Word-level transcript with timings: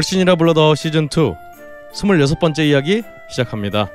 걸신이라 0.00 0.36
불러더 0.36 0.74
시즌 0.76 1.04
2 1.04 1.08
26번째 1.92 2.60
이야기 2.60 3.02
시작합니다. 3.28 3.90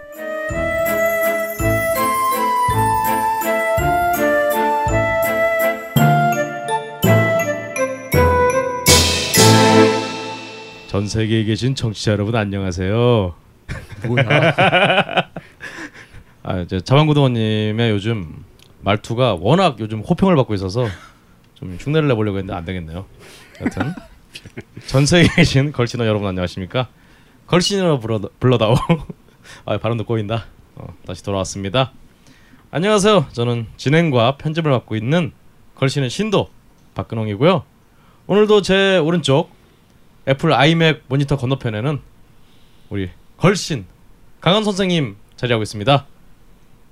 전 10.89 11.07
세계에 11.07 11.43
계신 11.43 11.73
청취자 11.73 12.11
여러분 12.11 12.35
안녕하세요. 12.35 13.33
뭐야? 14.05 14.53
아, 16.43 16.59
이제 16.59 16.81
자방구동원님의 16.81 17.89
요즘 17.89 18.43
말투가 18.81 19.37
워낙 19.39 19.77
요즘 19.79 20.01
호평을 20.01 20.35
받고 20.35 20.53
있어서 20.53 20.87
좀 21.55 21.75
흉내를 21.79 22.07
내보려고 22.09 22.37
했는데 22.37 22.55
안 22.55 22.63
되겠네요. 22.63 23.07
여튼 23.61 23.95
전 24.87 25.05
세계에 25.05 25.27
계신 25.35 25.71
걸신어 25.71 26.05
여러분 26.05 26.27
안녕하십니까? 26.27 26.89
걸신이라 27.47 27.99
불러 27.99 28.19
불러다오. 28.39 28.75
아 29.65 29.77
발음도 29.77 30.05
꼬인다. 30.05 30.45
어, 30.75 30.93
다시 31.05 31.23
돌아왔습니다. 31.23 31.91
안녕하세요. 32.71 33.27
저는 33.31 33.67
진행과 33.77 34.37
편집을 34.37 34.71
맡고 34.71 34.95
있는 34.95 35.31
걸신의 35.75 36.09
신도 36.09 36.49
박근홍이고요. 36.95 37.63
오늘도 38.27 38.61
제 38.61 38.97
오른쪽 38.97 39.51
애플 40.27 40.53
아이맥 40.53 41.03
모니터 41.07 41.37
건너편에는 41.37 42.01
우리 42.89 43.09
걸신 43.37 43.85
강한 44.41 44.63
선생님 44.63 45.15
자리하고 45.35 45.63
있습니다. 45.63 46.05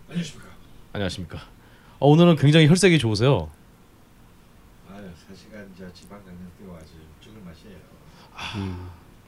안녕하십니까. 0.10 0.50
안녕하십니까. 0.94 1.40
어, 2.00 2.08
오늘은 2.10 2.36
굉장히 2.36 2.68
혈색이 2.68 3.00
좋으세요. 3.00 3.50
사실은 5.28 5.68
저 5.78 5.92
지방 5.94 6.24
강릉 6.24 6.38
뛰어 6.58 6.76
아주 6.76 6.94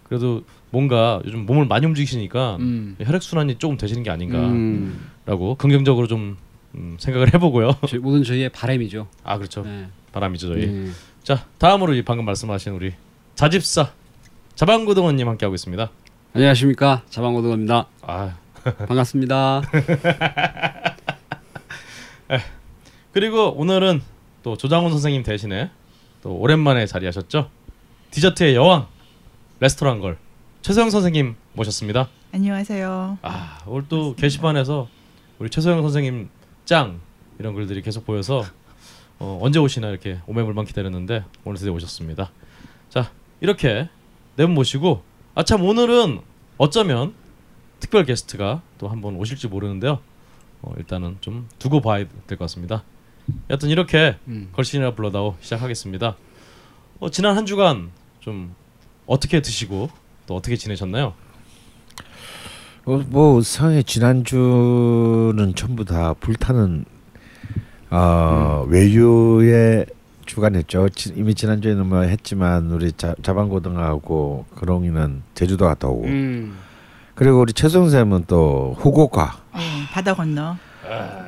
그래도 0.03 0.43
뭔가 0.69 1.21
요즘 1.25 1.45
몸을 1.45 1.65
많이 1.65 1.85
움직이시니까 1.85 2.57
음. 2.59 2.95
혈액 3.01 3.21
순환이 3.23 3.55
조금 3.55 3.77
되시는 3.77 4.03
게 4.03 4.09
아닌가라고 4.09 4.51
음. 5.51 5.55
긍정적으로 5.57 6.07
좀 6.07 6.37
음, 6.75 6.97
생각을 6.99 7.33
해보고요. 7.33 7.71
모든 8.01 8.23
저희의 8.23 8.49
바람이죠. 8.49 9.07
아 9.23 9.37
그렇죠. 9.37 9.63
네. 9.63 9.87
바람이죠 10.11 10.53
저희. 10.53 10.67
네. 10.67 10.89
자 11.23 11.45
다음으로 11.57 11.93
이 11.93 12.03
방금 12.03 12.25
말씀하신 12.25 12.73
우리 12.73 12.93
자집사 13.35 13.91
자방고등원님 14.55 15.27
함께 15.27 15.45
하고 15.45 15.55
있습니다. 15.55 15.89
안녕하십니까 16.33 17.03
자방고등어입니다. 17.09 17.87
아 18.01 18.35
반갑습니다. 18.87 19.61
그리고 23.11 23.53
오늘은 23.55 24.01
또 24.43 24.57
조장훈 24.57 24.91
선생님 24.91 25.23
대신에 25.23 25.71
또 26.21 26.35
오랜만에 26.35 26.85
자리하셨죠. 26.85 27.49
디저트의 28.11 28.55
여왕 28.55 28.87
레스토랑 29.59 29.99
걸 29.99 30.17
최소영 30.61 30.89
선생님 30.89 31.35
모셨습니다. 31.53 32.09
안녕하세요. 32.33 33.19
아 33.21 33.59
오늘 33.65 33.87
또 33.87 34.15
게시판에서 34.15 34.87
우리 35.39 35.49
최소영 35.49 35.81
선생님 35.81 36.29
짱 36.65 36.99
이런 37.39 37.53
글들이 37.53 37.81
계속 37.81 38.05
보여서 38.05 38.43
어, 39.19 39.39
언제 39.41 39.59
오시나 39.59 39.89
이렇게 39.89 40.19
오매물만 40.27 40.65
기다렸는데 40.65 41.23
오늘 41.45 41.57
드디어 41.57 41.71
오셨습니다. 41.73 42.31
자 42.89 43.11
이렇게 43.39 43.89
네 44.35 44.45
분 44.45 44.53
모시고 44.55 45.03
아 45.35 45.43
참 45.43 45.63
오늘은 45.63 46.19
어쩌면 46.57 47.13
특별 47.79 48.03
게스트가 48.05 48.61
또 48.77 48.87
한 48.89 49.01
번 49.01 49.15
오실지 49.15 49.47
모르는데요. 49.47 49.99
어, 50.61 50.73
일단은 50.77 51.17
좀 51.21 51.47
두고 51.59 51.81
봐야 51.81 52.05
될 52.27 52.37
것 52.37 52.39
같습니다. 52.39 52.83
여튼 53.49 53.69
이렇게 53.69 54.17
음. 54.27 54.49
걸신이라 54.53 54.95
불러다오 54.95 55.35
시작하겠습니다. 55.39 56.15
어, 56.99 57.09
지난 57.09 57.37
한 57.37 57.45
주간 57.45 57.91
좀 58.19 58.53
어떻게 59.05 59.41
드시고 59.41 59.89
또 60.27 60.35
어떻게 60.35 60.55
지내셨나요? 60.55 61.13
어, 62.85 63.01
뭐 63.07 63.41
상해 63.41 63.81
지난주는 63.83 65.53
전부 65.55 65.85
다 65.85 66.13
불타는 66.19 66.85
어, 67.91 68.65
외유의 68.67 69.85
주간이었죠. 70.25 70.89
지- 70.89 71.13
이미 71.15 71.35
지난주에는 71.35 71.85
뭐 71.87 72.01
했지만 72.01 72.71
우리 72.71 72.91
자, 72.93 73.15
자방고등하고 73.21 74.45
그롱이는 74.55 75.21
제주도 75.35 75.65
갔다 75.65 75.87
오고 75.87 76.05
음. 76.05 76.57
그리고 77.13 77.39
우리 77.41 77.53
최성 77.53 77.89
쌤은 77.89 78.25
또 78.27 78.75
후쿠오카 78.79 79.37
네, 79.55 79.61
바다 79.93 80.13
건너. 80.13 80.57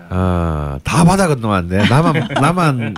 아, 0.09 0.79
다 0.83 1.03
바다 1.03 1.27
건너왔네. 1.27 1.87
나만 1.89 2.27
나만 2.41 2.93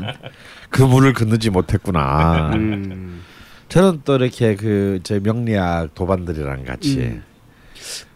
그 0.69 0.81
물을 0.83 1.13
건너지 1.13 1.49
못했구나. 1.49 2.51
음. 2.55 3.21
저는 3.69 4.01
또 4.03 4.15
이렇게 4.15 4.55
그 4.55 4.99
제 5.03 5.19
명리학 5.19 5.93
도반들이랑 5.95 6.65
같이 6.65 6.99
음. 6.99 7.23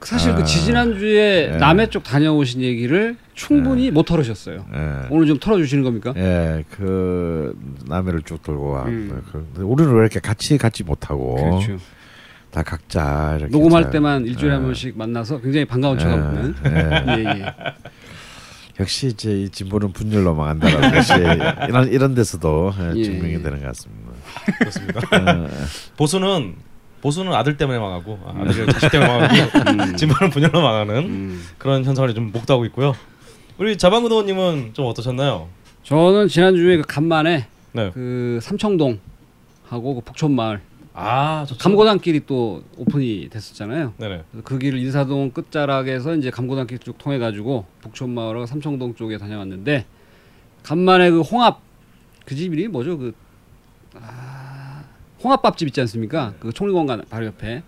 사실 0.01 0.31
아. 0.31 0.35
그 0.35 0.43
지지난주에 0.43 1.51
예. 1.53 1.57
남해 1.57 1.87
쪽 1.89 2.03
다녀오신 2.03 2.61
얘기를 2.61 3.15
충분히 3.33 3.89
못 3.91 4.03
털으셨어요. 4.03 4.65
예. 4.73 5.07
오늘 5.09 5.27
좀 5.27 5.39
털어주시는 5.39 5.83
겁니까? 5.83 6.13
예, 6.17 6.63
그 6.69 7.57
남해를 7.87 8.21
쭉 8.23 8.41
돌고 8.43 8.69
와. 8.69 8.83
음. 8.85 9.21
그, 9.31 9.31
근데 9.53 9.61
우리는 9.61 9.91
왜 9.93 9.99
이렇게 10.01 10.19
같이 10.19 10.57
같이 10.57 10.83
못하고 10.83 11.35
그렇죠. 11.35 11.77
다 12.51 12.61
각자 12.61 13.37
이렇게 13.39 13.51
녹음할 13.51 13.83
잘- 13.83 13.91
때만 13.93 14.25
일주일에 14.25 14.53
한 14.53 14.61
예. 14.61 14.65
번씩 14.65 14.97
만나서 14.97 15.39
굉장히 15.41 15.65
반가운 15.65 15.97
척 15.97 16.09
하고는. 16.09 16.55
예, 16.65 16.69
예. 16.69 17.23
예, 17.25 17.39
예. 17.41 17.45
역시 18.79 19.07
이제 19.07 19.31
이 19.43 19.49
진보는 19.49 19.93
분열로 19.93 20.33
망한다는 20.35 20.91
것이 20.91 21.13
이런 21.69 21.87
이런 21.91 22.15
데서도 22.15 22.73
예, 22.79 22.93
예, 22.99 23.03
증명이 23.03 23.33
예. 23.35 23.41
되는 23.41 23.59
것 23.59 23.67
같습니다. 23.67 24.12
그렇습니다. 24.59 24.99
어, 24.99 25.47
보수는 25.97 26.55
보수는 27.01 27.33
아들 27.33 27.57
때문에 27.57 27.79
망하고 27.79 28.19
아, 28.25 28.33
아들 28.41 28.65
자식 28.67 28.91
때문에 28.91 29.09
망하고 29.09 29.95
진보는 29.97 30.29
분열로 30.31 30.61
망하는 30.61 30.95
음. 31.05 31.43
그런 31.57 31.83
현상을 31.83 32.13
좀 32.13 32.31
목도하고 32.31 32.65
있고요. 32.65 32.93
우리 33.57 33.77
자방구도님은 33.77 34.71
좀 34.73 34.85
어떠셨나요? 34.85 35.49
저는 35.83 36.27
지난주에 36.27 36.77
그 36.77 36.83
간만에 36.87 37.47
네. 37.73 37.91
그 37.93 38.39
삼청동 38.41 38.99
하고 39.67 39.95
그 39.95 40.01
북촌마을 40.01 40.61
아, 40.95 41.43
저 41.47 41.55
감고단길이 41.57 42.21
또 42.27 42.63
오픈이 42.77 43.27
됐었잖아요. 43.29 43.93
네네. 43.97 44.23
그래서 44.31 44.43
그 44.43 44.59
길을 44.59 44.77
인사동 44.79 45.31
끝자락에서 45.31 46.15
이제 46.15 46.29
감고단길 46.29 46.77
쭉 46.79 46.97
통해 46.99 47.17
가지고 47.17 47.65
북촌마을하고 47.81 48.45
삼청동 48.45 48.93
쪽에 48.95 49.17
다녀왔는데 49.17 49.85
간만에 50.61 51.09
그 51.09 51.21
홍합 51.21 51.59
그 52.25 52.35
집 52.35 52.53
이름이 52.53 52.67
뭐죠? 52.69 52.97
그 52.97 53.13
아, 54.01 54.83
홍합밥집 55.23 55.67
있지 55.69 55.81
않습니까? 55.81 56.33
그 56.39 56.51
총리공간 56.51 57.03
바로 57.09 57.25
옆에 57.25 57.63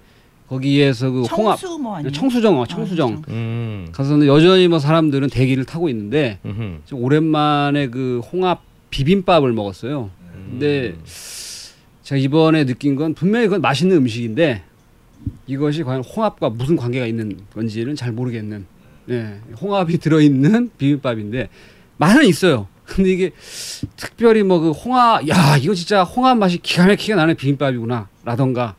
거기에서 0.47 1.09
그 1.09 1.23
홍합 1.23 1.59
청수 1.59 1.79
뭐 1.79 1.95
아니에요? 1.95 2.11
청수정 2.11 2.59
어, 2.59 2.65
청수정 2.65 3.23
음. 3.29 3.87
가서는 3.91 4.27
여전히 4.27 4.67
뭐 4.67 4.79
사람들은 4.79 5.29
대기를 5.29 5.65
타고 5.65 5.89
있는데 5.89 6.39
음흠. 6.45 6.81
좀 6.85 7.03
오랜만에 7.03 7.87
그 7.87 8.21
홍합 8.31 8.61
비빔밥을 8.91 9.51
먹었어요. 9.53 10.11
근데 10.33 10.89
음. 10.89 11.03
제가 12.03 12.19
이번에 12.19 12.65
느낀 12.65 12.95
건 12.95 13.15
분명히 13.15 13.47
그건 13.47 13.61
맛있는 13.61 13.97
음식인데 13.97 14.63
이것이 15.47 15.83
과연 15.83 16.03
홍합과 16.03 16.49
무슨 16.51 16.75
관계가 16.75 17.07
있는 17.07 17.37
건지는 17.53 17.95
잘 17.95 18.11
모르겠는. 18.11 18.65
예, 19.09 19.39
홍합이 19.61 19.97
들어있는 19.97 20.71
비빔밥인데 20.77 21.49
맛은 21.97 22.25
있어요. 22.25 22.67
근데 22.85 23.11
이게 23.11 23.31
특별히 23.97 24.43
뭐 24.43 24.59
그 24.59 24.71
홍합, 24.71 25.27
야 25.27 25.57
이거 25.57 25.73
진짜 25.73 26.03
홍합 26.03 26.37
맛이 26.37 26.57
기가 26.59 26.85
막히게 26.85 27.15
나는 27.15 27.35
비빔밥이구나 27.35 28.07
라던가 28.23 28.75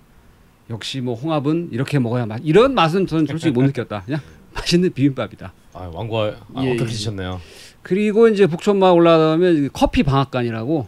역시 0.70 1.00
뭐 1.00 1.14
홍합은 1.14 1.68
이렇게 1.72 1.98
먹어야 1.98 2.26
맛 2.26 2.40
이런 2.44 2.74
맛은 2.74 3.06
저는 3.06 3.26
솔직히 3.26 3.52
못 3.52 3.62
느꼈다. 3.62 4.02
그냥 4.04 4.20
맛있는 4.54 4.92
비빔밥이다. 4.92 5.52
아, 5.74 5.90
왕과 5.92 6.36
아, 6.54 6.64
예, 6.64 6.72
어떻게 6.72 6.90
예. 6.90 7.38
그리고 7.82 8.28
이제 8.28 8.46
북촌마을 8.46 8.94
올라가면 8.94 9.64
이 9.64 9.68
커피 9.72 10.02
방앗간이라고 10.02 10.86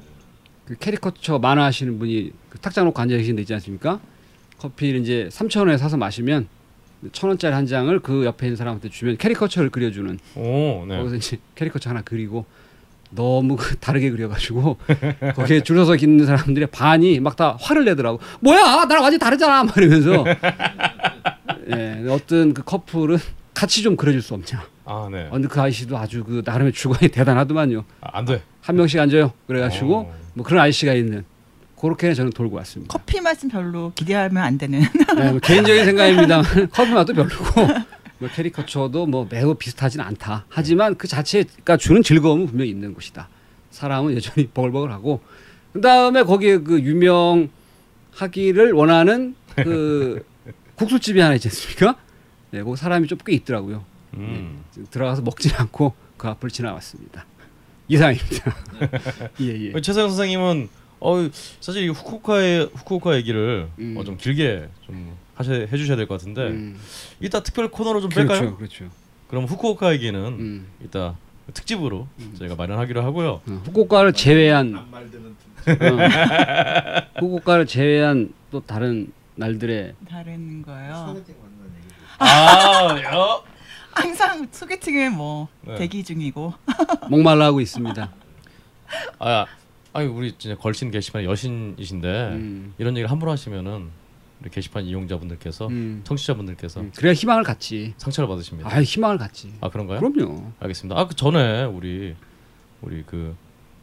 그 0.64 0.76
캐리커처 0.76 1.38
만화 1.38 1.64
하시는 1.64 1.98
분이 1.98 2.32
그 2.48 2.58
탁자 2.58 2.82
놓고 2.82 3.00
앉아 3.00 3.16
계신 3.16 3.36
데 3.36 3.42
있지 3.42 3.54
않습니까? 3.54 4.00
커피를 4.58 5.00
이제 5.00 5.28
3천 5.30 5.60
원에 5.60 5.76
사서 5.76 5.96
마시면 5.96 6.48
천 7.12 7.28
원짜리 7.28 7.54
한 7.54 7.66
장을 7.66 7.96
그 8.00 8.24
옆에 8.24 8.46
있는 8.46 8.56
사람한테 8.56 8.88
주면 8.88 9.16
캐리커처를 9.18 9.70
그려주는 9.70 10.18
오, 10.34 10.84
네. 10.88 10.96
거기서 10.96 11.16
이제 11.16 11.38
캐리커처 11.54 11.90
하나 11.90 12.02
그리고 12.04 12.44
너무 13.10 13.56
그 13.56 13.76
다르게 13.76 14.10
그려가지고 14.10 14.76
거기에 15.34 15.62
줄 15.62 15.76
서서 15.76 15.96
있는 15.96 16.26
사람들의 16.26 16.68
반이 16.70 17.20
막 17.20 17.36
다 17.36 17.56
화를 17.60 17.84
내더라고 17.84 18.18
뭐야 18.40 18.84
나랑 18.86 19.02
완전 19.04 19.12
히 19.14 19.18
다르잖아 19.18 19.62
막 19.62 19.76
이러면서 19.76 20.24
예, 21.70 22.04
어떤 22.08 22.52
그 22.54 22.62
커플은 22.64 23.18
같이 23.54 23.82
좀 23.82 23.96
그려줄 23.96 24.22
수 24.22 24.34
없냐 24.34 24.64
아, 24.84 25.08
네. 25.12 25.26
어, 25.26 25.32
근데 25.32 25.48
그 25.48 25.60
아저씨도 25.60 25.96
아주 25.98 26.24
그 26.24 26.42
나름의 26.44 26.72
주관이 26.72 27.08
대단하더만요. 27.12 27.84
아, 28.00 28.08
안 28.18 28.24
돼. 28.24 28.42
한 28.62 28.74
명씩 28.76 28.98
앉아요. 28.98 29.32
그래가지고 29.46 29.96
어. 29.98 30.14
뭐 30.32 30.46
그런 30.46 30.62
아저씨가 30.62 30.94
있는 30.94 31.24
그렇게 31.78 32.14
저는 32.14 32.32
돌고 32.32 32.56
왔습니다. 32.56 32.90
커피 32.96 33.20
맛은 33.20 33.50
별로 33.50 33.92
기대하면 33.94 34.42
안 34.42 34.56
되는. 34.56 34.80
네, 35.16 35.30
뭐 35.30 35.38
개인적인 35.40 35.84
생각입니다. 35.84 36.42
커피 36.72 36.90
맛도 36.92 37.12
별로고 37.12 37.68
뭐 38.18 38.28
캐리커처도 38.28 39.06
뭐 39.06 39.26
매우 39.30 39.54
비슷하진 39.54 40.00
않다. 40.00 40.44
하지만 40.48 40.96
그 40.96 41.06
자체가 41.06 41.76
주는 41.76 42.02
즐거움은 42.02 42.46
분명히 42.46 42.70
있는 42.70 42.94
곳이다. 42.94 43.28
사람은 43.70 44.14
여전히 44.16 44.48
버글버글하고 44.48 45.20
그 45.72 45.80
다음에 45.80 46.22
거기에 46.22 46.58
그 46.58 46.80
유명하기를 46.80 48.72
원하는 48.72 49.34
그 49.54 50.24
국수집이 50.76 51.20
하나 51.20 51.34
있지 51.34 51.48
않습니까? 51.48 51.96
네, 52.50 52.62
거기 52.62 52.76
사람이 52.76 53.06
좀 53.08 53.18
꽤 53.24 53.34
있더라고요. 53.34 53.84
음. 54.14 54.64
들어가서 54.90 55.22
먹지 55.22 55.54
않고 55.54 55.94
그 56.16 56.28
앞을 56.28 56.50
지나갔습니다. 56.50 57.26
이상입니다. 57.88 58.54
예 59.40 59.72
예. 59.74 59.80
최세영 59.80 60.08
선생님은 60.08 60.68
어 61.00 61.28
사실 61.60 61.84
이 61.84 61.88
후쿠오카의 61.88 62.70
후쿠오카 62.74 63.16
얘기를 63.16 63.68
음. 63.78 63.96
어, 63.96 64.04
좀 64.04 64.16
길게 64.16 64.68
좀 64.84 65.16
하셔 65.38 65.52
해주셔야 65.52 65.96
될 65.96 66.06
것 66.08 66.18
같은데 66.18 66.48
음, 66.48 66.78
이따 67.20 67.40
특별 67.42 67.68
코너로 67.70 68.00
좀 68.00 68.10
뺄까요? 68.10 68.38
그렇죠, 68.40 68.56
그렇죠. 68.56 68.84
그럼 69.28 69.44
후쿠오카 69.44 69.92
얘기는 69.92 70.18
음. 70.20 70.66
이따 70.84 71.14
특집으로 71.54 72.08
저희가 72.38 72.56
마련하기로 72.56 73.02
하고요. 73.04 73.28
어, 73.46 73.62
후쿠오카를 73.64 74.12
제외한 74.12 74.74
어, 74.74 74.84
후쿠오카를 77.20 77.66
제외한 77.66 78.32
또 78.50 78.60
다른 78.60 79.12
날들의 79.36 79.94
다른 80.08 80.62
거요. 80.62 81.16
아, 82.18 82.98
야. 83.02 83.40
항상 83.92 84.46
소개팅에 84.50 85.08
뭐 85.10 85.48
네. 85.62 85.76
대기 85.76 86.02
중이고. 86.04 86.52
목말라 87.10 87.46
하고 87.46 87.60
있습니다. 87.60 88.10
아, 89.18 89.46
아니 89.92 90.06
우리 90.08 90.32
진짜 90.38 90.56
걸신 90.56 90.90
게시판 90.90 91.24
여신이신데 91.24 92.08
음. 92.32 92.74
이런 92.78 92.94
얘기를 92.94 93.10
함부로 93.10 93.30
하시면은 93.32 93.88
우리 94.40 94.50
게시판 94.50 94.84
이용자분들께서 94.84 95.66
음. 95.68 96.00
청취자분들께서 96.04 96.80
음, 96.80 96.92
그래야 96.96 97.12
희망을 97.12 97.42
갖지. 97.42 97.94
상처를 97.96 98.28
받으십니다. 98.28 98.72
아, 98.72 98.80
희망을 98.82 99.18
갖지. 99.18 99.52
아 99.60 99.68
그런가요? 99.68 99.98
그럼요. 100.00 100.52
알겠습니다. 100.60 100.98
아그 101.00 101.16
전에 101.16 101.64
우리 101.64 102.14
우리 102.82 103.02
그 103.04 103.34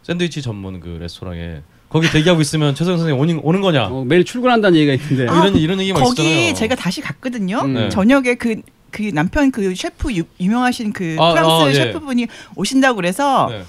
샌드위치 0.03 0.41
전문 0.41 0.79
그 0.79 0.97
레스토랑에 1.01 1.61
거기 1.89 2.09
대기하고 2.09 2.39
있으면 2.41 2.73
최성 2.75 2.97
선생님 2.97 3.19
오는 3.21 3.39
오는 3.43 3.61
거냐? 3.61 3.87
어, 3.87 4.05
매일 4.05 4.23
출근한다는 4.23 4.77
얘기가 4.79 4.93
있는데. 4.93 5.29
아, 5.29 5.41
이런 5.45 5.55
이런 5.57 5.79
얘기만 5.81 6.01
거기 6.01 6.21
있었잖아요. 6.21 6.53
제가 6.53 6.75
다시 6.75 7.01
갔거든요. 7.01 7.59
음. 7.61 7.73
네. 7.73 7.89
저녁에 7.89 8.35
그그 8.35 9.11
남편 9.13 9.51
그 9.51 9.75
셰프 9.75 10.13
유, 10.13 10.23
유명하신 10.39 10.93
그 10.93 11.17
아, 11.19 11.31
프랑스 11.31 11.49
아, 11.49 11.69
예. 11.69 11.73
셰프분이 11.73 12.27
오신다고 12.55 12.95
그래서 12.95 13.47
네. 13.49 13.63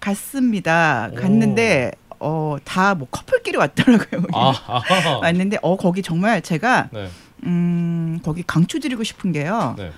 갔습니다. 0.00 1.10
오. 1.12 1.14
갔는데 1.16 1.92
어 2.20 2.58
다 2.64 2.94
뭐 2.94 3.08
커플끼리 3.10 3.56
왔더라고요. 3.56 4.22
아, 4.34 4.52
아, 4.66 5.18
왔는데 5.22 5.58
어 5.62 5.76
거기 5.76 6.02
정말 6.02 6.42
제가 6.42 6.90
네, 6.92 7.08
음 7.44 8.20
거기 8.22 8.42
강추드리고 8.42 9.02
싶은 9.04 9.32
게요. 9.32 9.74
네. 9.78 9.90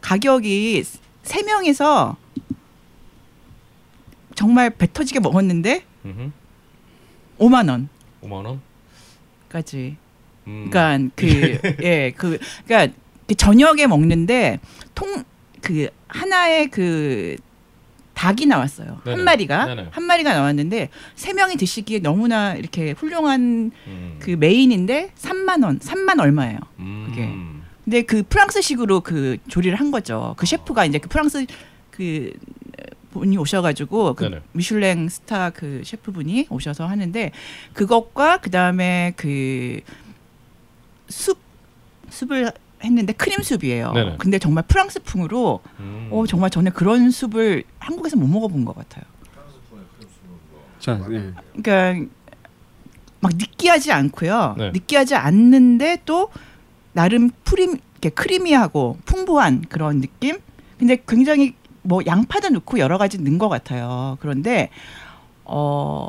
가격이 0.00 0.82
세 1.22 1.42
명이서 1.42 2.16
정말 4.34 4.70
배 4.70 4.86
터지게 4.92 5.20
먹었는데 5.20 5.84
음흠. 6.04 6.30
5만 7.38 7.68
원. 7.70 7.88
5만 8.22 8.44
원. 8.46 8.60
까지. 9.48 9.96
음. 10.46 10.68
그러니까 10.70 11.12
그 11.16 11.26
예, 11.82 12.12
그 12.16 12.38
그러니까 12.66 12.94
그 13.26 13.34
저녁에 13.34 13.86
먹는데 13.86 14.60
통 14.94 15.24
그 15.60 15.88
하나의 16.06 16.68
그 16.68 17.36
닭이 18.18 18.46
나왔어요. 18.46 19.00
네네. 19.04 19.16
한 19.16 19.24
마리가 19.24 19.64
네네. 19.66 19.88
한 19.90 20.04
마리가 20.04 20.34
나왔는데 20.34 20.88
세 21.14 21.32
명이 21.32 21.56
드시기에 21.56 22.00
너무나 22.00 22.54
이렇게 22.54 22.92
훌륭한 22.92 23.70
음. 23.86 24.16
그 24.18 24.30
메인인데 24.30 25.12
3만 25.16 25.64
원, 25.64 25.78
3만 25.78 26.20
얼마예요. 26.20 26.58
음. 26.80 27.06
그게. 27.08 27.28
근데 27.84 28.02
그 28.02 28.22
프랑스식으로 28.22 29.00
그 29.00 29.38
조리를 29.48 29.78
한 29.78 29.90
거죠. 29.90 30.34
그 30.36 30.46
셰프가 30.46 30.84
이제 30.84 30.98
그 30.98 31.08
프랑스 31.08 31.46
그 31.90 32.32
분이 33.12 33.38
오셔가지고 33.38 34.14
그 34.14 34.24
네네. 34.24 34.42
미슐랭 34.52 35.08
스타 35.08 35.50
그 35.50 35.82
셰프분이 35.84 36.48
오셔서 36.50 36.86
하는데 36.86 37.30
그것과 37.72 38.38
그 38.38 38.50
다음에 38.50 39.14
그 39.16 39.80
숲 41.08 41.38
숲을 42.10 42.52
했는데 42.82 43.12
크림 43.12 43.42
숲이에요. 43.42 43.92
네네. 43.92 44.16
근데 44.18 44.38
정말 44.38 44.64
프랑스풍으로 44.66 45.60
음. 45.80 46.08
어 46.12 46.26
정말 46.26 46.50
저는 46.50 46.72
그런 46.72 47.10
숲을 47.10 47.64
한국에서 47.78 48.16
못 48.16 48.26
먹어본 48.26 48.64
것 48.64 48.74
같아요. 48.76 49.04
자, 50.78 51.00
예. 51.10 51.32
그러니까 51.60 52.08
막 53.20 53.32
느끼하지 53.34 53.92
않고요. 53.92 54.54
네. 54.58 54.70
느끼하지 54.70 55.16
않는데 55.16 56.02
또 56.04 56.30
나름 56.92 57.30
프림 57.44 57.76
이렇게 57.92 58.10
크리미하고 58.10 58.96
풍부한 59.04 59.66
그런 59.68 60.00
느낌. 60.00 60.38
근데 60.78 61.02
굉장히 61.06 61.54
뭐 61.82 62.00
양파도 62.06 62.48
넣고 62.50 62.78
여러 62.78 62.96
가지 62.96 63.18
넣은 63.18 63.38
것 63.38 63.48
같아요. 63.48 64.18
그런데 64.20 64.70
어 65.44 66.08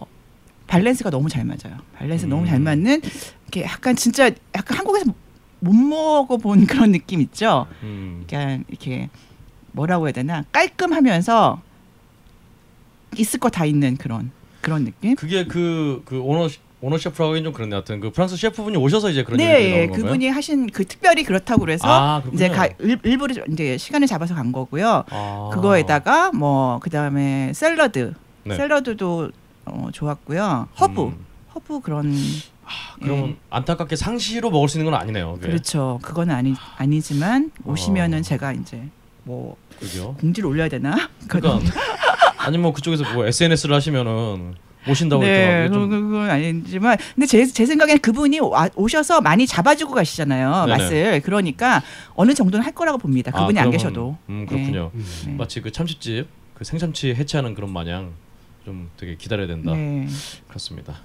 밸런스가 0.68 1.10
너무 1.10 1.30
잘 1.30 1.46
맞아요. 1.46 1.80
밸런스 1.98 2.26
음. 2.26 2.30
너무 2.30 2.46
잘 2.46 2.60
맞는 2.60 3.02
이렇게 3.44 3.64
약간 3.64 3.96
진짜 3.96 4.30
약간 4.56 4.78
한국에서 4.78 5.12
못 5.60 5.74
먹어본 5.76 6.66
그런 6.68 6.92
느낌 6.92 7.22
있죠. 7.22 7.68
음. 7.84 8.24
그냥 8.30 8.64
이렇게 8.68 9.10
뭐라고 9.72 10.08
해야 10.08 10.14
되나 10.14 10.44
깔끔하면서 10.52 11.62
있을 13.18 13.40
거 13.40 13.50
다 13.50 13.66
있는 13.66 13.98
그런 13.98 14.32
그런 14.62 14.86
느낌. 14.86 15.16
그게 15.16 15.46
그그 15.46 16.20
오너 16.22 16.50
오너 16.82 16.98
셰프라고 16.98 17.32
하긴 17.34 17.44
좀 17.44 17.54
그런데 17.54 17.76
하여튼 17.76 18.00
그 18.00 18.10
프랑스 18.12 18.38
셰프분이 18.38 18.78
오셔서 18.78 19.10
이제 19.10 19.24
그런 19.24 19.38
네? 19.38 19.88
그분이 19.88 20.30
하신 20.30 20.68
그 20.70 20.86
특별히 20.86 21.24
그렇다고 21.24 21.60
그래서 21.62 21.86
아. 21.88 22.24
이제 22.32 22.48
가, 22.48 22.68
일, 22.80 22.98
일부러 23.04 23.36
이제 23.52 23.78
시간을 23.78 24.08
잡아서 24.08 24.34
간 24.34 24.52
거고요. 24.54 25.04
아. 25.10 25.50
그거에다가 25.54 26.32
뭐 26.32 26.80
그다음에 26.80 27.52
샐러드, 27.54 28.14
네. 28.46 28.56
샐러드도 28.56 29.32
어, 29.66 29.90
좋았고요. 29.92 30.70
허브, 30.80 31.02
음. 31.08 31.26
허브 31.54 31.82
그런 31.82 32.14
그러면 33.02 33.38
안타깝게 33.50 33.96
상시로 33.96 34.50
먹을 34.52 34.68
수 34.70 34.78
있는 34.78 34.92
건 34.92 35.00
아니네요. 35.00 35.36
그게. 35.36 35.48
그렇죠. 35.48 36.00
그건 36.02 36.30
아니 36.32 36.54
아니지만 36.78 37.52
오시면은 37.66 38.20
어. 38.20 38.22
제가 38.22 38.54
이제 38.54 38.84
뭐 39.24 39.56
그죠? 39.80 40.16
공지를 40.20 40.50
올려야 40.50 40.70
되나? 40.70 41.10
그러니까 41.28 41.72
아니면 42.38 42.64
뭐 42.64 42.74
그쪽에서 42.74 43.04
뭐 43.14 43.26
SNS를 43.26 43.76
하시면은 43.76 44.56
오신다고 44.88 45.22
네, 45.24 45.28
이렇게 45.30 45.68
그, 45.68 45.74
좀 45.74 45.90
그, 45.90 46.02
그건 46.02 46.30
아니지만 46.30 46.98
근데 47.14 47.28
제, 47.28 47.46
제 47.46 47.66
생각에는 47.66 48.02
그분이 48.02 48.40
와, 48.40 48.70
오셔서 48.76 49.20
많이 49.20 49.46
잡아주고 49.46 49.94
가시잖아요 49.94 50.66
네네. 50.68 50.78
맛을 50.78 51.22
그러니까 51.22 51.84
어느 52.16 52.34
정도는 52.34 52.66
할 52.66 52.74
거라고 52.74 52.98
봅니다 52.98 53.30
아, 53.34 53.40
그분이 53.42 53.60
안 53.60 53.66
그러면- 53.66 53.72
계셔도 53.72 54.18
음 54.30 54.46
그렇군요. 54.48 54.92
네. 55.26 55.34
마치 55.34 55.62
그 55.62 55.72
참치집 55.72 56.28
그 56.54 56.64
생참치 56.64 57.14
해체하는 57.14 57.56
그런 57.56 57.72
마냥 57.72 58.14
좀 58.66 58.90
되게 58.98 59.16
기다려야 59.16 59.48
된다. 59.48 59.74
네. 59.74 60.08
그렇습니다. 60.48 60.96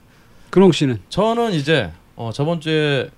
근홍 0.55 0.71
씨는 0.71 1.01
저는 1.09 1.53
이제 1.53 1.91
어, 2.15 2.31
저번 2.33 2.61
주에 2.61 3.11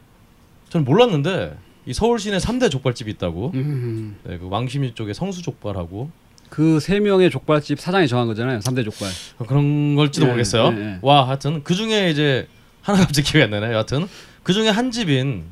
저는 0.71 0.87
몰랐는데 0.87 1.55
이 1.85 1.93
서울 1.93 2.19
시내 2.19 2.39
3대 2.39 2.71
족발집이 2.71 3.11
있다고. 3.11 3.51
음, 3.53 4.17
네, 4.25 4.39
그 4.39 4.49
왕십리 4.49 4.95
쪽에 4.95 5.13
성수 5.13 5.43
족발하고 5.43 6.11
그 6.49 6.81
세 6.81 6.99
명의 6.99 7.31
족발집 7.31 7.79
사장이 7.79 8.09
정한 8.09 8.27
거잖아요. 8.27 8.61
3대 8.61 8.85
족발. 8.87 9.11
그런 9.47 9.97
걸지도 9.97 10.25
네, 10.25 10.33
모르겠어요. 10.33 10.71
네, 10.71 10.79
네. 10.79 10.99
와, 11.03 11.29
하여튼 11.29 11.63
그 11.63 11.75
중에 11.75 12.11
이제 12.11 12.49
하나 12.81 13.01
갑자기 13.01 13.31
기억이 13.31 13.45
안 13.45 13.51
나네. 13.51 13.71
여하튼 13.71 14.07
그 14.43 14.55
중에 14.55 14.71
한 14.71 14.91
집인 14.91 15.45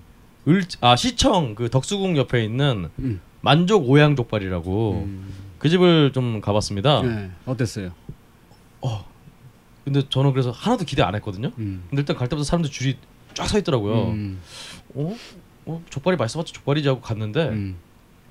을, 0.48 0.64
아 0.80 0.96
시청 0.96 1.54
그 1.54 1.68
덕수궁 1.68 2.16
옆에 2.16 2.42
있는 2.44 2.88
음. 2.98 3.20
만족 3.42 3.90
오양 3.90 4.16
족발이라고 4.16 5.04
음. 5.04 5.28
그 5.58 5.68
집을 5.68 6.12
좀 6.14 6.40
가봤습니다. 6.40 7.02
네. 7.02 7.30
어땠어요? 7.44 7.90
근데 9.84 10.02
저는 10.08 10.32
그래서 10.32 10.50
하나도 10.50 10.84
기대 10.84 11.02
안 11.02 11.14
했거든요. 11.16 11.52
음. 11.58 11.84
근데 11.90 12.00
일단 12.00 12.16
갈 12.16 12.28
때부터 12.28 12.44
사람들 12.44 12.70
줄이 12.70 12.96
쫙 13.34 13.46
서 13.48 13.58
있더라고요. 13.58 14.08
음. 14.08 14.40
어? 14.94 15.14
어? 15.66 15.82
족발이 15.90 16.16
맛있어봤자 16.16 16.52
족발이지 16.52 16.88
하고 16.88 17.00
갔는데 17.00 17.48
음. 17.48 17.76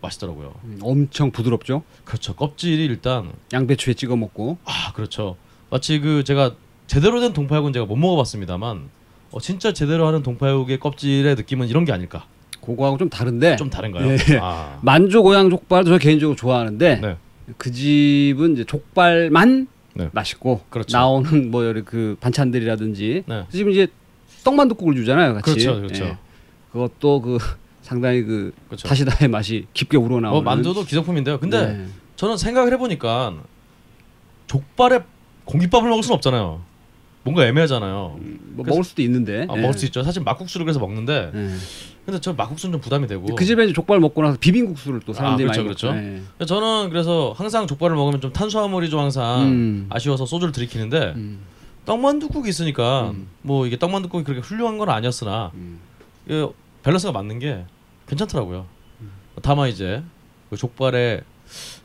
맛있더라고요. 0.02 0.54
음. 0.64 0.80
엄청 0.82 1.32
부드럽죠. 1.32 1.84
그렇죠. 2.06 2.34
껍질이 2.36 2.84
일단 2.86 3.32
양배추에 3.54 3.94
찍어 3.94 4.16
먹고. 4.16 4.58
아 4.66 4.92
그렇죠. 4.94 5.38
마치 5.70 6.00
그 6.00 6.24
제가 6.24 6.56
제대로 6.88 7.20
된 7.22 7.34
동파육은 7.34 7.74
제가 7.74 7.86
못 7.86 7.96
먹어봤습니다만 7.96 8.90
어, 9.32 9.40
진짜 9.40 9.74
제대로 9.74 10.08
하는 10.08 10.22
동파육의 10.22 10.80
껍질의 10.80 11.36
느낌은 11.36 11.68
이런 11.68 11.86
게 11.86 11.92
아닐까. 11.92 12.26
그거하고 12.62 12.98
좀 12.98 13.10
다른데 13.10 13.58
좀 13.58 13.70
다른가요? 13.70 14.08
네. 14.08 14.40
아, 14.42 14.80
만족 14.84 15.26
오양 15.26 15.50
족발도 15.50 15.90
저 15.90 15.98
개인적으로 15.98 16.36
좋아하는데 16.36 16.96
네. 17.02 17.18
그 17.58 17.72
집은 17.72 18.54
이제 18.54 18.64
족발만 18.64 19.68
네. 19.94 20.10
맛있고 20.12 20.62
그렇죠. 20.70 20.98
나오는 20.98 21.52
뭐 21.52 21.66
여러 21.66 21.84
그 21.84 22.18
반찬들이라든지 22.20 23.24
네. 23.26 23.46
그 23.50 23.58
집은 23.58 23.72
이제 23.72 23.88
떡만둣국을 24.44 24.96
주잖아요, 24.96 25.36
같이. 25.36 25.54
그렇죠, 25.54 25.76
그렇죠. 25.82 26.04
예. 26.06 26.18
그것도 26.72 27.22
그 27.22 27.38
상당히 27.82 28.24
그 28.24 28.54
그렇죠. 28.68 28.88
다시다의 28.88 29.30
맛이 29.30 29.68
깊게 29.74 29.98
우러나오는. 29.98 30.40
어, 30.40 30.42
만두도 30.42 30.84
기성품인데요. 30.86 31.40
근데 31.40 31.66
네. 31.74 31.86
저는 32.16 32.38
생각을 32.38 32.72
해보니까 32.74 33.36
족발에 34.48 35.02
공깃밥을 35.46 35.90
먹을 35.90 36.04
수는 36.04 36.16
없잖아요. 36.16 36.62
뭔가 37.24 37.46
애매하잖아요. 37.48 38.18
뭐 38.20 38.20
그래서- 38.58 38.70
먹을 38.70 38.84
수도 38.84 39.02
있는데. 39.02 39.48
아, 39.50 39.56
예. 39.58 39.62
먹을 39.62 39.74
수 39.74 39.86
있죠. 39.86 40.04
사실 40.04 40.22
막국수를 40.24 40.66
그래서 40.66 40.80
먹는데 40.80 41.32
예. 41.34 41.50
근데 42.06 42.20
저 42.20 42.34
막국수는 42.34 42.74
좀 42.74 42.82
부담이 42.82 43.08
되고. 43.08 43.34
그 43.34 43.46
집에 43.46 43.64
이제 43.64 43.72
족발 43.74 44.00
먹고 44.00 44.22
나서 44.22 44.38
비빔국수를 44.38 45.00
또 45.06 45.14
사람들이 45.14 45.48
아, 45.48 45.52
그렇죠, 45.54 45.62
많이 45.62 45.68
그렇죠. 45.68 45.94
먹죠. 45.94 46.24
예. 46.42 46.46
저는 46.46 46.90
그래서 46.90 47.34
항상 47.38 47.66
족발을 47.66 47.96
먹으면 47.96 48.20
좀 48.20 48.34
탄수화물이 48.34 48.90
좀 48.90 49.00
항상 49.00 49.44
음. 49.44 49.86
아쉬워서 49.90 50.26
소주를 50.26 50.52
들이키는데 50.52 51.14
음. 51.16 51.40
떡만둣국이 51.86 52.50
있으니까 52.50 53.12
음. 53.12 53.28
뭐 53.42 53.66
이게 53.68 53.78
떡만둣국이 53.80 54.24
그렇게 54.26 54.42
훌륭한 54.46 54.78
건 54.78 54.90
아니었으나 54.90 55.52
음. 55.54 55.80
예, 56.30 56.46
밸런스가 56.84 57.14
맞는 57.14 57.40
게 57.40 57.64
괜찮더라고요. 58.08 58.66
다만 59.42 59.70
이제 59.70 60.04
그 60.50 60.58
족발의 60.58 61.22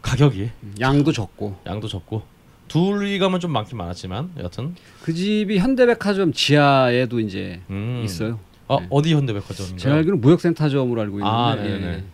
가격이 0.03 0.51
양도 0.81 1.13
적고 1.13 1.57
양도 1.67 1.87
적고 1.89 2.23
둘이 2.69 3.19
가면 3.19 3.41
좀 3.41 3.53
많긴 3.53 3.79
많았지만 3.79 4.33
여튼 4.39 4.75
그 5.03 5.13
집이 5.13 5.59
현대백화점 5.59 6.33
지하에도 6.33 7.21
이제 7.21 7.61
음. 7.71 8.03
있어요. 8.05 8.39
어 8.67 8.81
네. 8.81 8.87
어디 8.91 9.15
현대백화점인가요? 9.15 9.79
제가 9.79 9.95
알기로는 9.97 10.21
무역센터점으로 10.21 11.01
알고 11.01 11.19
있는데 11.19 11.31
아, 11.31 11.57
예, 11.59 11.63
네네. 11.63 11.87
예. 11.87 12.05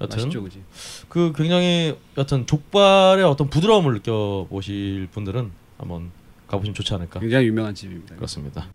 여튼 0.00 0.16
맛있죠, 0.16 0.42
그지? 0.42 0.62
그 1.08 1.32
굉장히 1.36 1.96
여튼 2.16 2.46
족발의 2.46 3.24
어떤 3.24 3.48
부드러움을 3.48 3.94
느껴 3.94 4.46
보실 4.48 5.08
분들은 5.12 5.50
한번 5.78 6.10
가보시면 6.48 6.74
좋지 6.74 6.94
않을까 6.94 7.20
굉장히 7.20 7.46
유명한 7.46 7.74
집입니다. 7.74 8.16
그렇습니다. 8.16 8.68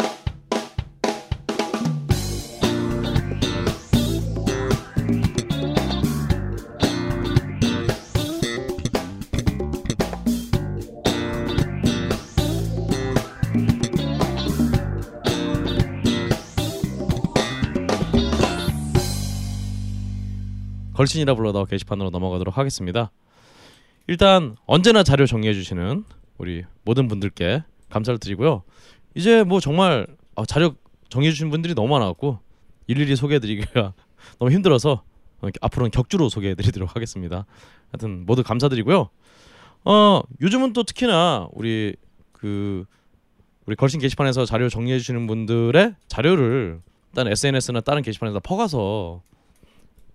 걸신이라 20.99 21.33
불러다 21.35 21.63
게시판으로 21.63 22.09
넘어가도록 22.09 22.57
하겠습니다. 22.57 23.09
일단 24.07 24.57
언제나 24.65 25.01
자료 25.01 25.25
정리해 25.25 25.53
주시는 25.53 26.03
우리 26.37 26.65
모든 26.83 27.07
분들께 27.07 27.63
감사를 27.89 28.19
드리고요. 28.19 28.63
이제 29.15 29.45
뭐 29.45 29.61
정말 29.61 30.07
아, 30.35 30.43
자료 30.45 30.75
정리해 31.07 31.31
주신 31.31 31.51
분들이 31.51 31.73
너무 31.73 31.87
많아갖고 31.87 32.39
일일이 32.87 33.15
소개해 33.15 33.39
드리기가 33.39 33.93
너무 34.39 34.51
힘들어서 34.51 35.03
앞으로는 35.61 35.91
격주로 35.91 36.27
소개해 36.27 36.55
드리도록 36.55 36.93
하겠습니다. 36.93 37.45
하여튼 37.93 38.25
모두 38.25 38.43
감사드리고요. 38.43 39.09
어 39.85 40.21
요즘은 40.41 40.73
또 40.73 40.83
특히나 40.83 41.47
우리 41.53 41.95
그 42.33 42.83
우리 43.65 43.77
걸신 43.77 44.01
게시판에서 44.01 44.43
자료 44.43 44.67
정리해 44.67 44.97
주시는 44.97 45.27
분들의 45.27 45.95
자료를 46.09 46.81
일단 47.11 47.27
SNS나 47.29 47.79
다른 47.79 48.01
게시판에다 48.01 48.39
퍼가서 48.39 49.21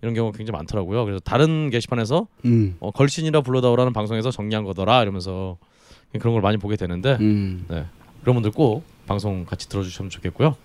이런 0.05 0.13
경우가 0.13 0.37
굉장히 0.37 0.59
많더라고요. 0.59 1.03
그래서 1.07 1.19
다른 1.21 1.71
게시판에서 1.71 2.27
음. 2.45 2.77
어, 2.79 2.91
걸신이라 2.91 3.41
불러다오라는 3.41 3.95
방송에서 3.95 4.31
정리한 4.31 4.63
거더라 4.65 5.01
이러면서 5.01 5.57
그런 6.13 6.35
걸 6.35 6.43
많이 6.43 6.59
보게 6.59 6.77
되는데 6.77 7.17
음. 7.21 7.65
네. 7.69 7.87
그런 8.21 8.35
분들 8.35 8.51
꼭 8.51 8.85
방송 9.07 9.47
같이 9.47 9.67
들어주시면 9.67 10.11
좋겠고요. 10.11 10.57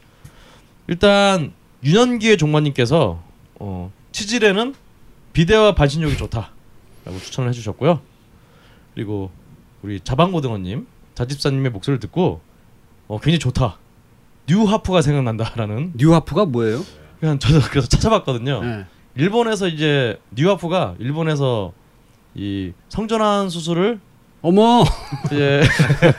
일단 0.88 1.54
윤현기의 1.86 2.38
종마님께서 2.38 3.24
어, 3.56 3.92
치질에는 4.12 4.76
비대와 5.32 5.74
반신욕이 5.74 6.18
좋다라고 6.18 7.18
추천을 7.24 7.50
해주셨고요. 7.50 8.02
그리고 8.94 9.32
우리 9.84 10.02
자방고등어님 10.02 10.86
자집사님의 11.16 11.72
목소리를 11.72 12.02
듣고 12.02 12.42
어, 13.08 13.20
굉장히 13.20 13.40
좋다. 13.40 13.78
뉴하프가 14.50 15.02
생각난다라는 15.02 15.94
뉴하프가 15.96 16.46
뭐예요? 16.46 16.84
그냥 17.22 17.40
저도 17.40 17.62
그래서 17.70 17.88
찾아봤거든요. 17.88 18.62
예. 18.64 18.99
일본에서 19.20 19.68
이제 19.68 20.18
뉴하프가 20.32 20.96
일본에서 21.00 21.74
이 22.36 22.72
성전환 22.88 23.50
수술을 23.50 24.00
어머, 24.42 24.86
이제 25.26 25.62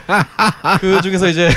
그 0.79 1.01
중에서 1.01 1.27
이제 1.27 1.49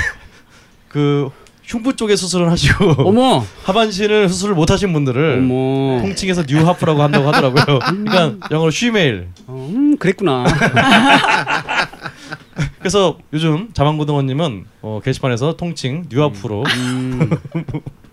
그 0.87 1.29
흉부 1.63 1.95
쪽에 1.95 2.15
수술을 2.15 2.49
하시고 2.49 3.07
어머, 3.07 3.43
하반신을 3.63 4.27
수술을 4.29 4.55
못 4.55 4.71
하신 4.71 4.91
분들을 4.91 5.39
어머. 5.39 6.01
통칭해서 6.01 6.45
뉴하프라고 6.47 7.03
한다고 7.03 7.27
하더라고요. 7.27 7.77
그러니까 7.85 8.47
영어로 8.49 8.71
쉬메일. 8.71 9.27
어, 9.45 9.69
음, 9.71 9.97
그랬구나. 9.97 10.45
그래서 12.79 13.19
요즘 13.33 13.69
자만고등어님은 13.73 14.65
어, 14.81 14.99
게시판에서 15.03 15.57
통칭 15.57 16.05
뉴하프로 16.09 16.63
음. 16.63 17.29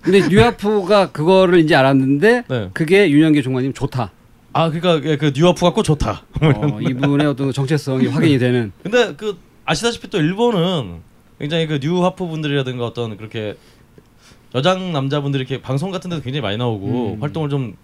근데 0.02 0.28
뉴하프가 0.28 1.12
그거를 1.12 1.60
이제 1.60 1.74
알았는데 1.74 2.44
네. 2.48 2.70
그게 2.72 3.08
윤영계 3.10 3.40
종관님 3.42 3.72
좋다. 3.72 4.10
아 4.52 4.70
그러니까 4.70 5.08
예, 5.08 5.16
그 5.16 5.32
뉴하프 5.34 5.60
갖고 5.60 5.82
좋다. 5.82 6.24
어, 6.42 6.80
이분의 6.80 7.26
어떤 7.26 7.52
정체성이 7.52 8.08
확인이 8.12 8.38
되는. 8.38 8.72
근데 8.82 9.14
그 9.14 9.38
아시다시피 9.64 10.10
또 10.10 10.18
일본은 10.18 11.00
굉장히 11.38 11.66
그 11.66 11.78
뉴하프 11.80 12.26
분들이라든가 12.26 12.84
어떤 12.84 13.16
그렇게 13.16 13.56
여장 14.54 14.92
남자분들이 14.92 15.42
이렇게 15.42 15.62
방송 15.62 15.90
같은 15.90 16.10
데도 16.10 16.22
굉장히 16.22 16.42
많이 16.42 16.58
나오고 16.58 17.14
음. 17.14 17.22
활동을 17.22 17.48
좀좀 17.48 17.76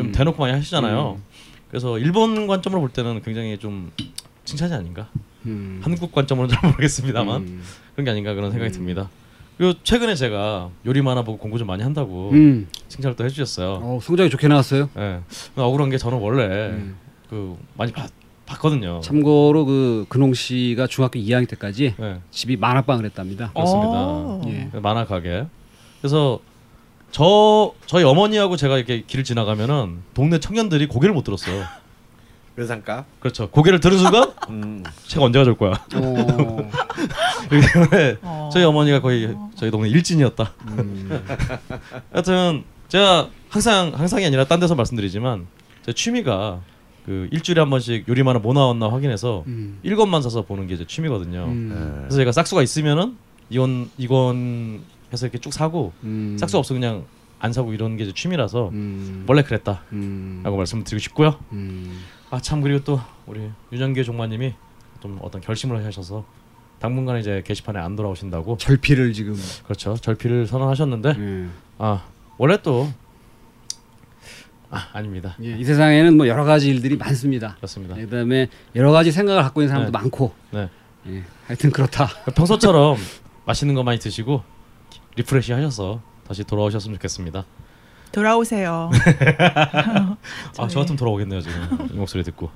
음. 0.00 0.12
대놓고 0.12 0.42
많이 0.42 0.52
하시잖아요. 0.54 1.18
음. 1.18 1.22
그래서 1.68 1.98
일본 1.98 2.46
관점으로 2.46 2.80
볼 2.80 2.90
때는 2.90 3.22
굉장히 3.22 3.58
좀 3.58 3.92
칭찬이 4.44 4.72
아닌가. 4.72 5.08
음. 5.46 5.80
한국 5.82 6.12
관점으로는 6.12 6.54
잘 6.54 6.70
모르겠습니다만 6.70 7.42
음. 7.42 7.62
그런 7.94 8.04
게 8.04 8.10
아닌가 8.10 8.34
그런 8.34 8.50
생각이 8.50 8.72
음. 8.72 8.74
듭니다. 8.74 9.10
그리고 9.58 9.74
최근에 9.82 10.14
제가 10.14 10.70
요리 10.86 11.02
만화 11.02 11.22
보고 11.22 11.36
공부 11.36 11.58
좀 11.58 11.66
많이 11.66 11.82
한다고 11.82 12.30
음. 12.30 12.68
칭찬을 12.86 13.16
또 13.16 13.24
해주셨어요. 13.24 13.80
어, 13.82 13.98
성적이 14.00 14.30
좋게 14.30 14.46
나왔어요. 14.46 14.88
예. 14.96 15.20
억울한 15.56 15.90
게 15.90 15.98
저는 15.98 16.18
원래 16.18 16.44
음. 16.70 16.96
그 17.28 17.58
많이 17.76 17.90
봤, 17.90 18.08
봤거든요. 18.46 19.00
참고로 19.00 19.64
그 19.64 20.06
근홍 20.08 20.34
씨가 20.34 20.86
중학교 20.86 21.18
2학년 21.18 21.48
때까지 21.48 21.96
예. 22.00 22.20
집이 22.30 22.56
만화방을 22.56 23.04
했답니다. 23.06 23.50
그렇습니다. 23.52 23.92
어. 23.94 24.42
예. 24.46 24.70
만화 24.78 25.04
가게. 25.04 25.44
그래서 26.00 26.38
저 27.10 27.72
저희 27.86 28.04
어머니하고 28.04 28.56
제가 28.56 28.76
이렇게 28.76 29.02
길을 29.02 29.24
지나가면은 29.24 30.02
동네 30.14 30.38
청년들이 30.38 30.86
고개를 30.86 31.12
못 31.12 31.24
들었어요. 31.24 31.64
외상값. 32.58 33.06
그렇죠. 33.20 33.48
고개를 33.50 33.80
들은 33.80 33.98
순간 33.98 34.32
음. 34.50 34.82
책 35.06 35.22
언제 35.22 35.38
가져올 35.38 35.56
거야. 35.56 35.72
어. 35.94 36.70
그렇기 37.48 37.66
때문에 37.72 38.16
어. 38.22 38.50
저희 38.52 38.64
어머니가 38.64 39.00
거의 39.00 39.34
저희 39.56 39.70
동네 39.70 39.88
일진이었다. 39.88 40.52
음. 40.68 41.24
하여튼 42.12 42.64
제가 42.88 43.28
항상 43.48 43.92
항상이 43.94 44.26
아니라 44.26 44.44
딴 44.44 44.60
데서 44.60 44.74
말씀드리지만 44.74 45.46
제 45.86 45.92
취미가 45.92 46.60
그 47.06 47.28
일주일에 47.32 47.60
한 47.60 47.70
번씩 47.70 48.06
요리만화 48.08 48.40
뭐 48.40 48.52
나왔나 48.52 48.88
확인해서 48.90 49.44
음. 49.46 49.78
일권만 49.82 50.20
사서 50.22 50.42
보는 50.42 50.66
게 50.66 50.76
제 50.76 50.86
취미거든요. 50.86 51.44
음. 51.46 51.96
그래서 52.02 52.16
제가 52.16 52.32
싹수가 52.32 52.62
있으면은 52.62 53.16
이건 53.50 53.88
이건 53.96 54.82
해서 55.12 55.24
이렇게 55.26 55.38
쭉 55.38 55.52
사고 55.54 55.92
음. 56.04 56.36
싹수 56.38 56.58
없어 56.58 56.74
그냥 56.74 57.04
안 57.38 57.52
사고 57.52 57.72
이런 57.72 57.96
게 57.96 58.04
제 58.04 58.12
취미라서 58.12 58.68
음. 58.70 59.24
원래 59.26 59.42
그랬다라고 59.42 59.86
음. 59.92 60.42
말씀드리고 60.44 60.98
싶고요. 60.98 61.36
음. 62.30 62.34
아참 62.34 62.60
그리고 62.60 62.84
또 62.84 63.00
우리 63.26 63.50
윤영계 63.72 64.02
종마님이 64.04 64.54
좀 65.00 65.18
어떤 65.22 65.40
결심을 65.40 65.84
하셔서 65.84 66.24
당분간 66.78 67.18
이제 67.18 67.42
게시판에 67.44 67.78
안 67.78 67.96
돌아오신다고 67.96 68.56
절필을 68.58 69.12
지금. 69.12 69.34
그렇죠 69.64 69.96
절필을 69.96 70.46
선언하셨는데 70.46 71.14
예. 71.18 71.46
아 71.78 72.04
원래 72.36 72.58
또 72.62 72.88
아, 74.70 74.88
아닙니다. 74.92 75.34
예, 75.42 75.56
이 75.56 75.64
세상에는 75.64 76.16
뭐 76.16 76.28
여러 76.28 76.44
가지 76.44 76.68
일들이 76.68 76.96
많습니다. 76.96 77.54
그렇습니다. 77.56 77.98
예, 77.98 78.04
그다음에 78.04 78.48
여러 78.76 78.92
가지 78.92 79.10
생각을 79.10 79.42
갖고 79.42 79.62
있는 79.62 79.70
사람도 79.70 79.92
네. 79.92 79.98
많고. 79.98 80.34
네. 80.50 80.68
예, 81.08 81.24
하여튼 81.46 81.70
그렇다. 81.70 82.06
평소처럼 82.34 82.98
맛있는 83.46 83.74
거 83.74 83.82
많이 83.82 83.98
드시고 83.98 84.42
refresh 85.16 85.52
하셔서 85.52 86.02
다시 86.26 86.44
돌아오셨으면 86.44 86.96
좋겠습니다. 86.96 87.46
돌아오세요. 88.12 88.90
아, 90.58 90.68
저 90.68 90.80
같으면 90.80 90.96
돌아오겠네요 90.96 91.40
지금 91.40 91.88
이 91.92 91.96
목소리 91.96 92.22
듣고. 92.22 92.50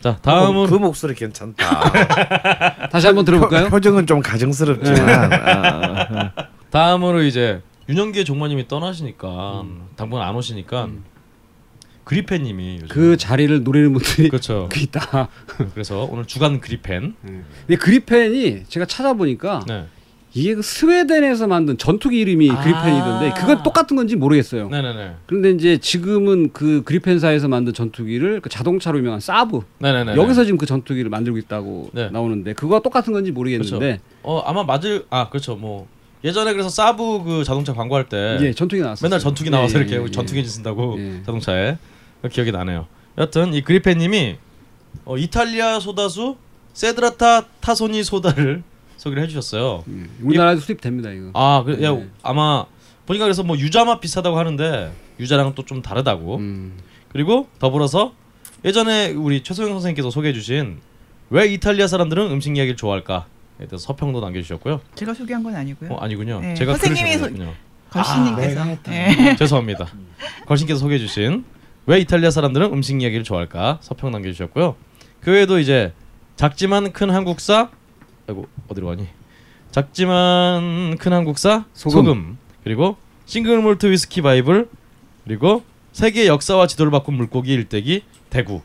자 0.00 0.16
그, 0.16 0.22
다음은 0.22 0.66
그 0.66 0.74
목소리 0.74 1.14
괜찮다. 1.14 2.88
다시 2.90 3.06
한번 3.06 3.24
들어볼까요? 3.24 3.68
표, 3.68 3.80
정은좀 3.80 4.20
가정스럽지만. 4.20 5.32
아, 5.32 6.32
다음으로 6.70 7.22
이제 7.22 7.62
윤영기의 7.88 8.24
종마님이 8.24 8.68
떠나시니까 8.68 9.64
당분 9.96 10.20
안 10.20 10.34
오시니까 10.36 10.84
음. 10.84 11.04
그리펜님이 12.08 12.76
요즘 12.76 12.88
그 12.88 13.18
자리를 13.18 13.64
노리는 13.64 13.92
분들이 13.92 14.30
그렇죠. 14.30 14.68
그 14.72 14.80
있다. 14.80 15.28
그래서 15.74 16.08
오늘 16.10 16.24
주간 16.24 16.58
그리펜. 16.58 17.14
예. 17.28 17.42
근데 17.66 17.76
그리펜이 17.76 18.64
제가 18.66 18.86
찾아보니까 18.86 19.64
네. 19.66 19.86
이게 20.38 20.54
그 20.54 20.62
스웨덴에서 20.62 21.48
만든 21.48 21.76
전투기 21.76 22.20
이름이 22.20 22.48
아. 22.50 22.60
그리펜이던데 22.62 23.32
그건 23.40 23.62
똑같은 23.64 23.96
건지 23.96 24.14
모르겠어요. 24.14 24.68
네네네. 24.68 25.14
그런데 25.26 25.50
이제 25.50 25.78
지금은 25.78 26.52
그 26.52 26.82
그리펜사에서 26.84 27.48
만든 27.48 27.74
전투기를 27.74 28.40
그 28.40 28.48
자동차로 28.48 28.98
유명한 28.98 29.18
사브 29.18 29.62
네네네. 29.80 30.14
여기서 30.14 30.44
지금 30.44 30.56
그 30.56 30.64
전투기를 30.66 31.10
만들고 31.10 31.38
있다고 31.38 31.90
네. 31.92 32.08
나오는데 32.10 32.52
그거와 32.52 32.80
똑같은 32.80 33.12
건지 33.12 33.32
모르겠는데 33.32 33.98
어 34.22 34.38
아마 34.46 34.62
맞을 34.62 35.06
아 35.10 35.28
그렇죠 35.28 35.56
뭐 35.56 35.88
예전에 36.22 36.52
그래서 36.52 36.68
사브 36.68 37.24
그 37.24 37.44
자동차 37.44 37.72
광고할 37.74 38.08
때 38.08 38.38
예 38.40 38.52
전투기 38.52 38.80
나왔어요. 38.80 39.08
맨날 39.08 39.18
전투기 39.18 39.50
나와서 39.50 39.74
예, 39.78 39.80
이렇게 39.82 39.96
예, 39.96 40.02
예. 40.04 40.10
전투기 40.10 40.38
엔진 40.38 40.52
쓴다고 40.52 40.96
예. 40.98 41.20
자동차에 41.26 41.78
기억이 42.30 42.52
나네요. 42.52 42.86
여튼 43.18 43.54
이 43.54 43.62
그리펜님이 43.62 44.36
어, 45.04 45.16
이탈리아 45.16 45.80
소다수 45.80 46.36
세드라타 46.74 47.46
타소니 47.60 48.04
소다를 48.04 48.62
소개를 48.98 49.22
해주셨어요. 49.22 49.84
예. 49.88 50.06
우리나라에도 50.22 50.60
수입됩니다 50.60 51.10
이거. 51.10 51.30
아, 51.32 51.62
그, 51.64 51.82
야, 51.82 51.92
네. 51.92 52.08
아마 52.22 52.66
보니까 53.06 53.24
그래서 53.24 53.42
뭐 53.42 53.56
유자맛 53.56 54.00
비슷하다고 54.00 54.38
하는데 54.38 54.92
유자랑은 55.18 55.54
또 55.54 55.62
좀 55.64 55.80
다르다고. 55.80 56.36
음. 56.36 56.74
그리고 57.08 57.48
더불어서 57.58 58.12
예전에 58.64 59.12
우리 59.12 59.42
최소영 59.42 59.70
선생님께서 59.70 60.10
소개해주신 60.10 60.78
왜 61.30 61.46
이탈리아 61.46 61.86
사람들은 61.86 62.30
음식 62.30 62.54
이야기를 62.56 62.76
좋아할까 62.76 63.26
에 63.60 63.66
대해서 63.66 63.78
서평도 63.78 64.20
남겨주셨고요. 64.20 64.80
제가 64.94 65.14
소개한 65.14 65.42
건 65.42 65.54
아니고요. 65.56 65.90
어 65.92 65.96
아니군요. 65.98 66.40
네, 66.40 66.54
제가 66.54 66.76
선생님이 66.76 67.18
소-. 67.18 67.30
걸신님께서 67.90 68.60
아, 68.60 68.64
했다. 68.64 68.90
네. 68.90 69.36
죄송합니다. 69.36 69.86
걸신께서 70.46 70.78
소개해주신 70.80 71.44
왜 71.86 72.00
이탈리아 72.00 72.30
사람들은 72.30 72.72
음식 72.72 73.00
이야기를 73.00 73.24
좋아할까 73.24 73.78
서평 73.80 74.10
남겨주셨고요. 74.10 74.76
그 75.20 75.30
외에도 75.32 75.58
이제 75.58 75.92
작지만 76.36 76.92
큰 76.92 77.10
한국사, 77.10 77.70
아이고 78.28 78.46
어디로 78.68 78.86
가니? 78.88 79.08
작지만 79.70 80.96
큰 80.98 81.12
한국사 81.12 81.64
소금, 81.72 82.04
소금. 82.04 82.38
그리고 82.62 82.96
싱글 83.26 83.60
몰트 83.60 83.86
위스키 83.90 84.22
바이블 84.22 84.68
그리고 85.24 85.62
세계 85.92 86.26
역사와 86.26 86.66
지도를 86.66 86.90
바꾼 86.90 87.14
물고기 87.16 87.52
일대기 87.52 88.02
대구 88.30 88.60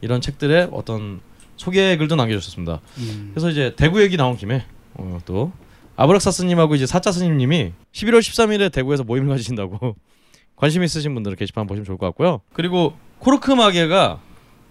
이런 0.00 0.20
책들의 0.20 0.70
어떤 0.72 1.20
소개 1.56 1.96
글도 1.96 2.16
남겨주셨습니다. 2.16 2.80
음. 2.98 3.30
그래서 3.32 3.50
이제 3.50 3.74
대구 3.76 4.02
얘기 4.02 4.16
나온 4.16 4.36
김에 4.36 4.64
어, 4.94 5.18
또 5.24 5.52
아브락사스님하고 5.96 6.74
이제 6.74 6.86
사짜스님이 6.86 7.72
11월 7.92 8.18
13일에 8.20 8.72
대구에서 8.72 9.04
모임을 9.04 9.28
가지신다고 9.28 9.94
관심 10.56 10.82
있으신 10.82 11.12
분들은 11.14 11.36
게시판 11.36 11.66
보시면 11.66 11.84
좋을 11.84 11.98
것 11.98 12.06
같고요. 12.06 12.40
그리고 12.52 12.94
코르크 13.18 13.50
마개가 13.52 14.20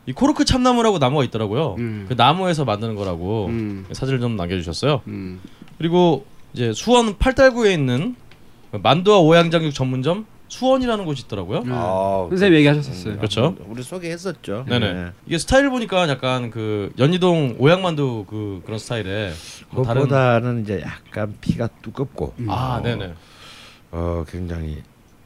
이 0.05 0.13
코르크 0.13 0.46
참나무라고 0.46 0.98
나무가 0.98 1.24
있더라고요. 1.24 1.75
음. 1.77 2.05
그 2.08 2.13
나무에서 2.13 2.65
만드는 2.65 2.96
거라고 2.96 3.48
음. 3.48 3.86
사진을 3.91 4.20
좀 4.20 4.36
남겨주셨어요. 4.36 5.01
음. 5.08 5.39
그리고 5.77 6.25
이제 6.53 6.74
수원 6.74 7.17
팔달구에 7.17 7.74
있는 7.74 8.15
만두와 8.72 9.20
오양장육 9.20 9.74
전문점 9.74 10.25
수원이라는 10.48 11.05
곳이 11.05 11.24
있더라고요. 11.25 11.60
음. 11.60 11.72
아, 11.72 12.25
선생님 12.29 12.58
얘기하셨었어요. 12.60 13.17
그렇죠. 13.17 13.55
우리 13.67 13.84
소개했었죠. 13.84 14.65
네네. 14.67 14.93
네. 14.93 15.12
이게 15.25 15.38
스타일 15.38 15.70
보니까 15.70 16.10
약간 16.10 16.51
그 16.51 16.91
연희동 17.00 17.55
오양만두 17.58 18.25
그 18.27 18.62
그런 18.65 18.77
스타일의 18.77 19.31
뭐 19.70 19.86
다른 19.86 20.01
그것보다는 20.01 20.63
이제 20.63 20.81
약간 20.81 21.36
피가 21.39 21.70
두껍고 21.81 22.34
음. 22.39 22.50
아 22.50 22.77
어, 22.77 22.81
네네 22.81 23.13
어 23.91 24.25
굉장히 24.27 24.81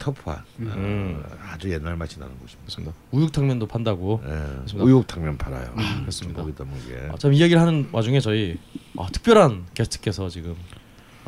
터프한 0.06 0.38
음. 0.60 1.22
어, 1.24 1.36
아주 1.52 1.70
옛날 1.72 1.96
맛이 1.96 2.20
나는 2.20 2.34
곳입니다. 2.34 2.60
그렇습니다. 2.62 2.94
우육탕면도 3.10 3.66
판다고. 3.66 4.22
예, 4.24 4.28
그렇습니다. 4.28 4.84
우육탕면 4.84 5.38
팔아요. 5.38 5.74
음, 5.76 6.00
그렇습니다. 6.02 6.42
거기다 6.42 6.64
먹게. 6.64 7.08
아, 7.10 7.16
참 7.18 7.32
이야기를 7.32 7.60
하는 7.60 7.88
와중에 7.90 8.20
저희 8.20 8.56
아, 8.96 9.06
특별한 9.10 9.66
게스트께서 9.74 10.28
지금 10.28 10.54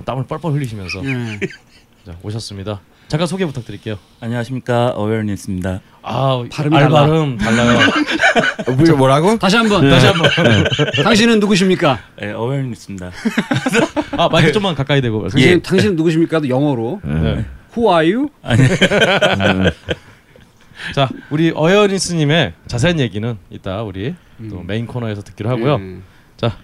땀을 0.04 0.26
뻘뻘 0.26 0.52
흘리시면서 0.52 1.02
네. 1.02 1.40
자, 2.06 2.16
오셨습니다. 2.22 2.80
잠깐 3.08 3.26
소개 3.26 3.44
부탁드릴게요. 3.46 3.98
안녕하십니까 4.20 4.90
어웨어니스입니다. 4.90 5.80
아 6.02 6.44
발음이 6.52 6.76
알 6.76 6.84
달라. 6.84 7.00
발음 7.06 7.38
달라요. 7.38 7.78
어, 8.66 8.70
뭐, 8.72 8.96
뭐라고? 8.96 9.38
다시 9.38 9.56
한번 9.56 9.88
다시 9.88 10.06
한번. 10.06 10.30
당신은 11.02 11.40
누구십니까? 11.40 11.98
네, 12.20 12.32
어웨어니스입니다. 12.32 13.10
아 14.12 14.28
마이크 14.28 14.52
좀만 14.52 14.74
가까이 14.74 15.00
대고 15.00 15.22
말씀. 15.22 15.38
당신 15.38 15.62
당신은 15.62 15.96
누구십니까도 15.96 16.48
영어로 16.48 17.00
네. 17.02 17.46
Who 17.76 17.92
are 17.92 18.14
you? 18.14 18.28
자 20.94 21.08
우리 21.30 21.52
어웨어니스님의 21.54 22.54
자세한 22.66 23.00
얘기는 23.00 23.36
이따 23.50 23.82
우리 23.82 24.14
또 24.48 24.62
메인 24.62 24.86
코너에서 24.86 25.22
듣기로 25.22 25.50
하고요. 25.50 25.76
음. 25.76 26.02
자 26.36 26.56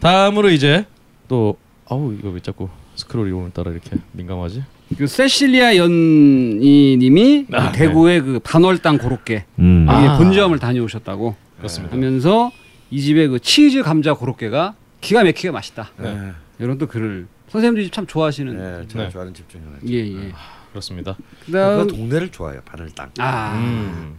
다음으로 0.00 0.50
이제 0.50 0.84
또 1.28 1.56
아우 1.88 2.14
이거 2.18 2.28
왜 2.30 2.40
자꾸 2.40 2.68
스크롤이 2.96 3.32
오늘따라 3.32 3.70
이렇게 3.72 3.96
민감하지? 4.12 4.62
그 4.98 5.06
세실리아 5.06 5.76
연이님이 5.76 7.46
아, 7.52 7.72
그 7.72 7.78
대구의 7.78 8.20
그 8.20 8.38
반월당 8.40 8.98
고로케 8.98 9.44
음. 9.58 9.86
여기 9.88 10.06
아. 10.06 10.18
본점을 10.18 10.56
다녀오셨다고 10.58 11.34
그렇습니다. 11.56 11.96
하면서 11.96 12.52
이 12.90 13.00
집의 13.00 13.28
그 13.28 13.40
치즈 13.40 13.82
감자 13.82 14.14
고로케가 14.14 14.74
기가 15.00 15.24
막히게 15.24 15.50
맛있다. 15.50 15.90
네. 15.98 16.14
네. 16.14 16.30
이런 16.58 16.78
또 16.78 16.86
글을 16.86 17.26
선생님들이 17.54 17.90
참 17.90 18.04
좋아하시는. 18.06 18.56
네, 18.56 18.88
제가 18.88 19.04
네. 19.04 19.10
좋아하는 19.10 19.32
집 19.32 19.48
중에 19.48 19.60
하나. 19.64 19.76
예 19.88 19.94
예. 20.26 20.32
그렇습니다. 20.70 21.16
그 21.46 21.52
그다음 21.52 21.86
동네를 21.86 22.30
좋아해요. 22.32 22.60
바늘 22.64 22.90
땅. 22.90 23.10
아 23.18 23.54
음. 23.56 24.16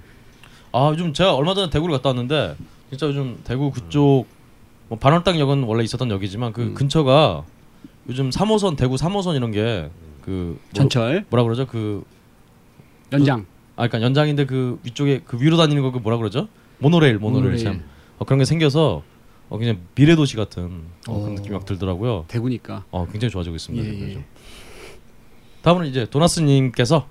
아 0.71 0.89
요즘 0.91 1.13
제가 1.13 1.35
얼마 1.35 1.53
전에 1.53 1.69
대구를 1.69 1.93
갔다 1.97 2.09
왔는데 2.09 2.55
진짜 2.89 3.07
요즘 3.07 3.37
대구 3.43 3.71
그쪽 3.71 4.25
뭐 4.87 4.97
반월당역은 4.97 5.63
원래 5.63 5.83
있었던 5.83 6.09
역이지만 6.09 6.53
그 6.53 6.61
음. 6.61 6.73
근처가 6.75 7.43
요즘 8.07 8.29
3호선 8.29 8.77
대구 8.77 8.95
3호선 8.95 9.35
이런 9.35 9.51
게 9.51 9.89
그 10.25 10.59
전철 10.73 11.23
뭐라 11.29 11.43
그러죠 11.43 11.67
그 11.67 12.03
연장 13.13 13.45
아, 13.75 13.87
그러니까 13.87 14.01
연장인데 14.01 14.45
그 14.47 14.79
위쪽에 14.83 15.21
그 15.23 15.39
위로 15.39 15.55
다니는 15.55 15.83
거 15.83 15.91
그 15.91 15.99
뭐라 15.99 16.17
그러죠? 16.17 16.47
모노레일, 16.79 17.19
모노레일, 17.19 17.43
모노레일. 17.51 17.63
참 17.63 17.83
어, 18.17 18.25
그런 18.25 18.39
게 18.39 18.45
생겨서 18.45 19.03
어, 19.49 19.57
그냥 19.57 19.77
미래 19.95 20.15
도시 20.15 20.35
같은 20.35 20.81
어, 21.07 21.19
그런 21.19 21.31
어. 21.31 21.35
느낌이 21.35 21.53
막 21.53 21.65
들더라고요. 21.65 22.25
대구니까. 22.27 22.85
어, 22.91 23.07
굉장히 23.11 23.31
좋아지고 23.31 23.55
있습니다. 23.55 23.87
예. 23.87 24.15
예. 24.15 24.23
다음은 25.61 25.87
이제 25.87 26.05
도나스님께서 26.09 27.07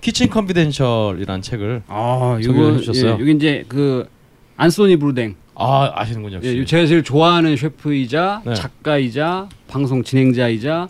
Kitchen 0.00 0.30
Confidential이라는 0.30 1.42
책을 1.42 1.82
아 1.88 2.38
소개를 2.42 2.54
이거 2.66 2.72
해주셨어요. 2.74 3.10
예, 3.16 3.20
여기 3.20 3.32
이제 3.32 3.64
그 3.68 4.08
안소니 4.56 4.96
부르댕. 4.96 5.34
아 5.54 5.90
아시는군요. 5.94 6.36
역시. 6.36 6.58
예, 6.58 6.64
제가 6.64 6.86
제일 6.86 7.02
좋아하는 7.02 7.56
셰프이자 7.56 8.42
네. 8.44 8.54
작가이자 8.54 9.48
방송 9.68 10.02
진행자이자 10.04 10.88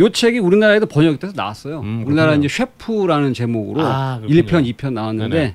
요 0.00 0.08
책이 0.08 0.38
우리나라에도 0.38 0.86
번역돼서 0.86 1.32
나왔어요. 1.34 1.80
음, 1.80 2.04
우리나라. 2.06 2.34
이제 2.34 2.48
셰프라는 2.48 3.34
제목으로 3.34 3.82
아, 3.82 4.20
그렇군요. 4.20 4.42
1편, 4.42 4.74
2편 4.76 4.92
나왔는데 4.92 5.36
네네. 5.36 5.54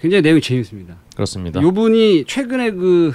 굉장히 0.00 0.22
내용이 0.22 0.40
재밌습니다. 0.40 0.96
그렇습니다. 1.14 1.60
요분이 1.60 2.24
최근에 2.26 2.72
그 2.72 3.12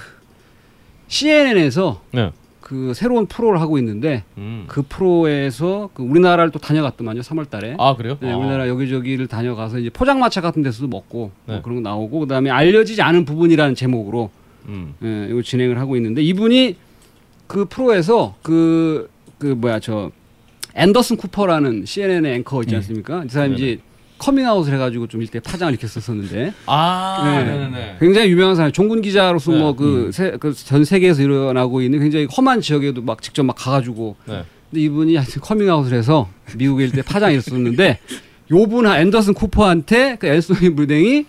CNN에서 1.19 2.01
네. 2.11 2.31
그 2.61 2.93
새로운 2.95 3.27
프로를 3.27 3.61
하고 3.61 3.77
있는데 3.77 4.23
음. 4.37 4.65
그 4.67 4.81
프로에서 4.81 5.89
그 5.93 6.01
우리나라를 6.03 6.51
또 6.51 6.59
다녀갔더만요. 6.59 7.21
3월 7.21 7.49
달에. 7.49 7.75
아 7.77 7.95
그래요? 7.95 8.17
네, 8.19 8.31
아. 8.31 8.37
우리나라 8.37 8.67
여기저기를 8.67 9.27
다녀가서 9.27 9.79
이제 9.79 9.89
포장마차 9.89 10.41
같은 10.41 10.63
데서도 10.63 10.87
먹고 10.87 11.31
뭐 11.45 11.55
네. 11.55 11.61
그런 11.61 11.81
거 11.83 11.89
나오고 11.89 12.21
그다음에 12.21 12.49
알려지지 12.49 13.01
않은 13.01 13.25
부분이라는 13.25 13.75
제목으로 13.75 14.31
음. 14.67 14.95
예, 15.03 15.27
이거 15.29 15.41
진행을 15.41 15.79
하고 15.79 15.95
있는데 15.95 16.23
이분이 16.23 16.75
그 17.47 17.65
프로에서 17.65 18.35
그 18.41 19.09
그 19.37 19.47
뭐야 19.47 19.79
저 19.79 20.11
앤더슨 20.75 21.17
쿠퍼라는 21.17 21.85
CNN의 21.85 22.35
앵커 22.35 22.61
있지 22.63 22.73
예. 22.73 22.77
않습니까? 22.77 23.23
이 23.25 23.29
사람이 23.29 23.55
이제 23.55 23.79
커밍아웃을 24.17 24.73
해가지고 24.73 25.07
좀 25.07 25.21
일대 25.21 25.39
파장을 25.39 25.73
일으켰었었는데 25.73 26.53
아 26.67 27.21
네. 27.25 27.43
네네네. 27.43 27.97
굉장히 27.99 28.29
유명한 28.29 28.55
사람 28.55 28.71
종군 28.71 29.01
기자로서 29.01 29.51
네. 29.51 29.59
뭐그전 29.59 30.85
세계에서 30.85 31.21
일어나고 31.21 31.81
있는 31.81 31.99
굉장히 31.99 32.25
험한 32.35 32.61
지역에도 32.61 33.01
막 33.01 33.21
직접 33.21 33.43
막 33.43 33.55
가가지고 33.57 34.15
네. 34.25 34.43
근데 34.71 34.81
이분이 34.83 35.15
하여튼 35.15 35.41
커밍아웃을 35.41 35.97
해서 35.97 36.29
미국에 36.55 36.85
일대 36.85 37.01
파장이 37.01 37.33
일었었는데 37.35 37.99
요분 38.51 38.85
앤더슨 38.87 39.33
쿠퍼한테 39.33 40.17
그 40.19 40.27
앤소니 40.27 40.69
부르댕이 40.69 41.25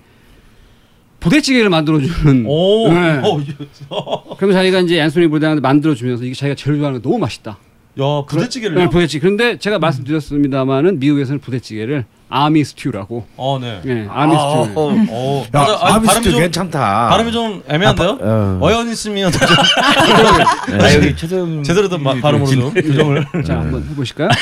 부대찌개를 1.20 1.70
만들어주는 1.70 2.44
오. 2.46 2.88
네. 2.92 3.20
어, 3.24 3.40
이- 3.40 4.36
그럼 4.36 4.52
자기가 4.52 4.80
이제 4.80 5.00
앤소니 5.00 5.26
부르댕한테 5.26 5.60
만들어주면서 5.60 6.24
이게 6.24 6.34
자기가 6.34 6.54
제일 6.54 6.76
좋아하는 6.76 7.00
거 7.02 7.08
너무 7.08 7.18
맛있다. 7.18 7.58
야 7.98 8.04
부대찌개를요? 8.28 8.78
네, 8.78 8.88
부대찌개. 8.90 9.20
그런데 9.20 9.58
제가 9.58 9.78
말씀드렸습니다마는 9.78 10.98
미국에서는 10.98 11.40
부대찌개를 11.40 12.04
army 12.28 12.64
stew라고. 12.64 13.24
어 13.36 13.58
네. 13.60 13.80
예, 13.86 14.06
아미 14.10 14.34
아, 14.36 14.64
스튜. 14.64 14.78
어, 14.80 14.92
어 15.10 15.42
야, 15.44 15.48
맞아. 15.52 15.72
아니, 15.86 15.94
army 15.94 16.04
stew 16.04 16.14
발음이 16.14 16.30
좀 16.32 16.40
괜찮다. 16.40 17.08
발음이 17.08 17.32
좀 17.32 17.62
애매한데요? 17.68 18.18
어. 18.20 18.58
어웨어니스님 18.62 19.30
좀 19.32 19.40
아 20.80 20.94
여기 20.94 21.14
최소영 21.16 21.62
제대로 21.62 21.88
된 21.88 22.02
마- 22.02 22.14
발음으로 22.14 22.50
좀 22.50 22.74
교정을. 22.74 23.24
자, 23.44 23.58
한번 23.60 23.86
해보실까요? 23.90 24.28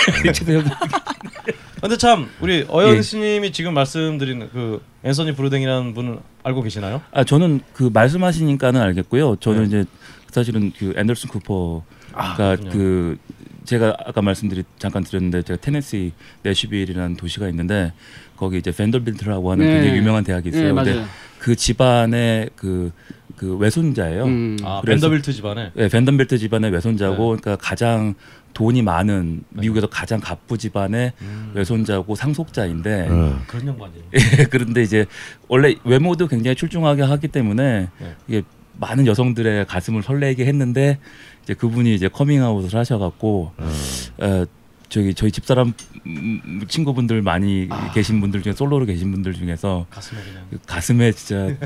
근데 1.81 1.99
참 1.99 2.31
우리 2.41 2.61
예. 2.61 2.67
어연이스님이 2.69 3.53
지금 3.53 3.75
말씀드리는 3.75 4.49
그 4.55 4.83
앤서니 5.05 5.35
브루댕이라는 5.35 5.93
분을 5.93 6.19
알고 6.43 6.63
계시나요? 6.63 7.03
아 7.13 7.25
저는 7.25 7.61
그 7.75 7.91
말씀하시니까는 7.93 8.81
알겠고요. 8.81 9.37
저는 9.37 9.65
네. 9.65 9.67
이제 9.67 9.85
사실은 10.31 10.73
그 10.79 10.95
앤더슨 10.97 11.29
쿠퍼가 11.29 11.83
아, 12.15 12.35
그렇군요. 12.37 12.71
그 12.71 13.19
제가 13.65 13.97
아까 14.05 14.23
말씀드리 14.23 14.65
잠깐 14.79 15.05
드렸는데 15.05 15.43
제가 15.43 15.61
테네시 15.61 16.13
내슈빌이라는 16.43 17.17
도시가 17.17 17.49
있는데 17.49 17.93
거기 18.37 18.59
이제 18.59 18.71
벤더빌트라고 18.71 19.51
하는 19.53 19.67
네. 19.67 19.75
굉장히 19.75 19.99
유명한 19.99 20.25
대학이 20.25 20.51
있어요. 20.51 20.69
네, 20.69 20.75
근데 20.75 20.95
맞아요. 20.95 21.09
그 21.39 21.57
집안의 21.57 22.51
그, 22.57 22.93
그 23.37 23.57
외손자예요. 23.57 24.25
음. 24.25 24.57
아 24.63 24.83
벤더빌트 24.85 25.33
집안에. 25.33 25.73
네, 25.75 25.89
벤덤벨트 25.89 26.39
집안의 26.39 26.71
외손자고 26.71 27.37
네. 27.37 27.41
그러니까 27.41 27.57
가장 27.57 28.15
돈이 28.55 28.83
많은 28.83 29.43
네. 29.51 29.61
미국에서 29.63 29.89
가장 29.89 30.21
갑부 30.21 30.57
집안의 30.57 31.13
음. 31.21 31.53
외손자고 31.55 32.15
상속자인데 32.15 33.09
어. 33.11 33.43
그런 33.47 33.69
양반이. 33.69 33.93
예, 34.15 34.45
그런데 34.45 34.83
이제 34.83 35.07
원래 35.49 35.75
외모도 35.85 36.29
굉장히 36.29 36.55
출중하게 36.55 37.03
하기 37.03 37.29
때문에 37.29 37.89
네. 37.99 38.17
이게 38.29 38.43
많은 38.79 39.07
여성들의 39.07 39.67
가슴을 39.67 40.03
설레게 40.03 40.47
했는데 40.47 40.99
이제 41.45 41.55
그분이 41.55 41.95
이제 41.95 42.09
커밍아웃을 42.09 42.79
하셔갖고 42.79 43.53
어. 43.57 43.71
어, 44.19 44.45
저기 44.89 45.15
저희 45.15 45.31
집사람 45.31 45.73
음, 46.07 46.63
친구분들 46.69 47.23
많이 47.23 47.67
아. 47.71 47.91
계신 47.93 48.21
분들 48.21 48.43
중에 48.43 48.53
솔로로 48.53 48.87
계신 48.87 49.11
분들 49.11 49.35
중에서 49.35 49.87
가슴에 49.91 50.21
그 50.51 50.59
가슴에 50.67 51.13
진짜 51.13 51.57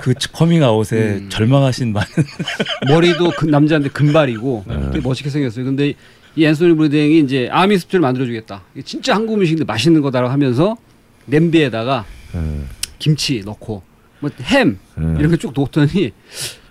그 0.00 0.14
커밍아웃에 0.32 0.96
음. 0.96 1.28
절망하신 1.28 1.92
많은 1.92 2.08
머리도 2.88 3.32
그 3.38 3.46
남자인데 3.46 3.88
금발이고 3.90 4.64
네. 4.66 4.90
되게 4.92 5.00
멋있게 5.00 5.30
생겼어요. 5.30 5.64
근데 5.64 5.94
이 6.36 6.44
앤소니 6.44 6.74
부르댕이 6.74 7.20
이제 7.20 7.48
army 7.50 7.78
stew를 7.78 8.00
만들어주겠다. 8.00 8.62
진짜 8.84 9.14
한국 9.14 9.34
음식인데 9.34 9.64
맛있는 9.64 10.02
거다라고 10.02 10.32
하면서 10.32 10.76
냄비에다가 11.26 12.04
음, 12.34 12.68
김치 12.98 13.42
넣고 13.44 13.82
뭐햄 14.20 14.78
음. 14.98 15.16
이렇게 15.18 15.36
쭉 15.36 15.52
놓더니 15.54 16.12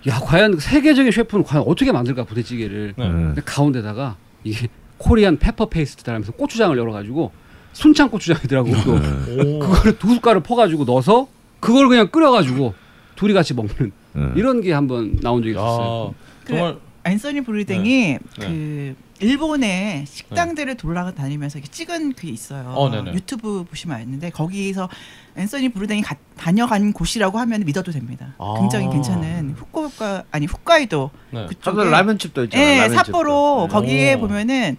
야 0.06 0.18
과연 0.20 0.58
세계적인 0.58 1.12
셰프는 1.12 1.44
과연 1.44 1.64
어떻게 1.66 1.92
만들까 1.92 2.24
부대찌개를 2.24 2.94
네. 2.96 3.06
음. 3.06 3.26
근데 3.28 3.42
가운데다가 3.44 4.16
이게 4.42 4.68
Korean 4.98 5.38
pepper 5.38 5.66
paste라면서 5.66 6.32
고추장을 6.32 6.76
열어가지고 6.76 7.32
순창 7.72 8.10
고추장이더라고 8.10 8.70
또 8.84 8.92
오. 8.94 9.58
그거를 9.58 9.98
두 9.98 10.14
숟가락 10.14 10.42
퍼가지고 10.42 10.84
넣어서 10.84 11.26
그걸 11.60 11.88
그냥 11.88 12.08
끓여가지고 12.08 12.74
둘이 13.16 13.32
같이 13.32 13.54
먹는 13.54 13.92
음. 14.16 14.34
이런 14.36 14.60
게 14.60 14.72
한번 14.72 15.16
나온 15.20 15.42
적이 15.42 15.52
있었어요. 15.52 16.08
야, 16.08 16.14
정말 16.46 16.76
앤서니 17.06 17.42
브리댕이 17.42 18.18
네. 18.38 18.46
그 18.46 18.96
일본의 19.20 20.06
식당들을 20.06 20.76
돌아다니면서 20.76 21.58
이렇게 21.58 21.70
찍은 21.70 22.14
그게 22.14 22.28
있어요. 22.30 22.72
어. 22.76 22.90
유튜브 23.14 23.64
보시면 23.64 23.96
아는데 24.00 24.30
거기서 24.30 24.88
앤서니 25.36 25.68
브리댕이 25.70 26.02
가- 26.02 26.16
다녀간 26.36 26.92
곳이라고 26.92 27.38
하면 27.38 27.64
믿어도 27.64 27.92
됩니다. 27.92 28.34
아. 28.38 28.54
굉장히 28.58 28.88
괜찮은 28.90 29.54
후쿠오카 29.56 30.24
아니 30.30 30.46
홋카이도 30.46 31.10
네. 31.30 31.46
그쪽에 31.46 31.78
하늘 31.78 31.90
라면집도 31.92 32.44
있잖아요. 32.44 32.66
예, 32.66 32.76
라면집도. 32.80 33.04
삿포로 33.04 33.66
네. 33.68 33.72
거기에 33.72 34.14
오. 34.14 34.20
보면은 34.20 34.76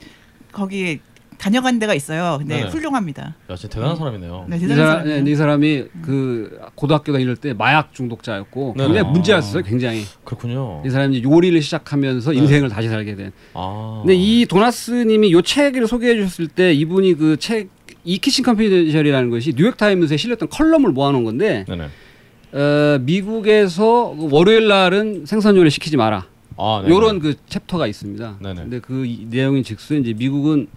거기 0.52 1.00
다녀간 1.46 1.78
데가 1.78 1.94
있어요. 1.94 2.38
근데 2.40 2.58
네네. 2.58 2.70
훌륭합니다. 2.72 3.36
야, 3.52 3.56
진짜 3.56 3.76
대단한 3.76 3.96
사람이네요. 3.96 4.46
네, 4.50 4.58
이, 4.58 4.60
대단한 4.62 4.78
사람, 4.78 4.94
사람이에요. 4.98 5.24
네, 5.24 5.32
이 5.32 5.36
사람이 5.36 5.84
그 6.02 6.60
고등학교 6.74 7.12
다닐 7.14 7.36
때 7.36 7.54
마약 7.54 7.94
중독자였고 7.94 8.74
네네. 8.76 8.88
굉장히 8.88 9.08
아. 9.08 9.12
문제였어요. 9.12 9.62
굉장히 9.64 10.06
그렇군요. 10.24 10.82
이 10.84 10.90
사람이 10.90 11.18
이제 11.20 11.30
요리를 11.30 11.62
시작하면서 11.62 12.32
네. 12.32 12.38
인생을 12.40 12.70
다시 12.70 12.88
살게 12.90 13.16
된. 13.16 13.32
아. 13.54 14.00
근데 14.04 14.16
이 14.16 14.48
도나스님이 14.48 15.32
요 15.34 15.44
책을 15.44 15.86
소개해 15.88 16.16
주셨을 16.16 16.48
때 16.48 16.74
이분이 16.74 17.14
그 17.16 17.38
책 17.38 17.70
이 18.08 18.20
Kitchen 18.20 18.44
Confidential이라는 18.46 19.32
것이 19.32 19.54
뉴욕 19.56 19.76
타임스에 19.78 20.18
실렸던 20.18 20.50
컬럼을 20.50 20.92
모아놓은 20.92 21.24
건데 21.24 21.66
네네. 21.68 21.86
어, 22.54 23.00
미국에서 23.02 24.16
그 24.16 24.28
월요일 24.32 24.68
날은 24.68 25.26
생선 25.26 25.58
요리 25.58 25.72
시키지 25.72 25.98
마라. 25.98 26.28
아, 26.56 26.84
네. 26.86 26.92
요런 26.92 27.20
그 27.20 27.34
챕터가 27.50 27.88
있습니다. 27.88 28.38
네네. 28.42 28.62
근데 28.62 28.80
그 28.80 29.06
이- 29.08 29.26
내용인 29.30 29.64
즉슨 29.64 30.02
이제 30.02 30.14
미국은 30.14 30.68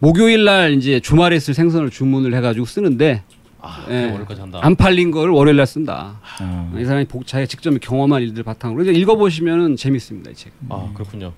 목요일 0.00 0.44
날 0.44 0.72
이제 0.74 0.98
주말에 0.98 1.38
쓸 1.38 1.54
생선을 1.54 1.90
주문을 1.90 2.34
해가지고 2.34 2.64
쓰는데 2.66 3.22
아, 3.60 3.84
예. 3.90 3.92
그 3.92 4.06
월요일까지 4.12 4.40
한다. 4.40 4.58
안 4.62 4.74
팔린 4.74 5.10
걸 5.10 5.28
월요일 5.30 5.58
날 5.58 5.66
쓴다. 5.66 6.18
아, 6.38 6.72
이 6.78 6.84
사람이 6.84 7.04
복, 7.04 7.26
자기가 7.26 7.46
직접 7.46 7.78
경험한 7.78 8.22
일들 8.22 8.42
바탕으로 8.42 8.82
이제 8.82 8.92
읽어보시면은 8.92 9.76
재밌습니다 9.76 10.30
이 10.30 10.34
책. 10.34 10.52
아, 10.70 10.90
그렇군요. 10.94 11.34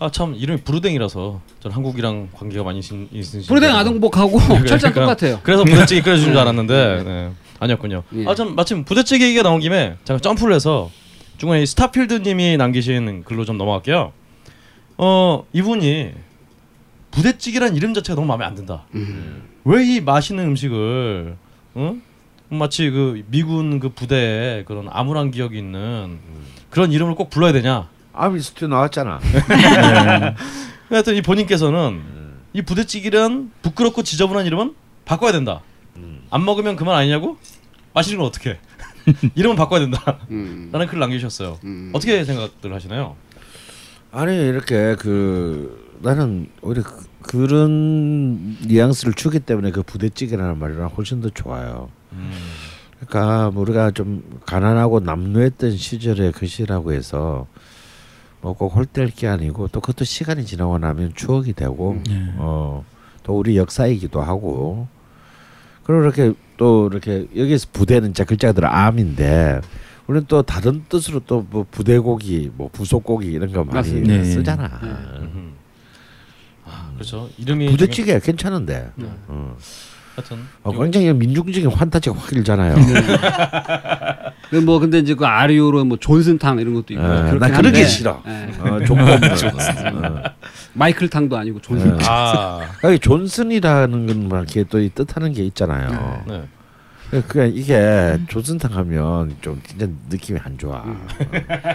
아, 0.00 0.10
참 0.10 0.34
이름이 0.34 0.62
부르댕이라서 0.62 1.40
전 1.60 1.72
한국이랑 1.72 2.30
관계가 2.32 2.64
많이 2.64 2.80
있으신 2.80 3.46
알고. 3.48 3.66
아동복하고 3.78 4.38
철장 4.66 4.92
그러니까 4.92 5.00
똑같아요. 5.14 5.40
그래서 5.44 5.62
부대찌개 5.62 6.02
끓여주는 6.02 6.32
줄 6.32 6.38
알았는데 6.38 7.02
네. 7.04 7.30
아니었군요. 7.60 8.02
예. 8.16 8.26
아참 8.26 8.56
마침 8.56 8.84
부대찌개 8.84 9.26
얘기가 9.26 9.44
나온 9.44 9.60
김에 9.60 9.94
잠깐 10.02 10.20
점프를 10.20 10.54
해서 10.54 10.90
중간에 11.38 11.62
이 11.62 11.66
스타필드님이 11.66 12.56
남기신 12.56 13.22
글로 13.24 13.44
좀 13.44 13.56
넘어갈게요. 13.56 14.12
어 14.98 15.44
이분이 15.52 16.10
부대찌개란 17.14 17.76
이름 17.76 17.94
자체가 17.94 18.16
너무 18.16 18.26
마음에 18.26 18.44
안 18.44 18.54
든다. 18.54 18.86
음. 18.94 19.44
왜이 19.64 20.00
맛있는 20.00 20.44
음식을 20.46 21.36
어? 21.74 21.96
마치 22.50 22.90
그 22.90 23.22
미군 23.28 23.80
그 23.80 23.88
부대에 23.88 24.64
그런 24.64 24.88
암울한 24.90 25.30
기억이 25.30 25.56
있는 25.56 26.18
그런 26.70 26.92
이름을 26.92 27.14
꼭 27.14 27.30
불러야 27.30 27.52
되냐? 27.52 27.88
아미 28.12 28.40
스튜 28.40 28.66
나왔잖아. 28.66 29.20
하여튼 30.90 31.16
이 31.16 31.22
본인께서는 31.22 32.02
이 32.52 32.62
부대찌개란 32.62 33.52
부끄럽고 33.62 34.02
지저분한 34.02 34.46
이름은 34.46 34.74
바꿔야 35.04 35.32
된다. 35.32 35.62
안 36.30 36.44
먹으면 36.44 36.74
그만 36.76 36.96
아니냐고? 36.96 37.38
마시는 37.92 38.18
건 38.18 38.26
어떻게? 38.26 38.58
이름은 39.36 39.56
바꿔야 39.56 39.80
된다. 39.80 40.18
음. 40.30 40.70
라는 40.72 40.86
글을 40.88 40.98
남기셨어요. 41.00 41.58
음. 41.62 41.90
어떻게 41.94 42.24
생각들 42.24 42.72
하시나요? 42.74 43.16
아니 44.10 44.34
이렇게 44.36 44.96
그 44.96 45.83
나는 46.00 46.48
오히려 46.62 46.82
그, 46.82 47.04
그런 47.22 48.56
뉘앙스를 48.66 49.14
주기 49.14 49.40
때문에 49.40 49.70
그 49.70 49.82
부대찌개라는 49.82 50.58
말이랑 50.58 50.88
훨씬 50.96 51.20
더 51.20 51.30
좋아요. 51.30 51.88
그러니까 53.00 53.50
우리가 53.54 53.90
좀 53.90 54.22
가난하고 54.46 55.00
남루했던 55.00 55.76
시절의 55.76 56.32
것이라고 56.32 56.92
해서 56.92 57.46
뭐꼭 58.40 58.76
홀대할 58.76 59.10
게 59.10 59.26
아니고 59.26 59.68
또 59.68 59.80
그것도 59.80 60.04
시간이 60.04 60.44
지나고 60.44 60.78
나면 60.78 61.12
추억이 61.14 61.52
되고 61.54 62.00
네. 62.06 62.34
어또 62.38 63.38
우리 63.38 63.56
역사이기도 63.56 64.20
하고 64.20 64.86
그리고 65.82 66.02
이렇게 66.02 66.32
또 66.56 66.88
이렇게 66.90 67.26
여기서 67.34 67.68
부대는 67.72 68.14
자 68.14 68.24
글자가 68.24 68.52
들어 68.52 68.68
암인데 68.68 69.60
우리는 70.06 70.26
또 70.28 70.42
다른 70.42 70.84
뜻으로 70.88 71.20
또 71.20 71.44
뭐 71.50 71.66
부대고기 71.70 72.52
뭐 72.54 72.68
부속고기 72.72 73.28
이런 73.28 73.50
거 73.52 73.64
많이. 73.64 74.00
네. 74.02 74.24
쓰잖아. 74.24 74.64
아, 74.64 75.28
그렇죠. 77.04 77.28
이름이 77.38 77.66
부대찌개 77.70 78.18
괜찮은데. 78.20 78.90
네. 78.96 79.06
어. 79.28 79.56
하여튼 80.16 80.38
어, 80.62 80.70
이거- 80.72 80.82
굉장히 80.84 81.12
민중적인 81.12 81.70
환타지가 81.70 82.16
확 82.16 82.32
일잖아요. 82.32 82.76
그뭐 84.50 84.78
근데 84.78 85.00
이제 85.00 85.14
그 85.14 85.26
아리오로 85.26 85.84
뭐 85.84 85.96
존슨탕 85.98 86.60
이런 86.60 86.74
것도 86.74 86.94
있고 86.94 87.02
예, 87.02 87.06
그렇긴 87.06 87.38
나 87.40 87.46
그런 87.48 87.62
게 87.72 87.78
한데, 87.80 87.84
싫어. 87.86 88.22
예. 88.26 88.50
어, 88.60 88.78
어. 88.78 90.22
마이클탕도 90.74 91.36
아니고 91.36 91.60
존슨. 91.60 91.96
네. 91.96 92.04
아, 92.06 92.60
여기 92.84 92.98
존슨이라는 93.00 94.06
건막 94.06 94.42
이렇게 94.54 94.64
또이 94.64 94.90
뜻하는 94.94 95.32
게 95.32 95.42
있잖아요. 95.46 96.22
네. 96.28 96.42
그러니까 97.10 97.44
이게 97.46 98.18
존슨탕 98.28 98.72
하면 98.76 99.36
좀 99.40 99.60
진짜 99.66 99.86
느낌이 100.10 100.38
안 100.42 100.56
좋아. 100.58 100.82
음. 100.84 101.06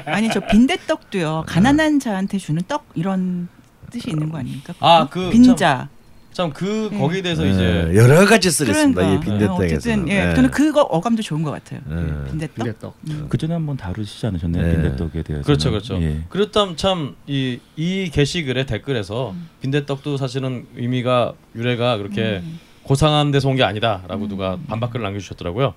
아니 0.05 0.29
저 0.31 0.39
빈대떡도요. 0.39 1.43
가난한 1.47 1.99
자한테 1.99 2.37
주는 2.37 2.61
떡 2.67 2.85
이런 2.95 3.47
뜻이 3.89 4.09
있는 4.11 4.29
거 4.29 4.37
아닙니까? 4.37 4.73
아, 4.79 5.07
그 5.09 5.29
빈자. 5.29 5.89
참그 6.31 6.89
네. 6.93 6.97
거기에 6.99 7.21
대해서 7.23 7.45
예, 7.45 7.49
이제 7.51 7.91
여러 7.95 8.23
가지 8.25 8.49
쓰겠습니다. 8.51 9.01
그러니까. 9.01 9.25
이 9.25 9.25
빈대떡에서. 9.25 9.75
어쨌든 9.75 10.07
예, 10.09 10.33
저는 10.35 10.51
그거 10.51 10.81
어감도 10.83 11.21
좋은 11.23 11.41
것 11.43 11.51
같아요. 11.51 11.81
예. 11.89 12.29
빈대떡. 12.29 12.55
빈대떡. 12.55 12.95
음. 13.09 13.25
그 13.29 13.37
전에 13.37 13.53
한번 13.53 13.75
다루시지 13.75 14.25
않으셨나요? 14.27 14.63
네. 14.63 14.71
빈대떡에 14.73 15.23
대해서. 15.23 15.43
그렇죠, 15.43 15.71
그렇죠. 15.71 16.01
예. 16.01 16.21
그렇다면 16.29 16.77
참 16.77 17.15
이 17.27 17.59
이 17.75 18.09
게시글의 18.13 18.67
댓글에서 18.67 19.33
빈대떡도 19.61 20.17
사실은 20.17 20.67
의미가 20.77 21.33
유래가 21.55 21.97
그렇게 21.97 22.41
음. 22.43 22.59
고상한 22.83 23.31
데서 23.31 23.49
온 23.49 23.55
게 23.55 23.63
아니다라고 23.63 24.27
누가 24.27 24.57
반박글을 24.67 25.03
남겨주셨더라고요. 25.03 25.73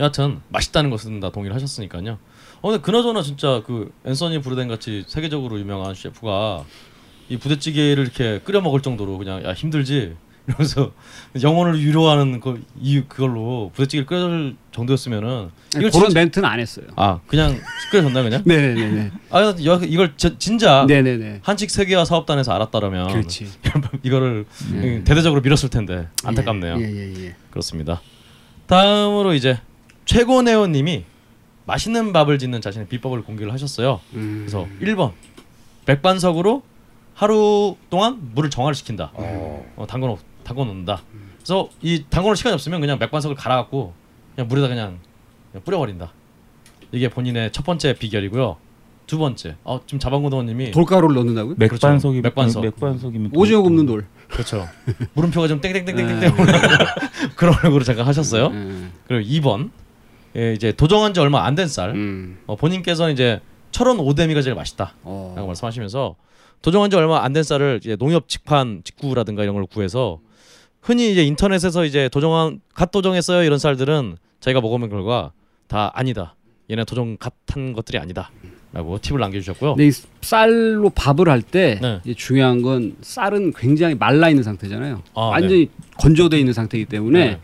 여하튼 0.00 0.40
맛있다는 0.48 0.90
것은 0.90 1.20
다 1.20 1.30
동의를 1.30 1.54
하셨으니까요. 1.56 2.18
어 2.60 2.70
근데 2.70 2.82
그나저나 2.82 3.22
진짜 3.22 3.62
그 3.66 3.92
앤서니 4.04 4.40
브루덴 4.40 4.68
같이 4.68 5.04
세계적으로 5.06 5.58
유명한 5.60 5.94
셰프가 5.94 6.64
이 7.28 7.36
부대찌개를 7.36 8.04
이렇게 8.04 8.40
끓여 8.44 8.60
먹을 8.60 8.80
정도로 8.80 9.18
그냥 9.18 9.44
야 9.44 9.52
힘들지 9.52 10.16
이러면서 10.48 10.92
영혼을 11.42 11.78
위로하는 11.78 12.40
그 12.40 12.64
이유 12.80 13.04
그걸로 13.06 13.70
부대찌개를 13.74 14.06
끓여줄 14.06 14.56
정도였으면은 14.72 15.50
이걸 15.76 15.90
그런 15.90 16.04
진짜, 16.06 16.18
멘트는 16.20 16.48
안 16.48 16.58
했어요. 16.58 16.86
아 16.96 17.20
그냥 17.26 17.60
끓여줬나 17.90 18.22
그냥 18.22 18.42
네네네네. 18.46 19.10
아 19.30 19.42
여- 19.64 19.80
이걸 19.84 20.14
저- 20.16 20.36
진짜 20.38 20.84
네네네. 20.88 21.40
한식 21.42 21.70
세계화 21.70 22.04
사업단에서 22.06 22.52
알았다라면 22.52 23.08
그렇지. 23.08 23.46
이거를 24.02 24.46
네. 24.72 25.04
대대적으로 25.04 25.42
밀었을 25.42 25.68
텐데 25.68 26.08
안타깝네요. 26.24 26.76
예예예. 26.80 27.24
예, 27.26 27.34
그렇습니다. 27.50 28.00
다음으로 28.66 29.34
이제 29.34 29.58
최고네오님이 30.06 31.04
맛있는 31.68 32.14
밥을 32.14 32.38
짓는 32.38 32.62
자신의 32.62 32.88
비법을 32.88 33.22
공개를 33.22 33.52
하셨어요. 33.52 34.00
음. 34.14 34.46
그래서 34.46 34.66
1번 34.80 35.12
백반석으로 35.84 36.62
하루 37.14 37.76
동안 37.90 38.30
물을 38.34 38.48
정화를 38.48 38.74
시킨다. 38.74 39.12
어, 39.14 39.86
담궈 39.86 40.06
놓 40.06 40.18
담궈 40.44 40.64
놓는다. 40.64 41.02
그래서 41.36 41.68
이 41.82 42.04
담궈 42.08 42.28
놓을 42.28 42.36
시간이 42.36 42.54
없으면 42.54 42.80
그냥 42.80 42.98
맥반석을 42.98 43.36
갈아갖고 43.36 43.92
그냥 44.34 44.48
물에다 44.48 44.68
그냥, 44.68 44.98
그냥 45.52 45.64
뿌려버린다. 45.64 46.12
이게 46.92 47.10
본인의 47.10 47.52
첫 47.52 47.66
번째 47.66 47.92
비결이고요. 47.94 48.56
두 49.06 49.18
번째, 49.18 49.56
어, 49.64 49.80
지금 49.84 49.98
자방고등어님이 49.98 50.70
돌가루를 50.70 51.14
넣는다고요? 51.16 51.54
맥반석이 51.58 52.20
맥반석. 52.22 52.62
맥반석이면 52.62 53.30
오징어 53.34 53.62
굽는 53.62 53.84
돌. 53.84 54.06
그렇죠. 54.28 54.66
물음표가 55.14 55.48
좀 55.48 55.60
네. 55.60 55.72
땡땡땡땡땡 55.72 56.32
그런 57.36 57.54
얼굴을 57.62 57.84
잠깐 57.84 58.06
하셨어요. 58.06 58.48
음. 58.48 58.92
그리고 59.06 59.28
2번 59.30 59.70
예, 60.36 60.52
이제 60.54 60.72
도정한 60.72 61.14
지 61.14 61.20
얼마 61.20 61.44
안 61.44 61.54
된 61.54 61.68
쌀. 61.68 61.90
음. 61.90 62.38
어, 62.46 62.56
본인께서는 62.56 63.12
이제 63.12 63.40
철원 63.70 63.98
오데미가 63.98 64.42
제일 64.42 64.54
맛있다라고 64.56 64.94
어. 65.04 65.44
말씀하시면서 65.46 66.16
도정한 66.62 66.90
지 66.90 66.96
얼마 66.96 67.22
안 67.24 67.32
된 67.32 67.42
쌀을 67.42 67.80
이제 67.82 67.96
농협 67.96 68.28
직판 68.28 68.82
직구라든가 68.84 69.42
이런 69.42 69.54
걸 69.54 69.66
구해서 69.66 70.20
흔히 70.80 71.10
이제 71.12 71.24
인터넷에서 71.24 71.84
이제 71.84 72.08
도정한 72.08 72.60
갓 72.74 72.90
도정했어요 72.90 73.42
이런 73.44 73.58
쌀들은 73.58 74.16
자기가 74.40 74.60
먹어본 74.60 74.88
결과 74.90 75.32
다 75.66 75.90
아니다. 75.94 76.34
얘네 76.70 76.84
도정 76.84 77.16
갓한 77.16 77.72
것들이 77.72 77.98
아니다.라고 77.98 78.98
팁을 78.98 79.20
남겨주셨고요. 79.20 79.74
근데 79.74 79.88
이 79.88 79.92
쌀로 80.20 80.90
밥을 80.90 81.28
할때 81.28 81.78
네. 82.04 82.14
중요한 82.14 82.62
건 82.62 82.96
쌀은 83.00 83.52
굉장히 83.54 83.94
말라 83.94 84.28
있는 84.28 84.42
상태잖아요. 84.42 85.02
아, 85.14 85.20
완전히 85.22 85.68
건조돼 85.98 86.38
있는 86.38 86.52
상태이기 86.52 86.86
때문에 86.86 87.24
네. 87.32 87.40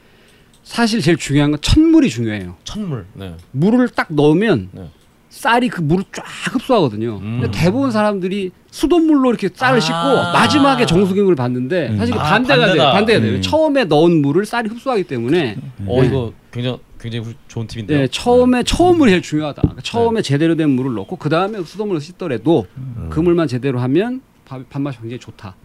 사실 0.65 1.01
제일 1.01 1.17
중요한 1.19 1.51
건 1.51 1.61
찬물이 1.61 2.09
중요해요. 2.09 2.57
천물. 2.65 3.07
네. 3.13 3.37
물을 3.53 3.89
딱 3.89 4.09
넣으면 4.11 4.71
네. 4.73 4.91
쌀이 5.29 5.69
그 5.69 5.81
물을 5.83 6.05
쫙 6.13 6.25
흡수하거든요. 6.55 7.19
음. 7.23 7.41
근데 7.41 7.59
대부분 7.59 7.91
사람들이 7.91 8.51
수돗물로 8.71 9.31
이렇게 9.31 9.51
쌀을 9.55 9.77
아. 9.77 9.81
씻고 9.81 9.95
마지막에 10.33 10.87
정수기물을 10.87 11.37
받는데 11.37 11.89
음. 11.91 11.97
사실 11.99 12.15
그 12.15 12.21
아, 12.21 12.25
반대가 12.25 12.73
돼요. 12.73 12.83
반대가 12.93 13.21
돼요. 13.21 13.35
음. 13.37 13.43
처음에 13.43 13.85
넣은 13.85 14.23
물을 14.23 14.47
쌀이 14.47 14.69
흡수하기 14.69 15.05
때문에 15.05 15.57
어 15.87 16.01
네. 16.01 16.09
이거 16.09 16.33
굉장히 16.51 16.79
굉장히 16.99 17.27
후- 17.27 17.35
좋은 17.49 17.67
팁인데요. 17.67 17.99
네, 17.99 18.07
처음에 18.09 18.63
처음 18.63 18.97
물이 18.97 19.11
제일 19.11 19.21
중요하다. 19.23 19.61
그러니까 19.61 19.83
네. 19.83 19.91
처음에 19.91 20.23
제대로 20.23 20.55
된 20.57 20.71
물을 20.71 20.95
넣고 20.95 21.17
그 21.17 21.29
다음에 21.29 21.63
수돗물을 21.63 22.01
씻더라도 22.01 22.67
음. 22.79 23.09
그 23.11 23.21
물만 23.21 23.47
제대로 23.49 23.81
하면 23.81 24.23
밥, 24.47 24.67
밥맛이 24.71 24.99
굉장히 25.01 25.19
좋다. 25.21 25.57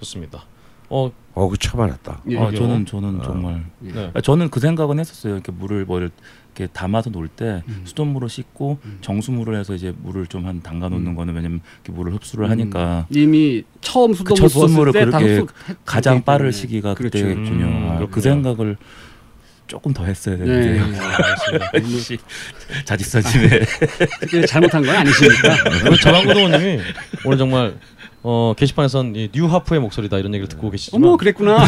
좋습니다. 0.00 0.44
어, 0.90 1.10
어, 1.38 1.48
그 1.48 1.56
처음 1.56 1.82
알았다. 1.84 2.22
예. 2.30 2.38
아, 2.38 2.50
저는 2.50 2.84
저는 2.86 3.20
정말 3.22 3.64
네. 3.78 4.10
아, 4.12 4.20
저는 4.20 4.50
그 4.50 4.58
생각은 4.60 4.98
했었어요. 4.98 5.34
이렇게 5.34 5.52
물을 5.52 5.84
뭐 5.84 6.00
이렇게 6.00 6.66
담아서 6.72 7.10
놓을 7.10 7.28
때 7.28 7.62
음. 7.68 7.82
수돗물로 7.84 8.26
씻고 8.26 8.78
음. 8.84 8.98
정수물을 9.00 9.54
해서 9.56 9.74
이제 9.74 9.94
물을 10.02 10.26
좀 10.26 10.46
한 10.46 10.62
담가 10.62 10.88
놓는 10.88 11.08
음. 11.08 11.14
거는 11.14 11.34
왜냐면 11.34 11.60
이렇게 11.84 11.92
물을 11.92 12.12
흡수를 12.14 12.48
하니까 12.50 13.06
이미 13.10 13.62
처음 13.80 14.12
그 14.12 14.18
수돗물 14.18 14.36
첫 14.36 14.48
수돗물을 14.48 14.92
부었을 14.92 15.06
때다 15.06 15.18
그렇게 15.18 15.40
흡수 15.40 15.76
가장 15.84 16.24
빠를 16.24 16.52
시기가 16.52 16.94
그렇죠. 16.94 17.18
그때겠군요. 17.18 17.66
음, 17.66 17.88
아. 17.90 18.06
그 18.10 18.20
생각을 18.20 18.76
조금 19.68 19.92
더 19.92 20.04
했어야 20.04 20.36
되는데 20.38 20.72
네. 20.72 20.80
알겠습니다. 20.80 21.70
역시 21.94 22.18
자지사짐에 22.84 23.48
특별히 24.20 24.46
잘못한 24.46 24.82
건 24.82 24.96
아니시니까. 24.96 25.56
오늘 25.86 25.98
전환구동원님이 26.00 26.80
오늘 27.26 27.38
정말 27.38 27.78
어, 28.30 28.52
게시판에선 28.58 29.16
이 29.16 29.30
뉴하프의 29.32 29.80
목소리다 29.80 30.18
이런 30.18 30.34
얘기를 30.34 30.48
듣고 30.50 30.70
계시지만 30.70 31.02
어머 31.02 31.16
그랬구나. 31.16 31.64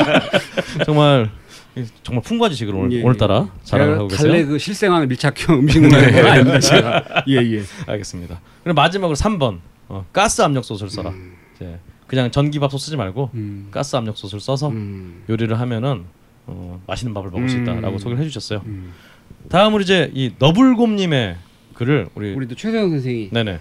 정말 0.86 1.30
이- 1.76 1.84
정말 2.02 2.22
풍부한 2.22 2.50
지식을 2.52 2.74
오늘 2.74 2.92
예, 2.92 3.02
오늘따라 3.02 3.50
자랑을 3.64 3.92
제가 3.92 3.98
하고 3.98 4.08
계세요. 4.08 4.32
달래 4.32 4.44
그 4.46 4.58
실생활 4.58 5.06
밀착형 5.06 5.58
음식문화는 5.60 6.12
건 6.12 6.26
아닙니다. 6.26 6.60
제가. 6.60 7.04
예 7.28 7.34
예. 7.36 7.62
알겠습니다. 7.86 8.40
그럼 8.62 8.74
마지막으로 8.76 9.14
3번 9.14 9.58
어, 9.90 10.06
가스 10.10 10.40
압력 10.40 10.64
솥을 10.64 10.88
써라. 10.88 11.10
음. 11.10 11.34
이제 11.56 11.78
그냥 12.06 12.30
전기밥솥 12.30 12.80
쓰지 12.80 12.96
말고 12.96 13.28
음. 13.34 13.68
가스 13.70 13.94
압력솥을 13.96 14.40
써서 14.40 14.68
음. 14.70 15.22
요리를 15.28 15.60
하면은 15.60 16.04
어, 16.46 16.80
맛있는 16.86 17.12
밥을 17.12 17.30
먹을 17.30 17.46
수 17.50 17.58
있다라고 17.58 17.96
음. 17.96 17.98
소개를 17.98 18.22
해주셨어요. 18.22 18.62
음. 18.64 18.94
다음으로 19.50 19.82
이제 19.82 20.10
이 20.14 20.30
너블곰님의 20.38 21.36
글을 21.74 22.08
우리 22.14 22.32
우리도 22.32 22.54
최소영 22.54 22.88
선생이 22.88 23.28
네네 23.32 23.58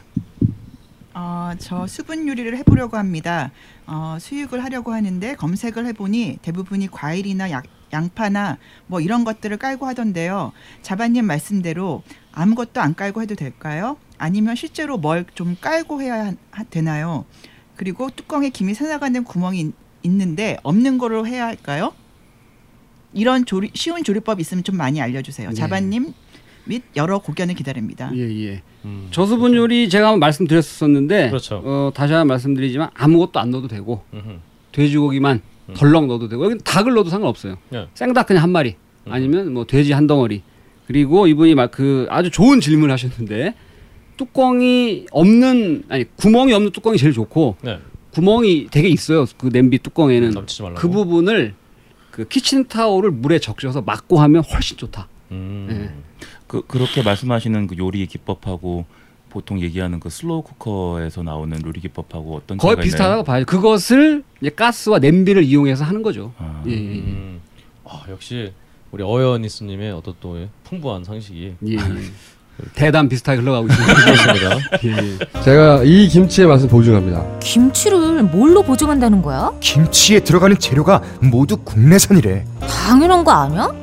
어, 1.14 1.52
저 1.60 1.86
수분 1.88 2.28
요리를 2.28 2.58
해보려고 2.58 2.98
합니다. 2.98 3.52
어, 3.86 4.18
수육을 4.20 4.64
하려고 4.64 4.94
하는데 4.94 5.36
검색을 5.36 5.86
해보니 5.88 6.40
대부분이 6.42 6.90
과일이나 6.90 7.52
약, 7.52 7.66
양파나 7.92 8.58
뭐 8.88 9.00
이런 9.00 9.24
것들을 9.24 9.58
깔고 9.58 9.86
하던데요. 9.86 10.52
자바님 10.82 11.26
말씀대로 11.26 12.02
아무것도 12.32 12.82
안 12.82 12.96
깔고 12.96 13.22
해도 13.22 13.36
될까요? 13.36 13.98
아니면 14.18 14.56
실제로 14.56 14.98
뭘 14.98 15.26
좀 15.36 15.56
깔고 15.60 16.02
해야 16.02 16.26
하- 16.28 16.34
하- 16.52 16.64
되나요? 16.64 17.26
그리고 17.76 18.10
뚜껑에 18.10 18.50
김이 18.50 18.74
새나가는 18.74 19.24
구멍이 19.24 19.60
있- 19.60 19.74
있는데 20.04 20.58
없는 20.64 20.98
거로 20.98 21.28
해야 21.28 21.46
할까요? 21.46 21.94
이런 23.14 23.46
조리, 23.46 23.70
쉬운 23.76 24.04
조리법 24.04 24.40
있으면 24.40 24.64
좀 24.64 24.76
많이 24.78 25.00
알려주세요. 25.00 25.50
네. 25.50 25.56
자바님 25.56 26.14
및 26.66 26.84
여러 26.96 27.20
고견을 27.20 27.56
기다립니다. 27.56 28.12
예 28.16 28.20
예. 28.22 28.62
음, 28.86 29.08
저수분 29.12 29.56
요리 29.56 29.90
제가 29.90 30.08
한번 30.08 30.20
말씀드렸었는데 30.20 31.30
그렇죠. 31.30 31.62
어, 31.64 31.92
다시 31.94 32.14
한번 32.14 32.28
말씀드리지만 32.30 32.90
아무것도 32.94 33.40
안 33.40 33.52
넣어도 33.52 33.68
되고 33.68 34.04
음흠. 34.14 34.40
돼지고기만 34.72 35.42
음. 35.70 35.74
덜렁 35.76 36.08
넣어도 36.08 36.28
되고 36.30 36.44
여기 36.46 36.58
닭을 36.64 36.94
넣어도 36.94 37.10
상관없어요. 37.10 37.58
네. 37.70 37.88
생닭 37.94 38.28
그냥 38.28 38.44
한 38.44 38.52
마리 38.52 38.76
음. 39.08 39.12
아니면 39.14 39.54
뭐 39.54 39.66
돼지 39.66 39.92
한 39.94 40.08
덩어리 40.08 40.42
그리고 40.88 41.28
이분이 41.28 41.56
막 41.56 41.72
그 41.72 42.08
아주 42.10 42.30
좋은 42.30 42.60
질문을 42.60 42.92
하셨는데 42.94 43.54
뚜껑이 44.18 45.06
없는 45.12 45.84
아니 45.90 46.06
구멍이 46.16 46.54
없는 46.54 46.72
뚜껑이 46.72 46.98
제일 46.98 47.14
좋고 47.14 47.58
네 47.62 47.80
구멍이 48.12 48.68
되게 48.70 48.88
있어요 48.90 49.26
그 49.38 49.50
냄비 49.50 49.80
뚜껑에는 49.80 50.32
넘치지 50.32 50.62
말라고 50.62 50.80
그 50.80 50.88
부분을 50.90 51.56
그 52.12 52.28
키친 52.28 52.68
타올을 52.68 53.10
물에 53.10 53.40
적셔서 53.40 53.82
막고 53.82 54.20
하면 54.20 54.44
훨씬 54.44 54.78
좋다. 54.78 55.08
음. 55.32 55.66
네. 55.68 55.90
그 56.54 56.62
그렇게 56.68 57.02
말씀하시는 57.02 57.66
그 57.66 57.76
요리 57.80 58.06
기법하고 58.06 58.86
보통 59.32 59.60
얘기하는 59.60 60.00
그 60.00 60.12
slow 60.12 60.44
cooker에서 60.44 61.24
나오는 61.24 61.60
요리 61.66 61.82
기법하고 61.82 62.36
어떤 62.36 62.60
거의 62.60 62.76
차이가 62.76 62.84
비슷하다고 62.84 63.12
있나요? 63.14 63.24
봐요. 63.24 63.46
그것을 63.46 64.24
이제 64.40 64.52
가스와 64.52 65.00
냄비를 65.00 65.42
이용해서 65.42 65.84
하는 65.84 66.04
거죠. 66.04 66.32
아, 66.38 66.62
예, 66.68 66.72
예, 66.72 66.76
예. 66.76 67.00
음. 67.00 67.42
아, 67.86 68.04
역시 68.08 68.54
우리 68.92 69.04
어웨어니스님의 69.04 69.94
어떤 69.94 70.14
또 70.22 70.38
풍부한 70.66 71.04
상식이 71.04 71.56
예, 71.70 71.74
예. 71.74 71.78
대담 72.76 73.10
비슷하게 73.10 73.42
흘러가고 73.42 73.66
있습니다. 73.70 74.58
예, 74.86 74.90
예. 74.92 75.42
제가 75.42 75.82
이 75.84 76.08
김치의 76.08 76.48
맛을 76.48 76.70
보증합니다. 76.70 77.40
김치를 77.40 78.22
뭘로 78.26 78.62
보증한다는 78.62 79.24
거야? 79.24 79.52
김치에 79.60 80.20
들어가는 80.20 80.60
재료가 80.60 81.02
모두 81.20 81.58
국내산이래. 81.58 82.46
당연한 82.60 83.24
거 83.24 83.32
아니야? 83.32 83.83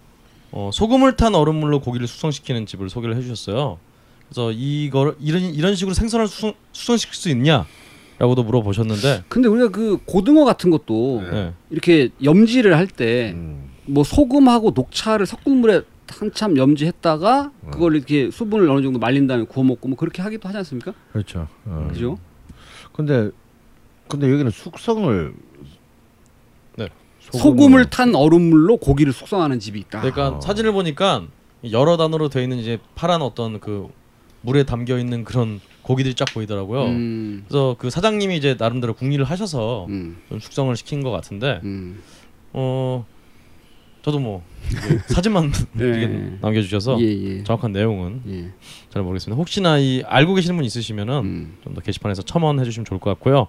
어, 0.51 0.69
소금을 0.73 1.15
탄 1.15 1.33
얼음물로 1.35 1.79
고기를 1.79 2.07
숙성시키는 2.07 2.65
집을 2.65 2.89
소개를 2.89 3.15
해주셨어요. 3.15 3.77
그래서 4.27 4.51
이걸 4.51 5.15
이런 5.19 5.41
이런 5.41 5.75
식으로 5.75 5.93
생선을 5.93 6.27
숙성, 6.27 6.53
숙성시킬 6.71 7.15
수 7.15 7.29
있냐?라고도 7.29 8.43
물어보셨는데, 8.43 9.23
근데 9.27 9.47
우리가 9.47 9.69
그 9.69 9.97
고등어 10.05 10.45
같은 10.45 10.69
것도 10.69 11.23
네. 11.31 11.53
이렇게 11.69 12.09
염지를 12.23 12.77
할 12.77 12.87
때뭐 12.87 13.33
음. 13.33 14.03
소금하고 14.05 14.71
녹차를 14.75 15.25
섞은 15.25 15.57
물에 15.57 15.81
한참 16.07 16.57
염지했다가 16.57 17.51
그걸 17.71 17.95
이렇게 17.95 18.29
수분을 18.31 18.69
어느 18.69 18.81
정도 18.81 18.99
말린 18.99 19.27
다음에 19.27 19.45
구워 19.45 19.65
먹고 19.65 19.87
뭐 19.87 19.97
그렇게 19.97 20.21
하기도 20.21 20.47
하지 20.49 20.57
않습니까? 20.57 20.93
그렇죠. 21.13 21.47
어. 21.65 21.87
그죠? 21.89 22.17
근데 22.91 23.31
근데 24.09 24.29
여기는 24.29 24.51
숙성을 24.51 25.33
네. 25.33 25.69
소금을 27.31 27.89
탄 27.89 28.15
얼음물로 28.15 28.77
고기를 28.77 29.13
숙성하는 29.13 29.59
집이 29.59 29.79
있다. 29.79 30.01
그러니까 30.01 30.37
어. 30.37 30.41
사진을 30.41 30.71
보니까 30.71 31.23
여러 31.71 31.97
단어로 31.97 32.29
되어 32.29 32.41
있는 32.41 32.57
이제 32.57 32.79
파란 32.95 33.21
어떤 33.21 33.59
그 33.59 33.89
물에 34.41 34.63
담겨 34.63 34.97
있는 34.97 35.23
그런 35.23 35.59
고기들이 35.83 36.15
쫙 36.15 36.25
보이더라고요. 36.33 36.85
음, 36.85 37.43
그래서 37.47 37.75
그 37.77 37.89
사장님이 37.89 38.37
이제 38.37 38.55
나름대로 38.57 38.93
궁리를 38.93 39.23
하셔서 39.23 39.85
음, 39.89 40.17
좀 40.29 40.39
숙성을 40.39 40.75
시킨 40.75 41.03
것 41.03 41.11
같은데, 41.11 41.59
음. 41.63 42.01
어 42.53 43.05
저도 44.03 44.19
뭐 44.19 44.43
이게 44.69 44.99
사진만 45.07 45.51
네. 45.73 46.37
남겨주셔서 46.41 46.99
예, 47.01 47.05
예. 47.05 47.43
정확한 47.43 47.71
내용은 47.71 48.21
예. 48.27 48.51
잘 48.89 49.03
모르겠습니다. 49.03 49.37
혹시나 49.37 49.77
이 49.77 50.03
알고 50.05 50.33
계시는 50.35 50.55
분 50.55 50.65
있으시면은 50.65 51.13
음. 51.19 51.57
좀더 51.63 51.81
게시판에서 51.81 52.23
첨언해 52.23 52.63
주시면 52.63 52.85
좋을 52.85 52.99
것 52.99 53.09
같고요. 53.11 53.47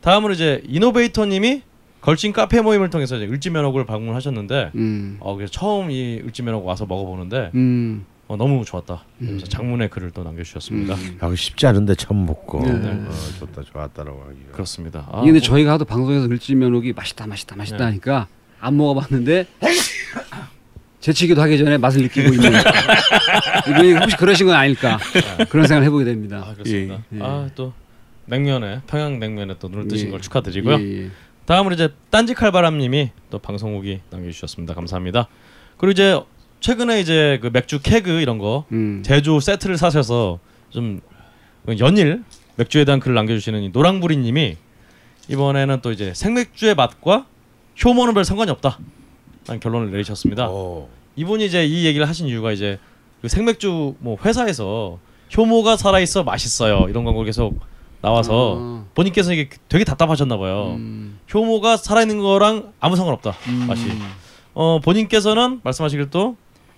다음으로 0.00 0.32
이제 0.34 0.62
이노베이터님이 0.66 1.62
걸친 2.00 2.32
카페 2.32 2.60
모임을 2.60 2.90
통해서 2.90 3.16
이제 3.16 3.26
을지면옥을 3.26 3.84
방문하셨는데, 3.84 4.70
음. 4.76 5.16
어 5.20 5.34
그래서 5.34 5.50
처음 5.52 5.90
이 5.90 6.20
을지면옥 6.24 6.64
와서 6.64 6.86
먹어보는데 6.86 7.50
음. 7.54 8.04
어, 8.28 8.36
너무 8.36 8.64
좋았다. 8.64 9.04
그래서 9.18 9.34
음. 9.34 9.48
장문의 9.48 9.88
글을 9.90 10.10
또 10.12 10.22
남겨주셨습니다. 10.22 10.94
음. 10.94 11.18
야, 11.22 11.34
쉽지 11.34 11.66
않은데 11.66 11.94
처음 11.94 12.26
먹고 12.26 12.60
네. 12.64 12.70
어, 12.72 13.10
좋다 13.40 13.62
좋았다라고 13.62 14.20
하기가. 14.28 14.52
그렇습니다. 14.52 15.08
아, 15.10 15.20
이게 15.22 15.32
근데 15.32 15.40
뭐- 15.40 15.40
저희가 15.40 15.72
하도 15.72 15.84
방송에서 15.84 16.26
을지면옥이 16.26 16.92
맛있다 16.92 17.26
맛있다 17.26 17.56
맛있다 17.56 17.78
네. 17.78 17.84
하니까 17.84 18.28
안 18.60 18.76
먹어봤는데 18.76 19.46
제치기도 21.00 21.40
하기 21.42 21.56
전에 21.58 21.78
맛을 21.78 22.02
느끼고 22.02 22.34
있는 22.34 22.52
이분이 23.70 23.92
혹시 23.94 24.16
그러신 24.16 24.46
건 24.46 24.56
아닐까 24.56 24.98
그런 25.48 25.66
생각을 25.66 25.86
해보게 25.86 26.04
됩니다. 26.04 26.44
아 26.46 26.52
그렇습니다. 26.54 27.02
예. 27.14 27.20
아또 27.22 27.72
냉면에 28.26 28.82
평양 28.86 29.18
냉면에 29.18 29.54
또 29.58 29.68
눈을 29.68 29.88
뜨신 29.88 30.08
예. 30.08 30.10
걸 30.10 30.20
축하드리고요. 30.20 30.76
다음으로 31.48 31.74
이제 31.74 31.88
딴지 32.10 32.34
칼바람님이 32.34 33.10
또 33.30 33.38
방송 33.38 33.74
후기 33.74 34.00
남겨주셨습니다. 34.10 34.74
감사합니다. 34.74 35.28
그리고 35.78 35.92
이제 35.92 36.20
최근에 36.60 37.00
이제 37.00 37.38
그 37.40 37.48
맥주 37.50 37.80
케그 37.80 38.20
이런 38.20 38.36
거 38.36 38.66
음. 38.70 39.02
제조 39.02 39.40
세트를 39.40 39.78
사셔서 39.78 40.40
좀 40.68 41.00
연일 41.78 42.22
맥주에 42.56 42.84
대한 42.84 43.00
글을 43.00 43.14
남겨주시는 43.14 43.62
이 43.62 43.70
노랑부리님이 43.70 44.58
이번에는 45.30 45.80
또 45.80 45.90
이제 45.90 46.12
생맥주의 46.12 46.74
맛과 46.74 47.24
효모는 47.82 48.12
별 48.12 48.26
상관이 48.26 48.50
없다. 48.50 48.78
라는 49.46 49.58
결론을 49.58 49.90
내리셨습니다. 49.90 50.48
어. 50.50 50.86
이분이 51.16 51.46
이제 51.46 51.64
이 51.64 51.86
얘기를 51.86 52.06
하신 52.06 52.26
이유가 52.26 52.52
이제 52.52 52.78
그 53.22 53.28
생맥주 53.28 53.94
뭐 54.00 54.18
회사에서 54.22 54.98
효모가 55.34 55.78
살아 55.78 55.98
있어 56.00 56.24
맛있어요 56.24 56.86
이런 56.90 57.04
광고 57.04 57.22
계속 57.22 57.58
나와서 58.00 58.56
아. 58.58 58.84
본인께서 58.94 59.32
이게 59.32 59.48
되게 59.68 59.84
답답하셨나 59.84 60.36
봐요. 60.38 60.74
음. 60.76 61.18
효모가 61.32 61.76
살아 61.76 62.02
있는 62.02 62.20
거랑 62.20 62.72
아무 62.80 62.96
상관없다 62.96 63.34
맛이. 63.66 63.82
어 64.54 64.80
본인께서는 64.80 65.60
말씀하시길 65.62 66.10
또 66.10 66.36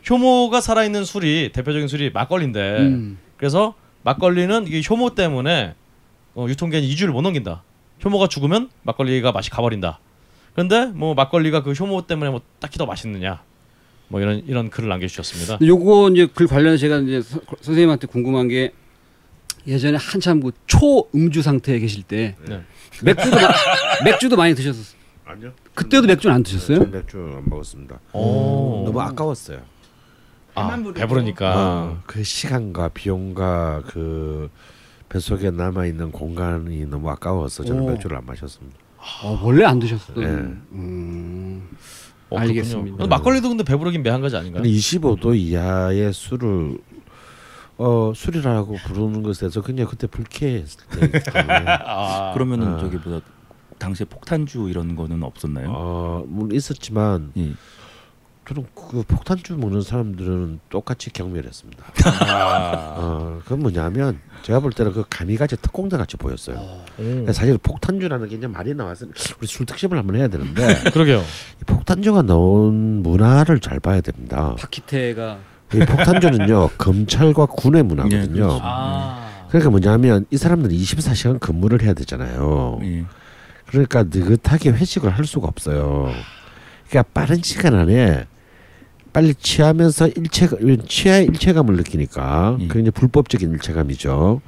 효모가 0.08 0.60
살아 0.60 0.84
있는 0.84 1.04
술이 1.04 1.50
대표적인 1.52 1.88
술이 1.88 2.10
막걸리인데 2.12 2.78
음. 2.78 3.18
그래서 3.36 3.74
막걸리는 4.02 4.66
이게 4.66 4.82
효모 4.88 5.14
때문에 5.14 5.74
어, 6.34 6.46
유통기한이 6.48 6.88
2주를 6.94 7.08
못 7.08 7.20
넘긴다. 7.22 7.62
효모가 8.04 8.28
죽으면 8.28 8.70
막걸리가 8.82 9.32
맛이 9.32 9.50
가버린다. 9.50 9.98
그런데 10.54 10.86
뭐 10.86 11.14
막걸리가 11.14 11.62
그 11.62 11.72
효모 11.72 12.06
때문에 12.06 12.30
뭐 12.30 12.40
딱히 12.60 12.78
더 12.78 12.86
맛있느냐. 12.86 13.42
뭐 14.08 14.20
이런 14.20 14.42
이런 14.46 14.70
글을 14.70 14.88
남겨주셨습니다. 14.88 15.58
요거 15.64 16.10
이제 16.10 16.26
글 16.34 16.46
관련해서 16.46 16.80
제가 16.80 16.98
이제 16.98 17.20
서- 17.20 17.40
선생님한테 17.60 18.06
궁금한 18.06 18.48
게 18.48 18.72
예전에 19.66 19.98
한참 20.00 20.40
그 20.40 20.52
초음주 20.66 21.42
상태에 21.42 21.78
계실 21.78 22.02
때 22.02 22.36
네. 22.46 22.62
맥주도 23.02 23.36
마, 23.36 23.48
맥주도 24.04 24.36
많이 24.36 24.54
드셨었어요. 24.54 24.98
아니요. 25.24 25.52
그때도 25.74 26.06
맥주는 26.06 26.34
안 26.34 26.42
드셨어요? 26.42 26.78
전 26.78 26.90
맥주 26.90 27.18
안 27.18 27.44
먹었습니다. 27.46 28.00
오. 28.12 28.82
너무 28.86 29.00
아까웠어요. 29.00 29.60
아. 30.54 30.76
배부르니까. 30.94 31.52
어, 31.56 32.02
그 32.06 32.22
시간과 32.24 32.88
비용과 32.88 33.84
그 33.86 34.50
뱃속에 35.08 35.50
남아 35.50 35.86
있는 35.86 36.10
공간이 36.10 36.84
너무 36.86 37.08
아까워서 37.10 37.64
저는 37.64 37.82
오. 37.82 37.90
맥주를 37.90 38.16
안 38.16 38.26
마셨습니다. 38.26 38.76
어, 39.22 39.40
원래 39.42 39.64
안 39.64 39.78
드셨어요. 39.78 40.18
네. 40.20 40.26
음. 40.72 41.68
어, 42.28 42.38
알겠습니다. 42.38 42.96
그렇군요. 42.96 43.08
막걸리도 43.08 43.48
근데 43.48 43.64
배부르긴 43.64 44.02
매한 44.02 44.20
가지 44.20 44.36
아닌가요? 44.36 44.62
근데 44.62 44.76
25도 44.76 45.36
이하의 45.36 46.12
술을 46.12 46.78
어 47.82 48.12
술이라고 48.14 48.74
부르는 48.74 49.22
것에서 49.22 49.62
그냥 49.62 49.86
그때 49.86 50.06
불쾌했을 50.06 50.80
때 50.90 51.22
아, 51.86 52.32
그러면은 52.34 52.74
아. 52.74 52.78
저기 52.78 52.98
뭐야 52.98 53.22
당시에 53.78 54.04
폭탄주 54.04 54.68
이런 54.68 54.94
거는 54.94 55.22
없었나요? 55.22 55.70
어 55.70 56.24
물론 56.28 56.52
있었지만 56.52 57.32
예. 57.38 57.54
저는 58.46 58.66
그 58.74 59.02
폭탄주 59.06 59.56
먹는 59.56 59.80
사람들은 59.80 60.60
똑같이 60.68 61.10
경멸했습니다. 61.10 61.84
어, 62.98 63.40
그건 63.44 63.60
뭐냐면 63.60 64.18
제가 64.42 64.58
볼 64.58 64.72
때는 64.72 64.92
그 64.92 65.04
가미가제 65.08 65.56
특공대 65.56 65.96
같이 65.96 66.16
보였어요. 66.16 66.82
그러니까 66.96 67.32
사실 67.32 67.56
폭탄주라는 67.58 68.28
게 68.28 68.34
이제 68.34 68.48
말이 68.48 68.74
나와서 68.74 69.06
우리 69.38 69.46
술 69.46 69.66
특집을 69.66 69.96
한번 69.96 70.16
해야 70.16 70.26
되는데 70.26 70.82
그러게요. 70.90 71.20
이 71.20 71.64
폭탄주가 71.64 72.22
나온 72.22 73.02
문화를 73.02 73.60
잘 73.60 73.78
봐야 73.78 74.00
됩니다. 74.00 74.56
박희태가 74.58 75.38
이 75.74 75.78
폭탄주는요 75.78 76.70
검찰과 76.78 77.46
군의 77.46 77.80
예, 77.80 77.82
문화거든요. 77.82 78.32
그렇죠. 78.32 78.60
아. 78.62 79.28
그러니까 79.48 79.70
뭐냐면 79.70 80.26
이 80.30 80.36
사람들이 80.36 80.76
24시간 80.78 81.40
근무를 81.40 81.82
해야 81.82 81.92
되잖아요. 81.92 82.78
예. 82.82 83.04
그러니까 83.66 84.04
느긋하게 84.04 84.70
회식을 84.70 85.10
할 85.10 85.24
수가 85.24 85.46
없어요. 85.48 86.10
그러니까 86.88 87.10
빠른 87.14 87.40
시간 87.42 87.74
안에 87.74 88.26
빨리 89.12 89.34
취하면서 89.34 90.08
일체가 90.08 90.56
취하 90.88 91.18
일체감을 91.18 91.76
느끼니까 91.76 92.58
예. 92.60 92.68
그게 92.68 92.80
이제 92.80 92.90
불법적인 92.90 93.50
일체감이죠. 93.52 94.40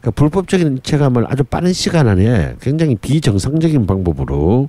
그러니까 0.00 0.10
불법적인 0.12 0.76
일체감을 0.76 1.26
아주 1.28 1.44
빠른 1.44 1.72
시간 1.72 2.08
안에 2.08 2.56
굉장히 2.60 2.96
비정상적인 2.96 3.86
방법으로 3.86 4.68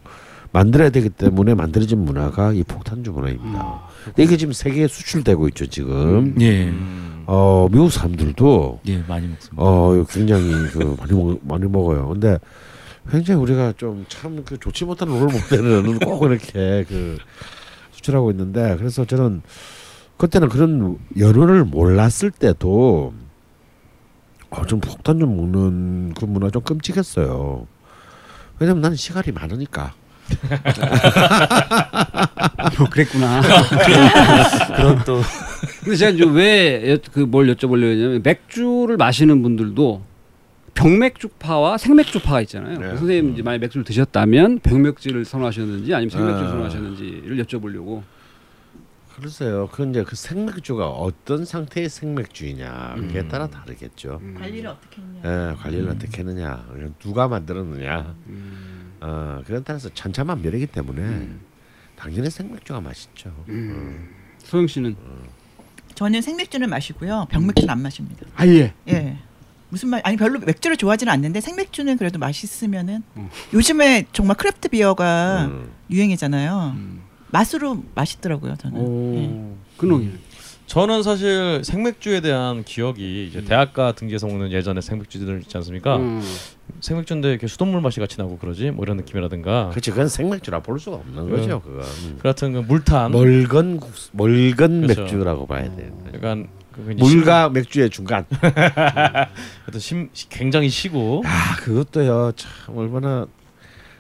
만들어야 0.54 0.90
되기 0.90 1.10
때문에 1.10 1.54
만들어진 1.56 2.00
문화가 2.04 2.52
이 2.52 2.64
폭탄주 2.64 3.12
문화입니다. 3.12 3.82
근데 4.06 4.24
이게 4.24 4.38
지금 4.38 4.54
세계에 4.54 4.88
수출되고 4.88 5.48
있죠 5.50 5.66
지금. 5.68 6.36
예. 6.42 6.74
어 7.26 7.68
미국 7.72 7.92
사람들도 7.92 8.82
예, 8.88 8.98
많이 9.08 9.28
먹습니다. 9.28 9.64
어 9.64 10.06
굉장히 10.10 10.52
그 10.72 10.96
많이 11.00 11.14
먹 11.14 11.40
많이 11.44 11.66
먹어요. 11.68 12.10
근데 12.10 12.38
굉장히 13.10 13.40
우리가 13.42 13.74
좀 13.78 14.06
참 14.10 14.44
그 14.44 14.58
좋지 14.60 14.86
못한 14.86 15.08
롤 15.08 15.22
모델은 15.32 16.00
꼭 16.00 16.24
이렇게 16.26 16.84
그 16.88 17.18
수출하고 17.92 18.32
있는데 18.32 18.76
그래서 18.78 19.06
저는 19.06 19.42
그때는 20.18 20.50
그런 20.50 20.98
연어를 21.18 21.64
몰랐을 21.64 22.30
때도 22.38 23.14
어, 24.50 24.66
좀 24.66 24.82
폭탄 24.82 25.18
좀 25.20 25.36
먹는 25.38 26.14
그 26.14 26.26
문화 26.26 26.50
좀 26.50 26.62
끔찍했어요. 26.64 27.66
왜냐면 28.60 28.82
나는 28.82 28.98
시간이 28.98 29.32
많으니까. 29.32 29.94
뭐 32.78 32.90
그랬구나. 32.90 33.42
그런 34.76 35.04
또 35.06 35.22
근데 35.84 35.96
제가 35.96 36.12
이제 36.12 36.26
왜그 36.26 37.22
뭘 37.22 37.48
여쭤보려고 37.48 37.92
했냐면 37.92 38.22
맥주를 38.24 38.98
마시는 38.98 39.42
분들도 39.42 40.04
병맥주파와 40.74 41.78
생맥주파가 41.78 42.42
있잖아요. 42.42 42.80
네. 42.80 42.88
선생님 42.98 43.34
이제 43.34 43.44
만약 43.44 43.60
맥주를 43.60 43.84
드셨다면 43.84 44.60
병맥주를 44.60 45.26
선호하셨는지 45.26 45.94
아니면 45.94 46.10
생맥주를 46.10 46.48
아. 46.48 46.50
선호하셨는지를 46.50 47.46
여쭤보려고. 47.46 48.02
글쎄요. 49.20 49.70
그 49.72 49.88
이제 49.88 50.04
그 50.04 50.16
생맥주가 50.16 50.88
어떤 50.88 51.46
상태의 51.46 51.90
생맥주이냐 51.90 52.96
그에 53.12 53.28
따라 53.28 53.48
다르겠죠. 53.48 54.20
관리를 54.40 54.70
어떻게 54.70 55.02
했냐. 55.02 55.52
예, 55.52 55.56
관리를 55.56 55.90
어떻게 55.90 56.20
했느냐, 56.20 56.66
누가 57.00 57.28
만들었느냐, 57.28 58.16
어, 59.02 59.42
그런 59.46 59.64
따라서 59.64 59.90
천차만별이기 59.94 60.68
때문에 60.68 61.28
당연히 61.96 62.30
생맥주가 62.30 62.80
맛있죠. 62.82 63.30
어. 63.30 63.96
소영 64.40 64.68
씨는 64.68 64.96
저는 65.96 66.22
생맥주는 66.22 66.68
마시고요. 66.70 67.28
병맥주는 67.30 67.70
안 67.70 67.82
마십니다. 67.82 68.26
아예. 68.36 68.74
예. 68.88 69.18
무슨 69.70 69.90
말 69.90 70.02
아니 70.04 70.18
별로 70.18 70.40
맥주를 70.40 70.78
좋아하지는 70.78 71.12
않는데 71.14 71.42
생맥주는 71.42 71.96
그래도 71.98 72.20
맛있으면은 72.20 73.04
요즘에 73.54 74.06
정말 74.12 74.36
craft 74.38 74.70
beer가 74.70 75.46
음. 75.46 75.72
유행이잖아요. 75.90 76.76
맛으로 77.32 77.84
맛있더라고요 77.96 78.56
저는. 78.58 78.78
예. 78.80 79.28
오. 79.28 79.58
근홍이. 79.78 80.12
저는 80.72 81.04
사실 81.04 81.62
생맥주에 81.66 82.22
대한 82.22 82.64
기억이 82.64 83.28
이제 83.28 83.44
대학가 83.44 83.92
등지에서 83.92 84.28
먹는 84.28 84.54
예전에 84.54 84.80
생맥주들 84.80 85.42
있지 85.42 85.58
않습니까? 85.58 85.98
음. 85.98 86.22
생맥주인데 86.80 87.30
이렇게 87.30 87.48
수돗물 87.48 87.82
맛이 87.82 88.00
같이 88.00 88.18
나고 88.18 88.38
그러지 88.38 88.72
뭐 88.72 88.86
이런 88.86 88.96
느낌이라든가 88.96 89.68
그렇지, 89.72 89.92
그건 89.92 90.08
생맥주라 90.08 90.62
볼 90.62 90.80
수가 90.80 90.96
없는 90.96 91.26
네. 91.30 91.36
거죠, 91.36 91.62
그건. 91.62 91.82
그 92.16 92.24
같은 92.24 92.54
그 92.54 92.60
물탄 92.60 93.12
멀건 93.12 93.82
국수- 93.82 94.12
멀건 94.14 94.84
그렇죠. 94.84 95.02
맥주라고 95.02 95.46
봐야 95.46 95.64
돼. 95.76 95.92
약간 96.14 96.48
그 96.72 96.80
물과 96.98 97.50
맥주의 97.50 97.90
중간. 97.90 98.26
심- 98.32 98.40
하여튼 98.46 99.80
심, 99.82 100.10
굉장히 100.30 100.70
시고 100.70 101.22
아, 101.26 101.58
그것도요. 101.58 102.32
참 102.38 102.78
얼마나 102.78 103.28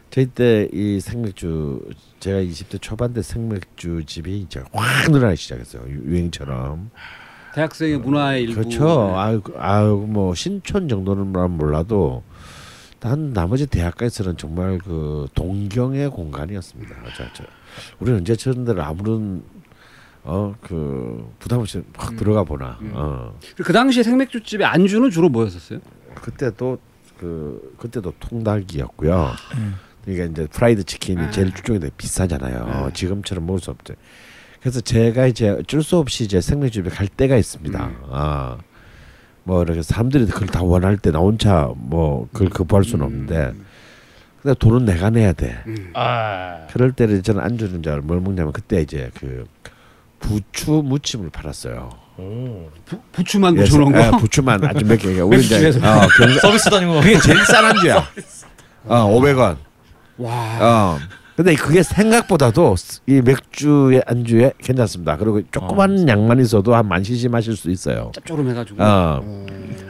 저희 0.09 0.25
때 0.27 0.69
이 0.71 1.01
생맥주 1.01 1.81
제가 2.21 2.39
20대 2.39 2.79
초반 2.81 3.13
때 3.13 3.21
생맥주 3.21 4.03
집이 4.05 4.39
이제 4.41 4.63
확 4.71 5.11
늘어나기 5.11 5.35
시작했어요. 5.37 5.83
유- 5.89 6.03
유행처럼. 6.05 6.91
대학생의 7.55 7.97
문화의 7.97 8.43
일부. 8.43 8.55
그렇죠. 8.61 9.17
아유, 9.17 9.41
아유 9.57 10.05
뭐 10.07 10.33
신촌 10.35 10.87
정도는 10.87 11.27
몰라도 11.57 12.23
단 12.99 13.33
나머지 13.33 13.65
대학가에서는 13.65 14.37
정말 14.37 14.77
그 14.77 15.27
동경의 15.33 16.11
공간이었습니다. 16.11 16.95
저, 17.17 17.23
저. 17.33 17.43
우리는 17.99 18.19
언제 18.19 18.35
저런 18.35 18.63
데를 18.65 18.81
아무런 18.81 19.43
어 20.23 20.53
그 20.61 21.27
부담 21.39 21.59
없이 21.61 21.83
확 21.97 22.15
들어가 22.15 22.43
보나. 22.43 22.77
어. 22.93 23.35
그리고 23.55 23.63
그 23.65 23.73
당시에 23.73 24.03
생맥주집의 24.03 24.65
안주는 24.67 25.09
주로 25.09 25.27
뭐였었어요? 25.29 25.79
그때도 26.13 26.77
그 27.17 27.73
그때도 27.79 28.13
통닭이었고요. 28.19 29.31
그러니까 30.05 30.25
이제 30.25 30.47
프라이드 30.51 30.83
치킨이 30.83 31.31
제일 31.31 31.51
쪽에 31.53 31.79
비싸잖아요. 31.97 32.91
지금처럼 32.93 33.45
먹을 33.45 33.59
수 33.59 33.71
없죠. 33.71 33.93
그래서 34.61 34.81
제가 34.81 35.25
이제 35.27 35.49
어쩔 35.49 35.81
수 35.83 35.97
없이 35.97 36.23
이제 36.23 36.39
생맥집에 36.41 36.89
갈 36.89 37.07
때가 37.07 37.35
있습니다. 37.37 37.91
아. 38.09 38.57
뭐 39.43 39.63
이렇게 39.63 39.81
사람들이 39.81 40.27
그걸 40.27 40.47
다 40.47 40.61
원할 40.61 40.97
때 40.97 41.09
나 41.11 41.17
혼자 41.19 41.69
뭐 41.75 42.27
그걸 42.31 42.49
거부할 42.49 42.83
수는 42.83 43.03
없는데 43.05 43.53
근데 44.41 44.55
돈은 44.59 44.85
내가 44.85 45.09
내야 45.09 45.33
돼. 45.33 45.57
아 45.93 46.67
그럴 46.71 46.91
때는 46.91 47.23
저는 47.23 47.41
안주는 47.43 47.79
이제 47.79 47.95
뭘 48.03 48.21
먹냐면 48.21 48.53
그때 48.53 48.81
이제 48.81 49.09
그 49.19 49.45
부추 50.19 50.83
무침을 50.85 51.31
팔았어요. 51.31 51.89
오. 52.17 52.69
부, 52.85 52.99
부추만 53.11 53.57
예, 53.57 53.63
붙여놓은 53.63 53.95
예, 53.99 54.11
거. 54.11 54.17
부추만 54.17 54.63
아주 54.63 54.85
몇 54.85 54.97
개. 54.97 55.19
우리 55.21 55.39
이제. 55.43 55.69
어, 55.69 56.07
경, 56.17 56.29
서비스도 56.39 56.75
아니고 56.77 57.01
그게 57.01 57.17
제일 57.19 57.39
싼 57.45 57.65
안주야. 57.65 57.97
어, 58.85 58.95
500원. 59.19 59.57
와. 60.21 60.57
어. 60.61 60.99
근데 61.35 61.55
그게 61.55 61.81
생각보다도 61.81 62.75
이 63.07 63.21
맥주의 63.21 64.01
안주에 64.05 64.53
괜찮습니다. 64.59 65.17
그리고 65.17 65.41
조그만 65.49 66.07
양만 66.07 66.39
있어도 66.41 66.75
한만 66.75 67.03
cc 67.03 67.29
마실 67.29 67.55
수 67.55 67.71
있어요. 67.71 68.11
짭조름해가지고. 68.13 68.83
어. 68.83 69.19
어. 69.23 69.45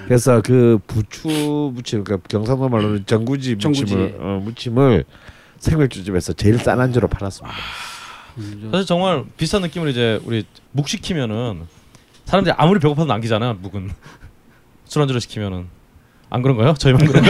그래서 0.05 0.41
그 0.41 0.79
부추 0.87 1.71
무침, 1.73 2.03
그러니까 2.03 2.25
경상도 2.29 2.69
말로는 2.69 3.05
전구지 3.05 3.57
전구지. 3.57 3.83
무침을 3.83 4.17
어, 4.19 4.41
무침을 4.43 5.03
생맥주집에서 5.59 6.33
제일 6.33 6.57
싼 6.59 6.79
안주로 6.79 7.07
팔았습니다. 7.07 7.55
음, 8.37 8.69
사실 8.71 8.85
정말 8.85 9.25
비슷한 9.35 9.61
느낌을 9.63 9.89
이제 9.89 10.21
우리 10.25 10.45
묵 10.71 10.87
시키면은 10.87 11.63
사람들이 12.25 12.53
아무리 12.57 12.79
배고파도 12.79 13.07
남기잖아 13.07 13.53
묵은 13.61 13.91
술 14.85 15.01
안주를 15.01 15.19
시키면은 15.19 15.67
안 16.31 16.41
그런가요? 16.41 16.73
저희만 16.73 17.05
그런가? 17.05 17.29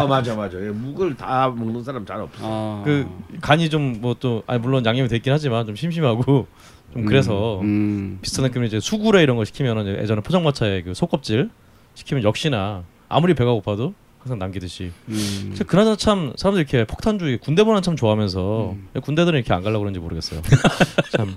아 0.00 0.06
맞아 0.06 0.34
맞아. 0.34 0.58
예, 0.58 0.70
묵을 0.70 1.16
다 1.16 1.50
먹는 1.50 1.84
사람 1.84 2.06
잘 2.06 2.18
없어. 2.18 2.38
아. 2.40 2.82
그 2.82 3.06
간이 3.42 3.68
좀 3.68 4.00
뭐또 4.00 4.42
아니 4.46 4.58
물론 4.58 4.84
양념이 4.86 5.06
됐긴 5.08 5.32
하지만 5.34 5.66
좀 5.66 5.76
심심하고 5.76 6.46
좀 6.94 7.04
그래서 7.04 7.60
음. 7.60 8.18
비슷한 8.22 8.44
느낌으로 8.46 8.66
이제 8.66 8.80
수구레 8.80 9.22
이런 9.22 9.36
거 9.36 9.44
시키면은 9.44 10.02
예전에 10.02 10.22
포장마차에 10.22 10.82
그 10.82 10.94
속껍질 10.94 11.50
시키면 11.94 12.24
역시나 12.24 12.84
아무리 13.10 13.34
배가 13.34 13.52
고파도 13.52 13.92
항상 14.18 14.38
남기듯이 14.38 14.90
음. 15.08 15.54
그나저나 15.66 15.96
참 15.96 16.32
사람들이 16.36 16.62
이렇게 16.62 16.86
폭탄주의 16.86 17.36
군대 17.36 17.64
보는 17.64 17.82
참 17.82 17.96
좋아하면서 17.96 18.76
음. 18.94 19.00
군대들은 19.02 19.38
이렇게 19.38 19.52
안 19.52 19.62
가려고 19.62 19.80
그런지 19.80 20.00
모르겠어요. 20.00 20.40
참 21.14 21.36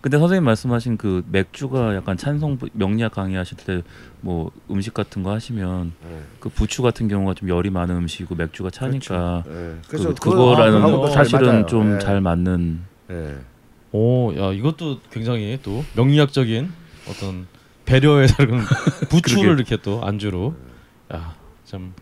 근데 0.00 0.18
선생님 0.18 0.44
말씀하신 0.44 0.96
그 0.96 1.22
맥주가 1.30 1.94
약간 1.94 2.16
찬성 2.16 2.58
명리학 2.72 3.12
강의하실 3.12 3.56
때 3.58 3.82
뭐 4.22 4.50
음식 4.70 4.92
같은 4.92 5.22
거 5.22 5.32
하시면 5.32 5.92
네. 6.06 6.20
그 6.40 6.50
부추 6.50 6.82
같은 6.82 7.08
경우가 7.08 7.32
좀 7.32 7.48
열이 7.48 7.70
많은 7.70 7.96
음식이고 7.96 8.34
맥주가 8.34 8.68
차니까 8.68 9.44
예. 9.48 9.76
그, 9.88 9.96
그거- 9.96 10.14
그거라는 10.14 10.74
그거하고도 10.82 11.08
잘 11.10 11.24
사실은 11.24 11.48
맞아요. 11.48 11.66
좀 11.66 11.94
예. 11.94 11.98
잘 12.00 12.20
맞는 12.20 12.80
예. 13.12 13.36
오, 13.92 14.30
야 14.36 14.52
이것도 14.52 15.00
굉장히 15.10 15.58
또 15.62 15.82
명리학적인 15.96 16.70
어떤 17.08 17.46
배려의 17.86 18.28
다른 18.28 18.58
부추를 19.08 19.54
이렇게 19.54 19.78
또 19.78 20.04
안주로, 20.04 20.54
야 21.14 21.34
참. 21.64 21.94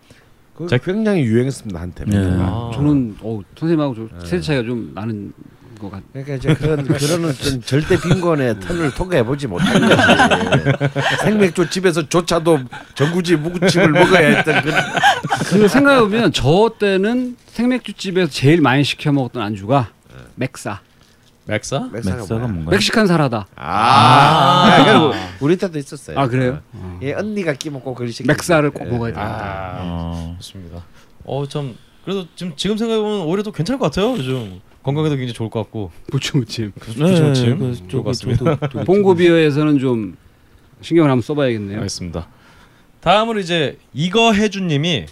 그 0.57 0.67
자- 0.67 0.77
굉장히 0.79 1.23
유행했습니다 1.23 1.81
한때. 1.81 2.05
네. 2.05 2.17
아. 2.41 2.73
저는 2.75 3.17
어, 3.21 3.41
선생님하고 3.57 3.95
좀 3.95 4.09
네. 4.19 4.27
세대 4.27 4.41
차이가 4.43 4.65
좀 4.65 4.91
나는 4.93 5.33
것 5.79 5.91
같. 5.91 6.03
그러니까 6.13 6.35
이제 6.35 6.55
그런 6.55 6.85
그런 6.87 7.35
좀 7.35 7.63
절대 7.63 8.01
빈곤의 8.01 8.61
턴을 8.61 8.95
통과해 8.95 9.23
보지 9.23 9.47
못한 9.47 9.81
거지. 9.81 10.89
생맥주 11.23 11.71
집에서조차도 11.71 12.61
전구지 12.95 13.37
무구칩을 13.37 13.91
먹어야 13.91 14.37
했던 14.37 14.63
그그 14.63 15.69
생각해보면 15.69 16.33
저 16.33 16.73
때는 16.79 17.37
생맥주 17.47 17.93
집에서 17.95 18.31
제일 18.31 18.61
많이 18.61 18.85
시켜 18.85 19.13
먹었던 19.13 19.43
안주가 19.43 19.91
맥사. 20.35 20.81
맥사? 21.47 21.89
맥사가 21.91 22.37
뭔가요? 22.39 22.71
멕시칸 22.71 23.07
사라다. 23.07 23.47
아, 23.57 23.65
아 23.65 24.85
그리고 24.85 25.13
우리 25.41 25.57
때도 25.57 25.79
있었어요. 25.79 26.19
아 26.19 26.29
그래요? 26.29 26.61
예, 27.01 27.15
언니가 27.15 27.55
꼭 27.55 27.95
그걸 27.95 28.13
시켜. 28.13 28.27
맥사를 28.27 28.71
꼭 28.71 28.87
먹어야 28.87 29.13
돼. 29.15 29.19
아, 29.19 29.79
어. 29.81 30.37
좋습니다. 30.41 30.85
어, 31.25 31.49
참 31.49 31.75
그래도 32.05 32.27
지금 32.37 32.53
지금 32.57 32.77
생각해 32.77 33.01
보면 33.01 33.21
오히려 33.27 33.43
또 33.43 33.53
괜찮을 33.53 33.79
것 33.79 33.87
같아요. 33.87 34.13
요즘 34.17 34.61
건강에도 34.89 35.17
굉장히 35.17 35.35
좋을 35.35 35.51
것 35.51 35.61
같고. 35.65 35.91
부추무침. 36.11 36.73
부추무침 36.73 37.59
그, 37.59 37.89
좋을 37.89 38.03
것 38.03 38.09
같습니다. 38.11 38.57
봉고비어에서는 38.87 39.79
좀 39.79 40.17
신경을 40.81 41.11
한번 41.11 41.21
써봐야겠네요. 41.23 41.77
알겠습니다. 41.77 42.27
다음으로 43.01 43.39
이제 43.39 43.77
이거 43.93 44.33
해준님이 44.33 45.07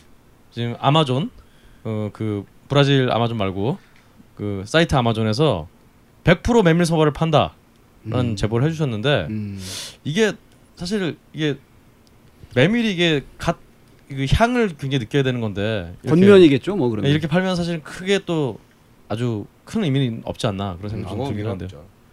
지금 0.50 0.76
아마존 0.80 1.30
어, 1.84 2.08
그 2.14 2.44
브라질 2.68 3.10
아마존 3.10 3.36
말고 3.36 3.76
그 4.34 4.62
사이트 4.66 4.94
아마존에서 4.94 5.68
100% 6.24 6.64
메밀 6.64 6.86
소바를 6.86 7.12
판다라는 7.12 7.50
음. 8.06 8.36
제보를 8.36 8.66
해주셨는데 8.66 9.26
음. 9.28 9.60
이게 10.04 10.32
사실 10.76 11.18
이게 11.34 11.56
메밀이 12.54 12.90
이게 12.92 13.22
갓 13.36 13.58
그 14.08 14.24
향을 14.32 14.68
굉장히 14.78 15.00
느껴야 15.00 15.24
되는 15.24 15.40
건데 15.40 15.92
이렇게- 16.04 16.20
겉면이겠죠, 16.20 16.76
뭐 16.76 16.88
그러면. 16.90 17.10
이렇게 17.10 17.26
팔면 17.26 17.56
사실 17.56 17.82
크게 17.82 18.20
또 18.24 18.56
아주 19.08 19.46
큰 19.66 19.84
의미는 19.84 20.22
없지 20.24 20.46
않나 20.46 20.76
그런 20.78 20.88
생각이 20.90 21.10
좀 21.12 21.20
아무 21.20 21.28
들긴 21.28 21.46
한데요. 21.50 21.68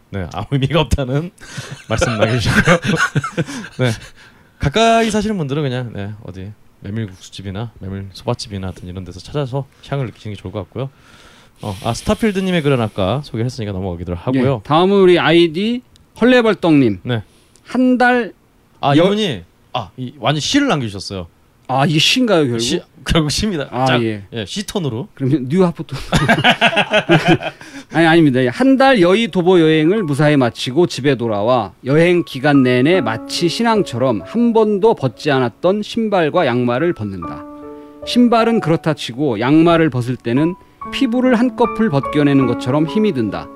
네, 0.10 0.28
아무 0.34 0.48
의미가 0.52 0.82
없다는 0.82 1.32
말씀 1.88 2.18
남겨주시고요. 2.18 2.78
네, 3.80 3.92
가까이 4.60 5.10
사시는 5.10 5.38
분들은 5.38 5.64
그냥 5.64 5.94
네, 5.94 6.12
어디 6.24 6.52
메밀국수집이나 6.82 7.72
메밀 7.80 8.10
소바집이나 8.12 8.68
하여튼 8.68 8.90
이런 8.90 9.06
데서 9.06 9.20
찾아서 9.22 9.66
향을 9.88 10.08
느끼는 10.08 10.36
게 10.36 10.42
좋을 10.42 10.52
것 10.52 10.60
같고요. 10.64 10.90
어, 11.62 11.74
아 11.86 11.94
스타필드님의 11.94 12.62
글은 12.64 12.82
아까 12.82 13.22
소개했으니까 13.24 13.72
넘어가기로 13.72 14.16
하고요. 14.16 14.56
예, 14.56 14.68
다음은 14.68 14.98
우리 15.00 15.18
아이디 15.20 15.82
헐레벌떡님. 16.20 17.00
네. 17.04 17.24
한 17.64 17.98
달. 17.98 18.34
아 18.82 18.98
여- 18.98 19.06
이분이 19.06 19.44
아 19.72 19.92
이, 19.96 20.14
완전 20.20 20.42
시를 20.42 20.68
남겨주셨어요. 20.68 21.28
아 21.68 21.86
이게 21.86 21.98
시인가요 22.00 22.44
결국? 22.44 22.60
시, 22.60 22.82
결국 23.06 23.32
시입니다. 23.32 23.68
아, 23.72 23.86
자, 23.86 24.02
예. 24.02 24.24
예, 24.34 24.46
시 24.46 24.66
톤으로. 24.66 25.08
그러면 25.14 25.48
뉴 25.50 25.64
하프토. 25.64 25.96
아니 27.94 28.06
아닙니다. 28.06 28.40
한 28.52 28.78
달 28.78 29.00
여의 29.02 29.28
도보 29.28 29.60
여행을 29.60 30.02
무사히 30.04 30.36
마치고 30.36 30.88
집에 30.88 31.16
돌아와 31.16 31.74
여행 31.86 32.24
기간 32.26 32.64
내내 32.64 33.02
마치 33.02 33.48
신앙처럼 33.50 34.22
한 34.26 34.52
번도 34.54 34.96
벗지 34.96 35.30
않았던 35.32 35.84
신발과 35.84 36.46
양말을 36.48 36.94
벗는다. 36.94 37.46
신발은 38.06 38.60
그렇다 38.60 38.94
치고 38.96 39.40
양말을 39.40 39.90
벗을 39.92 40.16
때는 40.16 40.56
피부를 40.92 41.36
한꺼풀 41.36 41.90
벗겨내는 41.90 42.48
것처럼 42.48 42.88
힘이 42.88 43.14
든다. 43.14 43.48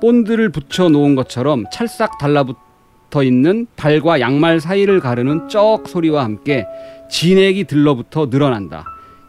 본드를 0.00 0.50
붙여 0.50 0.88
놓은 0.88 1.14
것처럼 1.16 1.64
찰싹 1.72 2.18
달라붙어 2.18 3.22
있는 3.24 3.66
발과 3.76 4.20
양말 4.20 4.60
사이를 4.60 5.00
가르는 5.00 5.48
쩍 5.48 5.88
소리와 5.88 6.24
함께 6.24 6.64
진액이 7.10 7.64
들러붙어 7.64 8.28
늘어난다. 8.30 8.84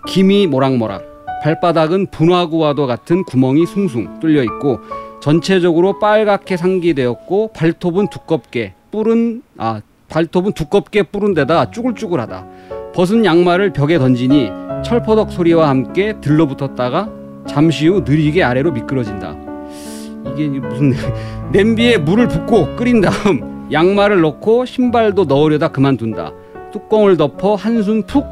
김이 0.07 0.47
모락모락. 0.47 1.15
발바닥은 1.43 2.07
분화구와도 2.07 2.87
같은 2.87 3.23
구멍이 3.23 3.67
숭숭 3.67 4.19
뚫려 4.19 4.43
있고 4.43 4.79
전체적으로 5.21 5.99
빨갛게 5.99 6.57
상기되었고 6.57 7.51
발톱은 7.53 8.07
두껍게 8.07 8.73
뿔은 8.91 9.43
아 9.57 9.81
발톱은 10.07 10.53
두껍게 10.53 11.03
뿔은 11.03 11.33
데다 11.33 11.71
쭈글쭈글하다. 11.71 12.45
벗은 12.95 13.25
양말을 13.25 13.73
벽에 13.73 13.99
던지니 13.99 14.49
철퍼덕 14.83 15.31
소리와 15.31 15.69
함께 15.69 16.19
들러붙었다가 16.21 17.09
잠시 17.47 17.87
후 17.87 18.01
느리게 18.01 18.43
아래로 18.43 18.71
미끄러진다. 18.71 19.35
이게 20.33 20.47
무슨 20.47 20.93
냄비에 21.51 21.97
물을 21.97 22.27
붓고 22.27 22.75
끓인 22.75 23.01
다음 23.01 23.69
양말을 23.71 24.21
넣고 24.21 24.65
신발도 24.65 25.25
넣으려다 25.25 25.67
그만둔다. 25.67 26.31
뚜껑을 26.79 27.15
덮어 27.15 27.55
한숨 27.55 28.03
푹 28.05 28.25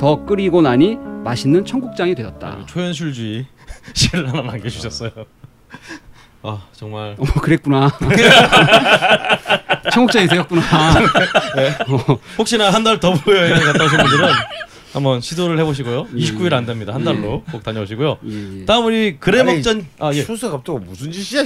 더 0.00 0.24
끓이고 0.24 0.62
나니 0.62 0.96
맛있는 1.24 1.66
청국장이 1.66 2.14
되었다. 2.14 2.64
초현실주의 2.66 3.44
시를 3.92 4.26
하나 4.30 4.40
남겨주셨어요. 4.40 5.10
아 6.42 6.62
정말 6.72 7.16
어머 7.18 7.30
그랬구나. 7.34 7.90
청국장이 9.92 10.26
되었구나. 10.26 10.62
혹시나 12.38 12.70
한 12.70 12.82
달더 12.82 13.14
여행을 13.28 13.60
갔다 13.60 13.84
오신 13.84 13.98
분들은 13.98 14.28
한번 14.94 15.20
시도를 15.20 15.58
해보시고요. 15.58 16.06
예, 16.16 16.18
29일 16.18 16.54
안 16.54 16.64
됩니다. 16.64 16.94
한 16.94 17.04
달로 17.04 17.42
꼭 17.52 17.62
다녀오시고요. 17.62 18.18
예, 18.26 18.60
예. 18.60 18.64
다음 18.64 18.86
우리 18.86 19.18
그래 19.20 19.42
먹전 19.42 19.86
아 19.98 20.12
예. 20.14 20.24
추석 20.24 20.54
앞두고 20.54 20.78
무슨 20.78 21.12
짓이야. 21.12 21.44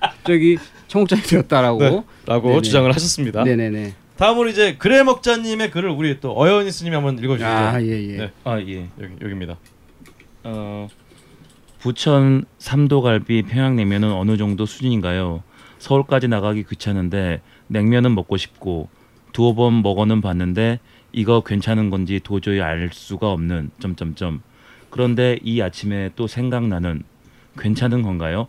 갑자기 0.00 0.58
청국장이 0.88 1.22
되었다라고. 1.22 1.78
네, 1.78 2.02
라고 2.26 2.48
네네. 2.48 2.62
주장을 2.62 2.92
하셨습니다. 2.92 3.44
네네네. 3.44 3.94
다음으로 4.18 4.48
이제 4.48 4.76
그래 4.76 5.04
먹자님의 5.04 5.70
글을 5.70 5.90
우리 5.90 6.18
또 6.20 6.38
어연이 6.38 6.72
스님이 6.72 6.96
한번 6.96 7.18
읽어주시죠. 7.18 7.48
아 7.48 7.80
예예. 7.80 8.16
네. 8.16 8.32
아 8.42 8.60
예. 8.60 8.88
여기 9.00 9.14
여기입니다. 9.22 9.56
어, 10.42 10.88
부천 11.78 12.44
삼도갈비 12.58 13.42
평양냉면은 13.42 14.12
어느 14.12 14.36
정도 14.36 14.66
수준인가요? 14.66 15.44
서울까지 15.78 16.26
나가기 16.26 16.64
귀찮은데 16.64 17.40
냉면은 17.68 18.16
먹고 18.16 18.36
싶고 18.36 18.88
두어 19.32 19.54
번 19.54 19.82
먹어는 19.82 20.20
봤는데 20.20 20.80
이거 21.12 21.42
괜찮은 21.42 21.88
건지 21.88 22.20
도저히 22.22 22.60
알 22.60 22.90
수가 22.92 23.30
없는 23.30 23.70
점점점. 23.78 24.42
그런데 24.90 25.38
이 25.44 25.60
아침에 25.60 26.10
또 26.16 26.26
생각나는 26.26 27.04
괜찮은 27.56 28.02
건가요? 28.02 28.48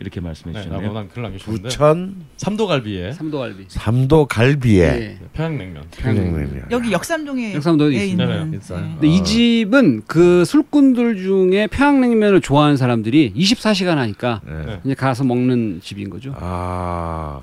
이렇게 0.00 0.20
말씀해 0.20 0.54
네, 0.54 0.62
주셨네요. 0.62 1.08
글 1.12 1.22
남겨주셨는데 1.22 1.68
부천 1.68 2.16
삼도갈비에 2.36 3.12
삼도갈비. 3.12 3.66
삼도 3.68 4.26
갈비에 4.26 4.82
예. 4.82 5.18
평양냉면. 5.32 5.84
평양냉면. 5.90 6.66
여기 6.70 6.92
역삼동에 6.92 7.54
역삼동에 7.54 7.96
에 7.96 8.04
있습니다. 8.06 8.24
있는 8.34 8.50
네, 8.50 8.56
있어요. 8.56 8.80
네. 8.80 8.90
근데 8.92 9.08
이 9.08 9.24
집은 9.24 10.02
그 10.06 10.44
술꾼들 10.44 11.16
중에 11.16 11.66
평양냉면을 11.68 12.40
좋아하는 12.40 12.76
사람들이 12.76 13.32
24시간 13.36 13.96
하니까 13.96 14.40
네. 14.44 14.64
네. 14.66 14.80
이제 14.84 14.94
가서 14.94 15.24
먹는 15.24 15.80
집인 15.82 16.10
거죠. 16.10 16.34
아, 16.36 17.42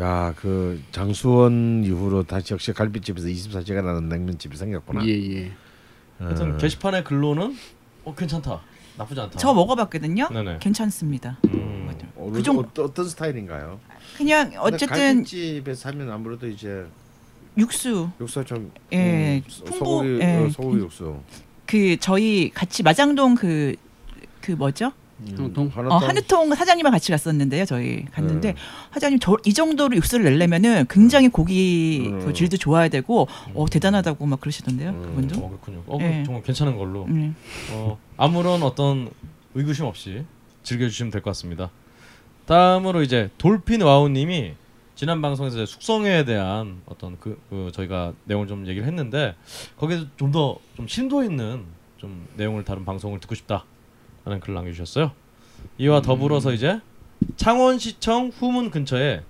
야, 0.00 0.34
그 0.36 0.80
장수원 0.90 1.82
이후로 1.84 2.24
다시 2.24 2.54
역시 2.54 2.72
갈비집에서 2.72 3.28
24시간 3.28 3.84
하는 3.84 4.08
냉면집이 4.08 4.56
생겼구나. 4.56 5.06
예 5.06 5.10
예. 5.10 5.52
하여튼 6.18 6.54
어. 6.54 6.56
게시판의 6.56 7.04
글로는 7.04 7.56
어 8.04 8.14
괜찮다, 8.14 8.60
나쁘지 8.96 9.20
않다. 9.20 9.38
저 9.38 9.54
먹어봤거든요. 9.54 10.28
네네. 10.30 10.58
괜찮습니다. 10.60 11.38
음. 11.46 11.72
어, 12.16 12.30
그 12.32 12.42
정도- 12.42 12.62
어떤, 12.62 12.84
어떤 12.84 13.08
스타일인가요? 13.08 13.80
그냥 14.16 14.52
어쨌든 14.58 14.86
갈비집에서 14.88 15.88
하면 15.90 16.10
아무래도 16.10 16.46
이제 16.46 16.86
육수 17.56 18.10
육수 18.20 18.44
좀 18.44 18.70
예, 18.92 19.36
음, 19.38 19.42
풍부, 19.66 19.76
소고기 19.78 20.18
예. 20.20 20.36
어, 20.36 20.48
소고기 20.50 20.78
육수 20.78 21.20
그 21.66 21.96
저희 21.98 22.50
같이 22.54 22.82
마장동 22.82 23.34
그그 23.34 24.52
뭐죠? 24.56 24.92
통통. 25.36 25.70
어, 25.74 25.96
한우통 25.96 26.54
사장님과 26.54 26.90
같이 26.90 27.10
갔었는데요. 27.12 27.64
저희 27.64 28.04
갔는데 28.06 28.52
네. 28.52 28.58
사장님 28.92 29.18
저 29.18 29.36
이 29.44 29.52
정도로 29.54 29.96
육수를 29.96 30.24
내려면은 30.24 30.86
굉장히 30.88 31.28
고기 31.28 32.04
음. 32.06 32.24
그 32.24 32.32
질도 32.32 32.56
좋아야 32.56 32.88
되고 32.88 33.26
어 33.54 33.66
대단하다고 33.68 34.26
막 34.26 34.40
그러시던데요. 34.40 34.90
음. 34.90 35.02
그분도. 35.02 35.40
어 35.40 35.48
그렇군요. 35.48 35.82
어 35.86 35.98
예. 36.00 36.22
정말 36.24 36.42
괜찮은 36.42 36.76
걸로. 36.76 37.06
네. 37.08 37.32
어, 37.72 37.98
아무런 38.16 38.62
어떤 38.62 39.10
의구심 39.54 39.84
없이 39.86 40.24
즐겨주시면 40.62 41.10
될 41.10 41.22
것 41.22 41.30
같습니다. 41.30 41.70
다음으로 42.46 43.02
이제 43.02 43.30
돌핀 43.38 43.82
와우님이 43.82 44.54
지난 44.94 45.22
방송에서 45.22 45.56
이제 45.62 45.66
숙성회에 45.66 46.24
대한 46.24 46.80
어떤 46.86 47.18
그, 47.18 47.40
그 47.50 47.70
저희가 47.72 48.12
내용을 48.24 48.46
좀 48.46 48.66
얘기를 48.66 48.86
했는데 48.86 49.34
거기서 49.76 50.06
좀 50.16 50.30
더좀 50.30 50.86
심도 50.86 51.22
있는 51.24 51.64
좀 51.96 52.26
내용을 52.36 52.64
다룬 52.64 52.84
방송을 52.84 53.18
듣고 53.20 53.34
싶다 53.34 53.64
라는 54.24 54.40
글을 54.40 54.54
남겨주셨어요. 54.54 55.12
이와 55.78 56.02
더불어서 56.02 56.52
이제 56.52 56.80
창원시청 57.36 58.32
후문 58.34 58.70
근처에 58.70 59.22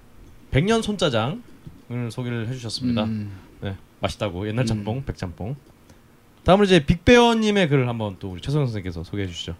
백년 0.51 0.83
손짜장을 0.83 1.41
소개를 2.11 2.49
해주셨습니다. 2.49 3.05
음. 3.05 3.33
네, 3.61 3.77
맛있다고 4.01 4.47
옛날 4.49 4.67
짬뽕, 4.67 5.05
백짬뽕. 5.05 5.57
다음으로 6.45 6.65
이제 6.65 6.85
빅베어님의 6.85 7.69
글을 7.69 7.89
한번 7.89 8.17
또 8.19 8.31
우리 8.31 8.41
최성 8.41 8.65
선생님께서 8.67 9.05
소개해 9.05 9.29
주시죠. 9.29 9.55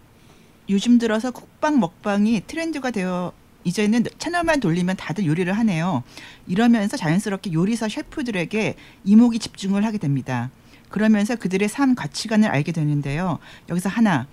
요즘 0.69 0.97
들어서 0.97 1.31
국방 1.31 1.79
먹방이 1.79 2.41
트렌드가 2.45 2.91
되어 2.91 3.33
이제는 3.63 4.03
채널만 4.17 4.59
돌리면 4.59 4.97
다들 4.97 5.25
요리를 5.25 5.51
하네요. 5.51 6.03
이러면서 6.47 6.97
자연스럽게 6.97 7.53
요리사 7.53 7.87
셰프들에게 7.87 8.75
이목이 9.05 9.39
집중을 9.39 9.85
하게 9.85 9.97
됩니다. 9.97 10.51
그러면서 10.89 11.35
그들의 11.35 11.69
삶 11.69 11.95
가치관을 11.95 12.49
알게 12.49 12.71
되는데요. 12.71 13.39
여기서 13.69 13.89
하나 13.89 14.27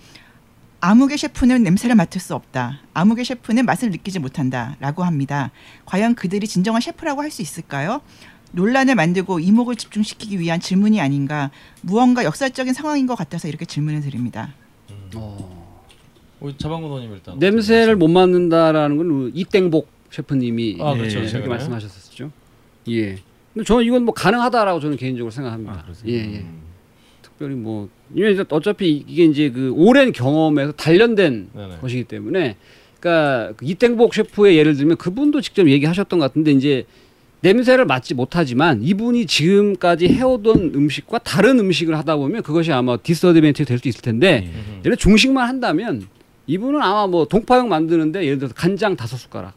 아무개 0.81 1.17
셰프는 1.17 1.63
냄새를 1.63 1.95
맡을 1.95 2.21
수 2.21 2.35
없다. 2.35 2.81
아무개 2.95 3.23
셰프는 3.23 3.67
맛을 3.67 3.91
느끼지 3.91 4.19
못한다. 4.19 4.77
라고 4.81 5.03
합니다. 5.05 5.51
과연 5.85 6.15
그들이 6.15 6.47
진정한 6.47 6.81
셰프라고 6.81 7.23
할 7.23 7.31
수 7.31 7.43
있을까요? 7.43 8.01
논란을 8.53 8.95
만들고 8.97 9.39
이목을 9.41 9.77
집중시키기 9.77 10.41
위한 10.41 10.59
질문이 10.59 11.01
아닌가. 11.01 11.51
무언가 11.83 12.25
역사적인 12.25 12.73
상황인 12.73 13.07
것 13.07 13.15
같아서 13.15 13.47
이렇게 13.47 13.65
질문을 13.65 14.01
드립니다. 14.01 14.55
어. 15.15 15.61
우리 16.41 16.57
자방구도님 16.57 17.13
일단 17.13 17.39
냄새를 17.39 17.97
못 17.97 18.09
맡는다라는 18.09 18.97
건 18.97 19.31
이땡복 19.35 19.89
셰프님이 20.11 20.79
아, 20.81 20.95
그렇죠. 20.95 21.21
예. 21.23 21.27
그렇게 21.29 21.47
말씀하셨었죠. 21.49 22.33
예. 22.89 23.19
근데 23.53 23.65
저는 23.65 23.85
이건 23.85 24.05
뭐 24.05 24.15
가능하다라고 24.15 24.81
저는 24.81 24.97
개인적으로 24.97 25.31
생각합니다. 25.31 25.85
아? 25.87 25.93
예, 26.07 26.15
예. 26.37 26.47
특별히 27.23 27.55
뭐 27.55 27.89
이게 28.15 28.45
어차피 28.51 29.05
이게 29.07 29.25
이제 29.25 29.51
그 29.51 29.73
오랜 29.77 30.13
경험에서 30.13 30.73
단련된 30.73 31.49
네네. 31.55 31.77
것이기 31.81 32.05
때문에 32.05 32.57
그러니까 32.99 33.53
그 33.57 33.65
이땡복 33.65 34.15
셰프의 34.15 34.57
예를 34.59 34.77
들면 34.77 34.97
그분도 34.97 35.41
직접 35.41 35.69
얘기하셨던 35.69 36.19
것 36.19 36.27
같은데 36.27 36.53
이제 36.53 36.85
냄새를 37.43 37.87
맡지 37.87 38.15
못하지만 38.15 38.83
이분이 38.83 39.25
지금까지 39.27 40.09
해오던 40.09 40.73
음식과 40.75 41.19
다른 41.19 41.59
음식을 41.59 41.97
하다 41.97 42.17
보면 42.17 42.43
그것이 42.43 42.71
아마 42.73 42.97
disadvantage가 42.99 43.67
될 43.67 43.79
수 43.79 43.89
있을 43.89 44.03
텐데 44.03 44.27
예. 44.45 44.47
음흠. 44.49 44.71
예를 44.81 44.83
들어 44.83 44.97
중식만 44.97 45.49
한다면 45.49 46.07
이분은 46.47 46.83
아마 46.83 47.07
뭐 47.07 47.25
동파육 47.27 47.69
만드는데 47.69 48.25
예를 48.27 48.39
들어서 48.39 48.55
간장 48.55 48.97
다섯 48.97 49.17
숟가락 49.17 49.55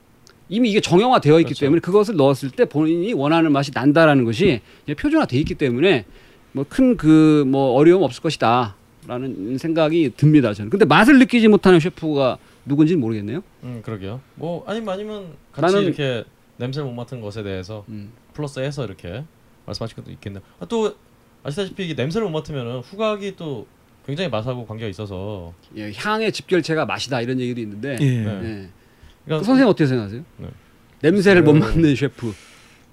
이미 0.47 0.69
이게 0.69 0.79
정형화 0.79 1.19
되어 1.19 1.39
있기 1.39 1.49
그렇죠. 1.49 1.61
때문에 1.65 1.81
그것을 1.81 2.15
넣었을 2.15 2.51
때 2.51 2.65
본인이 2.65 3.11
원하는 3.13 3.51
맛이 3.51 3.71
난다라는 3.73 4.23
것이 4.23 4.61
이제 4.85 4.93
표준화돼 4.93 5.37
있기 5.39 5.55
때문에 5.55 6.05
뭐 6.53 6.65
큰그뭐 6.69 7.73
어려움 7.73 8.03
없을 8.03 8.21
것이다라는 8.21 9.57
생각이 9.57 10.11
듭니다 10.15 10.53
저는. 10.53 10.69
근데 10.69 10.85
맛을 10.85 11.19
느끼지 11.19 11.47
못하는 11.47 11.79
셰프가 11.79 12.37
누군지는 12.65 13.01
모르겠네요. 13.01 13.43
음 13.63 13.81
그러게요. 13.83 14.21
뭐 14.35 14.63
아니면 14.67 14.93
아니면 14.93 15.25
같이 15.51 15.75
나는- 15.75 15.83
이렇게 15.83 16.23
냄새를 16.57 16.87
못 16.87 16.93
맡은 16.93 17.19
것에 17.21 17.43
대해서 17.43 17.83
음. 17.89 18.11
플러스해서 18.33 18.85
이렇게 18.85 19.23
말씀하실 19.65 19.95
것도 19.97 20.11
있겠네요. 20.11 20.41
아, 20.59 20.65
또 20.65 20.95
아시다시피 21.43 21.85
이게 21.85 21.93
냄새를 21.95 22.27
못 22.29 22.39
맡으면 22.39 22.79
후각이 22.81 23.35
또 23.35 23.65
굉장히 24.05 24.29
맛하고 24.29 24.65
관계가 24.65 24.89
있어서 24.89 25.53
예, 25.75 25.91
향의 25.95 26.31
집결체가 26.31 26.85
맛이다 26.85 27.21
이런 27.21 27.39
얘기도 27.39 27.61
있는데 27.61 27.97
예. 27.99 28.05
네. 28.21 28.27
예. 28.27 28.69
그러니까 29.25 29.39
그 29.39 29.43
선생님 29.43 29.67
어떻게 29.67 29.87
생각하세요? 29.87 30.23
네. 30.37 30.47
냄새를 31.01 31.41
못 31.43 31.51
음. 31.51 31.59
맡는 31.59 31.95
셰프. 31.95 32.33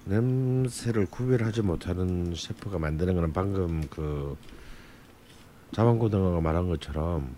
냄새를 0.05 1.05
구별하지 1.07 1.61
못하는 1.61 2.33
셰프가 2.35 2.79
만드는 2.79 3.13
거는 3.15 3.33
방금 3.33 3.87
그 3.89 4.35
자방고등어가 5.73 6.41
말한 6.41 6.67
것처럼 6.67 7.35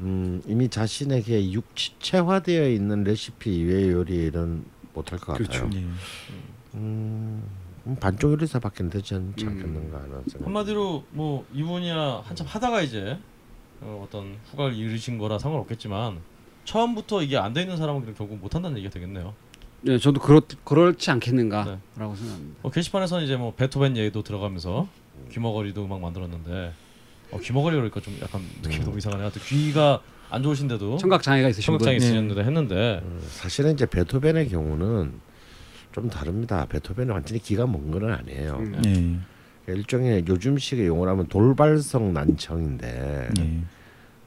음, 0.00 0.42
이미 0.46 0.68
자신에게 0.68 1.52
육체화되어 1.52 2.68
있는 2.70 3.04
레시피 3.04 3.56
이외의 3.58 3.90
요리는 3.90 4.64
못할 4.94 5.18
것 5.18 5.36
같아요. 5.38 5.70
예. 5.74 5.84
음, 6.74 7.42
음, 7.86 7.96
반쪽 8.00 8.32
요리사 8.32 8.58
밖에 8.58 8.86
되지 8.88 9.14
않지 9.14 9.44
음. 9.44 9.50
않겠는가 9.50 9.98
하는 10.02 10.22
생각. 10.28 10.46
한마디로 10.46 11.04
뭐 11.10 11.46
이분이야 11.54 12.22
한참 12.24 12.46
하다가 12.46 12.82
이제 12.82 13.18
어, 13.80 14.04
어떤 14.06 14.36
후각을 14.50 14.74
잃으신 14.74 15.18
거라 15.18 15.38
상관없겠지만 15.38 16.20
처음부터 16.64 17.22
이게 17.22 17.36
안 17.38 17.52
돼 17.52 17.62
있는 17.62 17.76
사람은 17.76 18.14
결국 18.14 18.38
못 18.38 18.54
한다는 18.54 18.78
얘기가 18.78 18.92
되겠네요. 18.92 19.34
네, 19.86 19.98
저도 19.98 20.20
그렇 20.20 20.40
그렇지 20.64 21.10
않겠는가라고 21.12 21.70
네. 21.70 21.78
생각합니다. 21.94 22.58
어, 22.62 22.70
게시판에서는 22.70 23.24
이제 23.24 23.36
뭐 23.36 23.54
베토벤 23.54 23.96
얘기도 23.96 24.22
들어가면서 24.22 24.88
귀머거리도 25.30 25.84
음악 25.84 26.00
만들었는데 26.00 26.72
어, 27.30 27.38
귀머거리 27.38 27.76
그러니까 27.76 28.00
좀 28.00 28.16
약간 28.20 28.42
느낌이 28.62 28.84
너무 28.84 28.98
이상하네. 28.98 29.22
하여튼 29.22 29.40
귀가 29.42 30.00
안 30.28 30.42
좋으신데도 30.42 30.96
청각 30.98 31.22
장애가 31.22 31.48
있으신 31.50 31.66
분. 31.72 31.78
청각 31.78 31.84
장애 31.84 31.98
네. 31.98 32.04
있으셨는데 32.04 32.40
했는데 32.42 33.00
음, 33.04 33.20
사실은 33.28 33.74
이제 33.74 33.86
베토벤의 33.86 34.48
경우는 34.48 35.20
좀 35.92 36.10
다릅니다. 36.10 36.66
베토벤은 36.66 37.14
완전히 37.14 37.40
기가 37.40 37.66
먼 37.66 37.90
건 37.92 38.12
아니에요. 38.12 38.56
음. 38.58 39.24
예. 39.68 39.72
일종의 39.72 40.24
요즘식의 40.26 40.86
용어로 40.86 41.12
하면 41.12 41.26
돌발성 41.28 42.12
난청인데 42.12 43.28
예. 43.38 43.60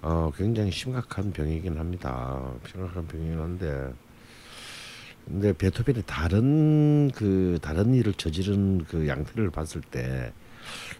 어, 0.01 0.31
굉장히 0.37 0.71
심각한 0.71 1.33
병이긴 1.33 1.77
합니다. 1.77 2.41
심각한 2.71 3.05
병이긴 3.07 3.37
한데 3.39 3.91
근데 5.29 5.53
베토벤이 5.53 6.03
다른 6.07 7.11
그 7.11 7.59
다른 7.61 7.93
일을 7.93 8.13
저지른 8.13 8.83
그 8.85 9.07
양태를 9.07 9.51
봤을 9.51 9.81
때 9.81 10.33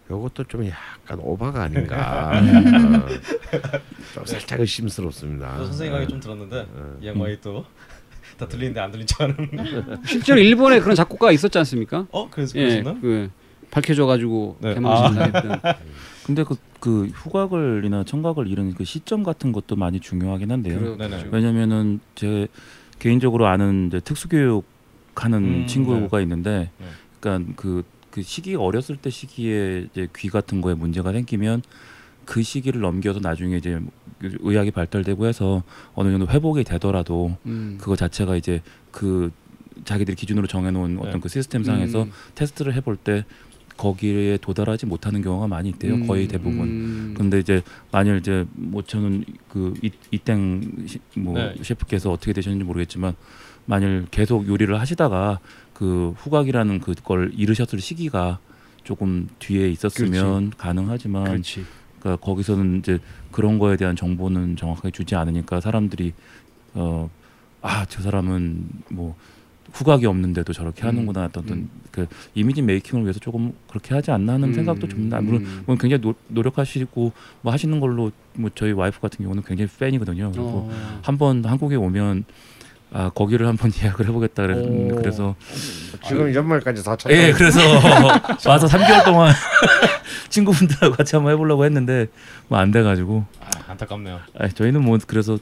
요것도 0.09 0.43
좀 0.45 0.65
약간 0.67 1.19
오바가 1.19 1.63
아닌가 1.63 2.31
어, 2.37 3.07
좀 4.13 4.25
살짝 4.25 4.59
의심스럽습니다. 4.59 5.57
또 5.57 5.65
선생님 5.65 5.93
강의 5.93 6.07
좀 6.07 6.19
들었는데 6.19 6.67
이 7.01 7.07
양반이 7.07 7.41
또 7.41 7.65
다 8.37 8.47
들리는데 8.47 8.79
안 8.79 8.91
들린 8.91 9.05
척하는 9.05 9.35
실제로 10.05 10.39
일본에 10.39 10.79
그런 10.79 10.95
작곡가가 10.95 11.31
있었지 11.31 11.57
않습니까? 11.57 12.07
어 12.11 12.29
그래서 12.29 12.57
예, 12.57 12.81
그러시나? 12.81 12.97
그 13.01 13.29
밝혀져가지고 13.69 14.57
네. 14.61 14.73
개망신다 14.75 15.23
했던. 15.25 15.61
근데 16.25 16.43
그, 16.43 16.55
그 16.79 17.07
후각을이나 17.07 18.03
청각을 18.03 18.47
잃은 18.47 18.75
그 18.75 18.85
시점 18.85 19.23
같은 19.23 19.51
것도 19.51 19.75
많이 19.75 19.99
중요하긴 19.99 20.51
한데요. 20.51 20.79
그렇죠. 20.79 20.97
네네. 20.97 21.25
왜냐면은 21.31 21.99
제 22.15 22.47
개인적으로 22.99 23.47
아는 23.47 23.87
이제 23.87 23.99
특수교육 23.99 24.65
하는 25.15 25.43
음, 25.43 25.67
친구가 25.67 26.21
있는데, 26.21 26.69
네. 26.77 26.85
그러니까 27.19 27.53
그, 27.55 27.83
그 28.11 28.21
시기 28.21 28.55
어렸을 28.55 28.97
때 28.97 29.09
시기에 29.09 29.87
이제 29.91 30.07
귀 30.15 30.29
같은 30.29 30.61
거에 30.61 30.73
문제가 30.73 31.11
생기면 31.11 31.61
그 32.25 32.43
시기를 32.43 32.81
넘겨서 32.81 33.19
나중에 33.19 33.57
이제 33.57 33.79
의학이 34.21 34.71
발달되고 34.71 35.25
해서 35.25 35.63
어느 35.95 36.11
정도 36.11 36.27
회복이 36.27 36.63
되더라도 36.63 37.35
음. 37.45 37.77
그거 37.79 37.95
자체가 37.95 38.35
이제 38.35 38.61
그 38.91 39.31
자기들이 39.85 40.15
기준으로 40.15 40.47
정해놓은 40.47 40.95
네. 40.95 41.01
어떤 41.01 41.21
그 41.21 41.29
시스템 41.29 41.63
상에서 41.63 42.03
음. 42.03 42.11
테스트를 42.35 42.73
해볼 42.75 42.97
때 42.97 43.25
거기에 43.79 44.37
도달하지 44.41 44.85
못하는 44.85 45.21
경우가 45.21 45.47
많이 45.47 45.69
있대요. 45.69 45.93
음, 45.95 46.05
거의 46.07 46.27
대부분. 46.27 46.59
음. 46.67 47.13
근데 47.17 47.39
이제 47.39 47.61
만일 47.91 48.17
이제 48.17 48.45
뭐 48.53 48.81
저는 48.81 49.23
그 49.47 49.73
이- 49.81 49.89
이땡 50.11 50.85
시- 50.85 50.99
뭐 51.17 51.33
네. 51.35 51.55
셰프께서 51.61 52.11
어떻게 52.11 52.33
되셨는지 52.33 52.65
모르겠지만 52.65 53.15
만일 53.65 54.05
계속 54.11 54.47
요리를 54.49 54.77
하시다가 54.77 55.39
그 55.73 56.13
후각이라는 56.17 56.81
그걸 56.81 57.31
잃으셨을 57.37 57.79
시기가 57.79 58.39
조금 58.83 59.29
뒤에 59.39 59.69
있었으면 59.69 60.51
가능하지만 60.57 61.23
그렇지. 61.23 61.63
그러니까 61.99 62.25
거기서는 62.25 62.79
이제 62.79 62.99
그런 63.31 63.59
거에 63.59 63.77
대한 63.77 63.95
정보는 63.95 64.57
정확하게 64.57 64.91
주지 64.91 65.15
않으니까 65.15 65.61
사람들이 65.61 66.13
어 66.75 67.09
아 67.61 67.85
저 67.89 68.01
사람은 68.01 68.67
뭐 68.89 69.15
후각이 69.73 70.05
없는데도 70.05 70.53
저렇게 70.53 70.83
음. 70.83 70.87
하는구나 70.89 71.25
어떤 71.25 71.43
음. 71.49 71.69
그 71.91 72.07
이미지 72.35 72.61
메이킹을 72.61 73.03
위해서 73.03 73.19
조금 73.19 73.53
그렇게 73.69 73.93
하지 73.93 74.11
않나 74.11 74.33
하는 74.33 74.49
음. 74.49 74.53
생각도 74.53 74.87
좀 74.87 75.09
나. 75.09 75.19
물론 75.21 75.41
음. 75.41 75.63
뭐 75.65 75.75
굉장히 75.75 76.01
노, 76.01 76.13
노력하시고 76.27 77.11
뭐 77.41 77.53
하시는 77.53 77.79
걸로 77.79 78.11
뭐 78.33 78.49
저희 78.55 78.71
와이프 78.71 78.99
같은 78.99 79.23
경우는 79.23 79.43
굉장히 79.43 79.69
팬이거든요. 79.79 80.31
그리고 80.31 80.69
어. 80.71 80.99
한번 81.03 81.43
한국에 81.45 81.75
오면 81.75 82.25
아 82.91 83.09
거기를 83.13 83.45
한번 83.47 83.71
예약을 83.83 84.07
해보겠다 84.07 84.47
그래, 84.47 84.55
오. 84.57 84.95
그래서 84.95 85.35
지금 86.07 86.33
연말까지 86.33 86.83
다 86.83 86.95
쳤다. 86.95 87.13
예 87.15 87.31
그래서 87.31 87.59
와서 88.49 88.65
3개월 88.67 89.05
동안 89.05 89.31
친구분들하고 90.29 90.95
같이 90.95 91.15
한번 91.15 91.33
해보려고 91.33 91.65
했는데 91.65 92.07
뭐 92.47 92.59
안 92.59 92.71
돼가지고 92.71 93.25
아, 93.39 93.71
안타깝네요. 93.71 94.19
아, 94.39 94.47
저희는 94.47 94.83
뭐 94.83 94.97
그래서 95.05 95.37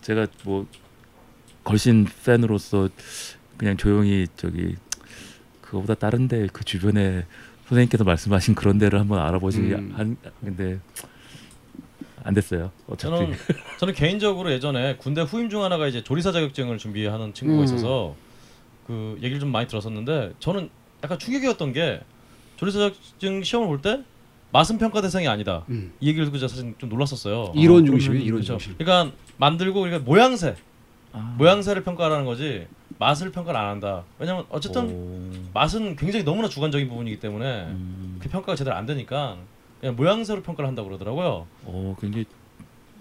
제가 0.00 0.26
뭐 0.44 0.66
걸신 1.64 2.06
팬으로서 2.24 2.88
그냥 3.60 3.76
조용히 3.76 4.26
저기 4.36 4.74
그거보다 5.60 5.94
다른데 5.94 6.48
그 6.50 6.64
주변에 6.64 7.26
선생님께서 7.66 8.04
말씀하신 8.04 8.54
그런 8.54 8.78
데를 8.78 8.98
한번 8.98 9.18
알아보시 9.18 9.58
음. 9.58 9.92
한 9.94 10.16
근데 10.42 10.80
안 12.24 12.32
됐어요. 12.32 12.70
어차피 12.86 13.14
저는 13.14 13.34
저는 13.78 13.92
개인적으로 13.94 14.50
예전에 14.50 14.96
군대 14.96 15.20
후임 15.20 15.50
중 15.50 15.62
하나가 15.62 15.86
이제 15.88 16.02
조리사 16.02 16.32
자격증을 16.32 16.78
준비하는 16.78 17.34
친구가 17.34 17.60
음. 17.60 17.64
있어서 17.64 18.16
그 18.86 19.16
얘기를 19.18 19.38
좀 19.40 19.52
많이 19.52 19.68
들었었는데 19.68 20.32
저는 20.38 20.70
약간 21.04 21.18
충격이었던 21.18 21.74
게 21.74 22.00
조리사 22.56 22.78
자격증 22.78 23.42
시험을 23.42 23.68
볼 23.68 23.82
때 23.82 24.02
맛은 24.52 24.78
평가 24.78 25.02
대상이 25.02 25.28
아니다. 25.28 25.66
음. 25.68 25.92
이 26.00 26.08
얘기를 26.08 26.24
듣고 26.24 26.38
제가 26.38 26.48
사실 26.48 26.74
좀 26.78 26.88
놀랐었어요. 26.88 27.52
이론 27.54 27.82
어, 27.82 27.84
중심이 27.84 28.14
그러면 28.14 28.22
이론 28.26 28.40
그렇죠. 28.40 28.56
중심. 28.56 28.78
그러니까 28.78 29.14
만들고 29.36 29.80
그러니까 29.82 30.02
모양새, 30.02 30.56
아. 31.12 31.34
모양새를 31.38 31.82
평가하는 31.82 32.24
거지 32.24 32.66
맛을 32.98 33.32
평가를 33.32 33.58
안 33.58 33.68
한다. 33.68 34.04
왜냐면 34.18 34.44
어쨌든 34.50 34.90
오. 34.90 35.32
맛은 35.54 35.96
굉장히 35.96 36.24
너무나 36.24 36.48
주관적인 36.48 36.88
부분이기 36.88 37.18
때문에 37.18 37.66
음. 37.68 38.18
그 38.20 38.28
평가가 38.28 38.54
제대로 38.56 38.76
안 38.76 38.86
되니까 38.86 39.38
그냥 39.80 39.96
모양새로 39.96 40.42
평가를 40.42 40.68
한다고 40.68 40.88
그러더라고요. 40.88 41.46
어 41.64 41.96
굉장히 42.00 42.26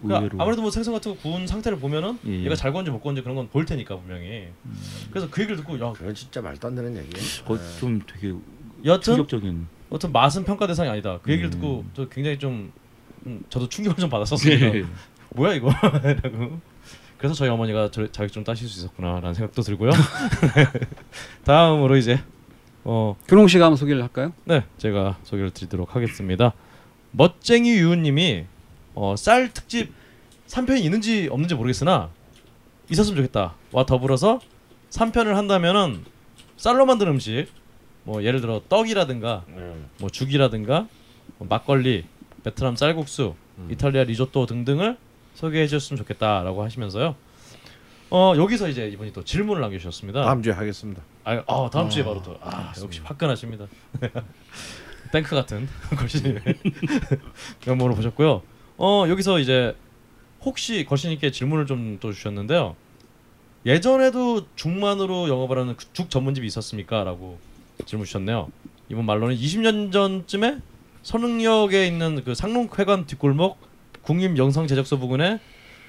그러니까 0.02 0.20
의외로 0.20 0.42
아무래도 0.42 0.62
뭐 0.62 0.72
생선 0.72 0.94
같은 0.94 1.14
거 1.14 1.22
구운 1.22 1.46
상태를 1.46 1.80
보면은 1.80 2.18
예, 2.26 2.32
예. 2.32 2.46
얘가 2.46 2.56
잘 2.56 2.72
구운지 2.72 2.90
못 2.92 3.02
구운지 3.02 3.22
그런 3.22 3.36
건 3.36 3.50
보일 3.50 3.66
테니까 3.66 3.98
분명히. 3.98 4.48
그래서 5.10 5.30
그 5.30 5.42
얘기를 5.42 5.58
듣고 5.58 5.78
야 5.80 5.92
그건 5.92 6.16
진짜 6.16 6.42
말도 6.42 6.68
안 6.70 6.76
되는 6.76 6.96
얘기예요. 6.96 7.44
거, 7.46 7.58
좀 7.80 8.02
되게 8.08 8.34
여튼 8.86 9.16
충격적인 9.16 9.68
여튼 9.92 10.12
맛은 10.12 10.46
평가 10.46 10.66
대상이 10.68 10.90
아니다. 10.90 11.20
그 11.22 11.32
얘기를 11.32 11.50
음. 11.50 11.52
듣고 11.52 11.86
저 11.94 12.08
굉장히 12.08 12.40
좀 12.40 12.72
음, 13.26 13.44
저도 13.50 13.68
충격을 13.68 13.98
좀 13.98 14.10
받았었어요. 14.10 14.54
예. 14.54 14.86
뭐야 15.36 15.54
이거? 15.54 15.70
그래서 17.20 17.36
저희 17.36 17.50
어머니가 17.50 17.92
저 17.92 18.10
자격증 18.10 18.46
따실 18.46 18.68
수 18.70 18.80
있었구나라는 18.80 19.34
생각도 19.34 19.62
들고요. 19.62 19.92
다음으로 21.44 21.98
이제 21.98 22.20
어 22.86 23.18
근홍 23.28 23.50
씨가 23.50 23.66
한번 23.66 23.76
소개를 23.76 24.02
할까요? 24.02 24.32
네, 24.46 24.64
제가 24.78 25.18
소개를 25.24 25.52
드리도록 25.52 25.96
하겠습니다. 25.96 26.54
멋쟁이 27.12 27.72
유우님이 27.72 28.46
어, 28.96 29.16
쌀 29.18 29.54
특집 29.54 29.94
3편이 30.48 30.82
있는지 30.82 31.28
없는지 31.30 31.56
모르겠으나 31.56 32.10
있었으면 32.90 33.18
좋겠다.와 33.18 33.86
더불어서 33.86 34.40
3편을 34.90 35.34
한다면은 35.34 36.06
쌀로 36.56 36.86
만든 36.86 37.08
음식, 37.10 37.48
뭐 38.04 38.24
예를 38.24 38.42
들어 38.42 38.62
떡이라든가, 38.68 39.44
뭐 40.00 40.10
죽이라든가, 40.10 40.88
뭐 41.38 41.48
막걸리, 41.48 42.06
베트남 42.44 42.76
쌀국수, 42.76 43.36
이탈리아 43.70 44.04
리조또 44.04 44.46
등등을 44.46 44.98
소개해 45.40 45.68
주셨으면 45.68 45.98
좋겠다라고 46.00 46.64
하시면서요. 46.64 47.16
어 48.12 48.34
여기서 48.36 48.68
이제 48.68 48.90
이분이 48.90 49.14
또 49.14 49.24
질문을 49.24 49.62
남겨주셨습니다. 49.62 50.26
다음 50.26 50.44
주에 50.44 50.52
하겠습니다. 50.52 51.02
아, 51.24 51.42
아 51.48 51.70
다음 51.72 51.90
주에 51.90 52.02
아, 52.02 52.06
바로 52.06 52.22
또 52.22 52.38
아, 52.42 52.74
역시 52.82 53.00
화끈하십니다. 53.02 53.68
탱크 55.14 55.36
같은 55.36 55.70
걸신 55.96 56.40
면모를 57.66 57.96
보셨고요. 57.96 58.42
어 58.78 59.06
여기서 59.08 59.40
이제 59.40 59.76
혹시 60.42 60.86
걸신님께 60.86 61.32
질문을 61.32 61.66
좀 61.66 61.98
또 62.02 62.12
주셨는데요. 62.12 62.76
예전에도 63.66 64.46
죽만으로 64.56 65.30
영업을 65.30 65.58
하는 65.58 65.78
그죽 65.78 66.10
전문집이 66.10 66.46
있었습니까?라고 66.48 67.38
질문 67.86 68.06
주셨네요. 68.06 68.50
이분 68.90 69.06
말로는 69.06 69.36
20년 69.38 69.92
전쯤에 69.94 70.60
선흥역에 71.04 71.88
있는 71.88 72.24
그 72.26 72.36
상롱회관 72.36 73.06
뒷골목 73.06 73.69
국립 74.10 74.36
영상 74.40 74.66
제작소 74.66 74.98
부근에 74.98 75.40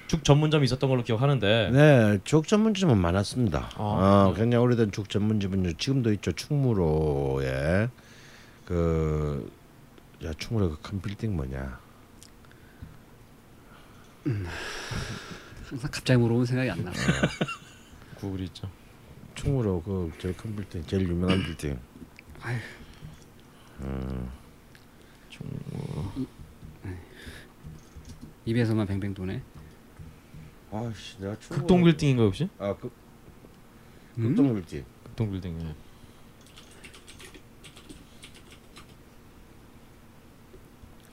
죽 0.05 0.23
전문점이 0.23 0.65
있었던 0.65 0.87
걸로 0.87 1.01
기억하는데 1.01 1.71
네, 1.73 2.19
죽 2.23 2.47
전문집은 2.47 2.95
많았습니다. 2.95 3.71
아, 3.73 3.81
어, 4.27 4.33
네. 4.35 4.41
굉장히 4.41 4.63
오래된 4.63 4.91
죽 4.91 5.09
전문집은 5.09 5.73
지금도 5.79 6.13
있죠. 6.13 6.31
충무로에 6.31 7.89
그 8.65 9.51
야, 10.23 10.31
충무로 10.37 10.69
그큰 10.69 11.01
빌딩 11.01 11.35
뭐냐? 11.35 11.79
항상 15.67 15.89
갑자기 15.89 16.19
물어보면 16.19 16.45
생각이 16.45 16.69
안 16.69 16.85
나. 16.85 16.91
구글이 18.17 18.43
있죠. 18.43 18.69
충무로 19.33 19.81
그 19.81 20.11
제일 20.19 20.37
큰 20.37 20.55
빌딩, 20.55 20.85
제일 20.85 21.09
유명한 21.09 21.41
빌딩. 21.41 21.79
아휴. 22.43 22.59
음, 23.79 24.29
입에서만 28.45 28.87
뱅뱅 28.87 29.13
도네. 29.13 29.41
아씨, 30.71 31.19
내가 31.19 31.37
충무로 31.39 31.61
극동 31.61 31.83
빌딩인가 31.83 32.23
혹시? 32.23 32.49
아, 32.57 32.73
그 32.75 32.89
음? 34.17 34.23
극동 34.35 34.53
빌딩. 34.53 34.85
극동 35.03 35.31
빌딩. 35.31 35.59
예. 35.61 35.75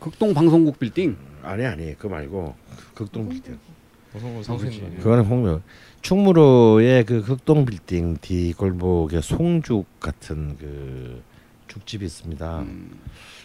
극동 0.01 0.33
방송국 0.33 0.79
빌딩. 0.79 1.17
아니 1.43 1.65
아니, 1.65 1.97
그 1.99 2.07
말고 2.07 2.55
극동 2.95 3.29
빌딩. 3.29 3.59
보성군 4.13 4.43
상수님. 4.43 4.97
그거는 4.99 5.25
홍명. 5.25 5.63
충무로의 6.01 7.05
그 7.05 7.23
극동 7.23 7.65
빌딩 7.67 8.17
뒤 8.21 8.53
골목에 8.53 9.21
송죽 9.21 10.01
같은 10.01 10.57
그 10.57 11.23
죽집이 11.67 12.07
있습니다. 12.07 12.61
음. 12.61 12.99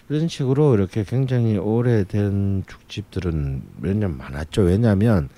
이런 0.09 0.27
식으로 0.27 0.75
이렇게 0.75 1.03
굉장히 1.03 1.57
오래된 1.57 2.63
죽집들은 2.67 3.63
몇 3.77 3.95
년 3.95 4.17
많았죠. 4.17 4.63
왜냐하면 4.63 5.29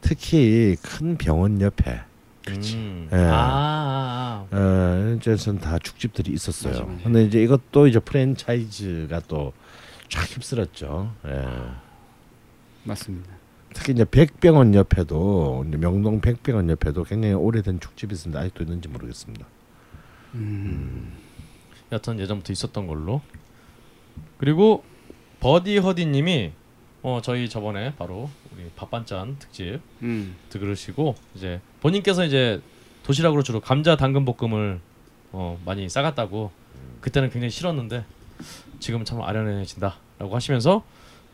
특히 0.00 0.76
큰 0.82 1.16
병원 1.16 1.60
옆에 1.60 2.00
음. 2.48 3.08
예. 3.12 3.16
아, 3.16 3.30
아, 3.34 4.46
아. 4.50 4.56
어, 4.56 4.98
이런 5.00 5.20
데서는 5.20 5.60
다 5.60 5.78
죽집들이 5.78 6.32
있었어요. 6.32 6.72
맞아, 6.72 6.84
맞아. 6.84 7.02
근데 7.04 7.24
이제 7.24 7.42
이것도 7.42 7.86
이제 7.86 7.98
프랜차이즈가 8.00 9.20
또 9.28 9.52
쫙 10.08 10.24
휩쓸었죠. 10.30 11.10
예. 11.26 11.46
맞습니다. 12.84 13.30
특히 13.72 13.94
이제 13.94 14.04
백병원 14.04 14.74
옆에도 14.74 15.64
이제 15.66 15.78
명동 15.78 16.20
백병원 16.20 16.68
옆에도 16.68 17.02
굉장히 17.04 17.32
오래된 17.34 17.80
죽집이 17.80 18.14
있는데 18.14 18.38
아직도 18.40 18.64
있는지 18.64 18.88
모르겠습니다. 18.88 19.46
음. 20.34 21.12
여튼 21.92 22.18
예전부터 22.20 22.52
있었던 22.52 22.86
걸로. 22.86 23.22
그리고 24.38 24.84
버디 25.40 25.78
허디님이 25.78 26.52
어 27.02 27.20
저희 27.22 27.48
저번에 27.48 27.94
바로 27.96 28.30
우리 28.54 28.70
밥반찬 28.76 29.36
특집 29.38 29.80
음. 30.02 30.36
들으시고 30.50 31.16
이제 31.34 31.60
본인께서 31.80 32.24
이제 32.24 32.60
도시락으로 33.02 33.42
주로 33.42 33.60
감자 33.60 33.96
당근 33.96 34.24
볶음을 34.24 34.80
어 35.32 35.58
많이 35.64 35.88
싸갔다고 35.88 36.50
그때는 37.00 37.30
굉장히 37.30 37.50
싫었는데 37.50 38.04
지금은 38.78 39.04
참 39.04 39.20
아련해진다라고 39.22 40.34
하시면서 40.34 40.84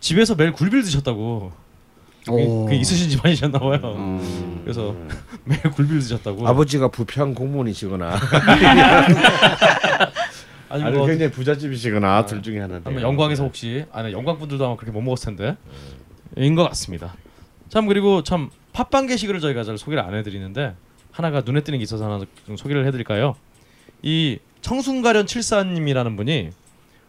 집에서 0.00 0.34
매일 0.34 0.52
굴비를 0.52 0.84
드셨다고. 0.84 1.52
그게 2.24 2.76
있으신 2.76 3.08
집안이셨나 3.08 3.58
봐요. 3.58 3.80
어. 3.82 4.60
그래서 4.62 4.94
매일 5.44 5.62
굴비를 5.62 6.00
드셨다고. 6.02 6.46
아버지가 6.46 6.88
부평 6.88 7.32
공무원이시거나 7.34 8.18
아니 10.70 10.82
아니 10.84 10.96
뭐 10.96 11.06
굉장히 11.06 11.30
부잣집이시거나 11.32 12.26
둘 12.26 12.42
중에 12.42 12.58
하나. 12.60 12.80
아마 12.84 13.00
영광에서 13.00 13.44
혹시 13.44 13.84
아니 13.92 14.12
영광 14.12 14.38
분들도 14.38 14.64
아마 14.64 14.76
그렇게 14.76 14.92
못 14.92 15.00
먹었을 15.02 15.36
텐데 15.36 15.56
인 16.36 16.54
것 16.54 16.64
같습니다. 16.68 17.14
참 17.68 17.86
그리고 17.86 18.22
참 18.22 18.50
팟빵 18.72 19.06
게시글을 19.06 19.40
저희가 19.40 19.64
잘 19.64 19.78
소개를 19.78 20.02
안 20.02 20.14
해드리는데 20.14 20.74
하나가 21.10 21.40
눈에 21.40 21.62
띄는 21.62 21.78
게 21.78 21.82
있어서 21.82 22.04
하나 22.04 22.24
좀 22.46 22.56
소개를 22.56 22.86
해드릴까요? 22.86 23.34
이 24.02 24.38
청순가련 24.60 25.26
칠사님이라는 25.26 26.16
분이 26.16 26.50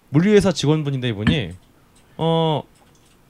물류회사 0.10 0.52
직원분인데 0.52 1.10
이분이 1.10 1.52
어 2.18 2.64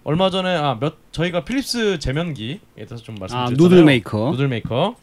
얼마 0.03 0.29
전에 0.29 0.55
아 0.55 0.77
몇 0.79 0.95
저희가 1.11 1.43
필립스 1.43 1.99
제면기에 1.99 2.59
대해서 2.75 2.95
좀아 2.97 3.17
말씀드렸잖아요. 3.19 3.57
noodle 3.57 3.83
maker. 3.83 4.31
noodle 4.31 4.47
maker. 4.47 4.95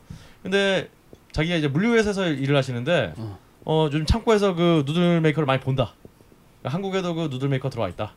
근데 0.42 0.88
자기가 1.32 1.56
이제 1.56 1.68
물류회사에서 1.68 2.28
일을 2.30 2.56
하시는데 2.56 3.12
어. 3.16 3.38
어 3.66 3.84
요즘 3.86 4.06
창고에서 4.06 4.54
그 4.54 4.84
noodle 4.86 5.20
maker를 5.20 5.44
많이 5.46 5.60
본다. 5.60 5.92
그러니까 6.60 6.74
한국에도 6.74 7.14
그 7.14 7.28
noodle 7.30 7.48
maker 7.48 7.68
들어와 7.68 7.88
있다. 7.88 8.14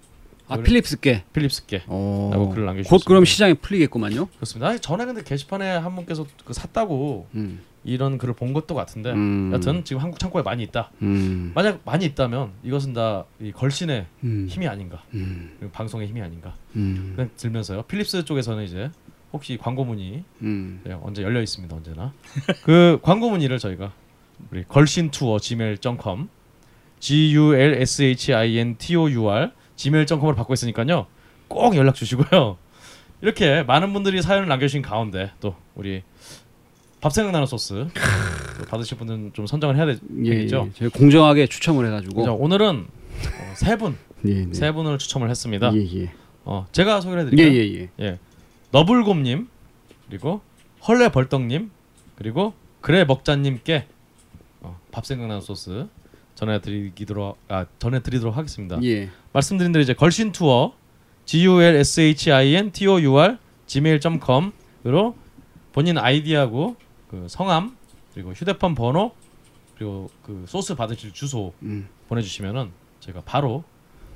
아 0.47 0.57
필립스께. 0.57 1.25
필립스께. 1.33 1.83
어. 1.87 2.29
라고 2.31 2.49
글을 2.49 2.65
남겨주셨습니다. 2.65 2.89
곧 3.03 3.07
그럼 3.07 3.25
시장에 3.25 3.53
풀리겠구만요. 3.55 4.27
그렇습니다. 4.35 4.69
아니, 4.69 4.79
전에 4.79 5.05
근데 5.05 5.23
게시판에 5.23 5.69
한 5.77 5.95
분께서 5.95 6.25
그 6.45 6.53
샀다고 6.53 7.27
음. 7.35 7.59
이런 7.83 8.17
글을 8.17 8.33
본 8.33 8.53
것도 8.53 8.73
같은데 8.75 9.11
음. 9.11 9.51
여튼 9.53 9.83
지금 9.83 10.01
한국 10.01 10.19
창고에 10.19 10.41
많이 10.41 10.63
있다. 10.63 10.91
음. 11.01 11.51
만약 11.55 11.81
많이 11.85 12.05
있다면 12.05 12.51
이것은 12.63 12.93
다 12.93 13.25
이 13.41 13.51
걸신의 13.51 14.05
음. 14.23 14.47
힘이 14.49 14.67
아닌가, 14.67 15.01
음. 15.13 15.51
방송의 15.71 16.07
힘이 16.07 16.21
아닌가. 16.21 16.55
음. 16.75 17.29
들면서요. 17.37 17.83
필립스 17.83 18.25
쪽에서는 18.25 18.63
이제 18.63 18.91
혹시 19.31 19.57
광고 19.57 19.85
문의 19.85 20.23
음. 20.41 20.81
네, 20.83 20.97
언제 21.03 21.21
열려 21.21 21.39
있습니다 21.41 21.75
언제나 21.75 22.11
그 22.65 22.97
광고 23.03 23.29
문의를 23.29 23.59
저희가 23.59 23.93
우리 24.51 24.63
걸신 24.63 25.11
투어 25.11 25.37
gmail.com 25.37 26.27
g 26.99 27.33
u 27.35 27.55
l 27.55 27.75
s 27.75 28.01
h 28.03 28.33
i 28.33 28.57
n 28.57 28.75
t 28.77 28.95
o 28.95 29.09
u 29.09 29.29
r 29.29 29.51
gmail.com으로 29.75 30.35
받고 30.35 30.53
있으니까요 30.53 31.07
꼭 31.47 31.75
연락 31.75 31.95
주시고요 31.95 32.57
이렇게 33.21 33.63
많은 33.63 33.93
분들이 33.93 34.21
사연을 34.21 34.47
남겨주신 34.47 34.81
가운데 34.81 35.31
또 35.39 35.55
우리 35.75 36.03
밥 37.01 37.13
생각나는 37.13 37.47
소스 37.47 37.87
또 38.59 38.65
받으실 38.65 38.97
분은 38.97 39.31
좀 39.33 39.47
선정을 39.47 39.77
해야 39.77 39.87
예, 39.87 40.29
되겠죠 40.29 40.67
예. 40.67 40.73
저희 40.77 40.89
공정하게 40.89 41.47
추첨을 41.47 41.85
해가지고 41.87 42.15
그죠? 42.15 42.35
오늘은 42.35 42.87
어, 43.19 43.53
세 43.55 43.75
분, 43.77 43.97
예, 44.25 44.45
네. 44.45 44.53
세 44.53 44.71
분을 44.71 44.97
추첨을 44.97 45.29
했습니다. 45.29 45.71
예, 45.73 46.01
예. 46.01 46.11
어, 46.45 46.65
제가 46.71 47.01
소개를 47.01 47.23
예, 47.37 47.43
해드릴게요. 47.43 47.89
예, 47.99 48.05
예. 48.05 48.19
너블곰님 48.71 49.47
그리고 50.09 50.41
헐레벌떡님 50.87 51.71
그리고 52.15 52.53
그래 52.81 53.03
먹자님께 53.05 53.87
어, 54.61 54.79
밥 54.91 55.05
생각나는 55.05 55.41
소스 55.41 55.87
전해드리도록 56.35 57.37
아 57.47 57.65
전해드리도록 57.79 58.37
하겠습니다. 58.37 58.81
예. 58.83 59.09
말씀드린 59.33 59.71
대로 59.71 59.83
이제 59.83 59.93
걸신 59.93 60.31
투어 60.31 60.73
g 61.25 61.45
u 61.45 61.61
l 61.61 61.75
s 61.75 61.99
h 61.99 62.31
i 62.31 62.55
n 62.55 62.71
t 62.71 62.87
o 62.87 62.99
u 63.01 63.19
r 63.19 63.37
gmail.com으로 63.67 65.15
본인 65.73 65.97
아이디하고 65.97 66.75
그 67.09 67.27
성함 67.29 67.77
그리고 68.13 68.31
휴대폰 68.31 68.73
번호 68.75 69.11
그리고 69.77 70.09
그 70.23 70.45
소스 70.47 70.75
받으실 70.75 71.13
주소 71.13 71.53
음. 71.61 71.87
보내주시면은 72.07 72.71
제가 72.99 73.21
바로 73.21 73.63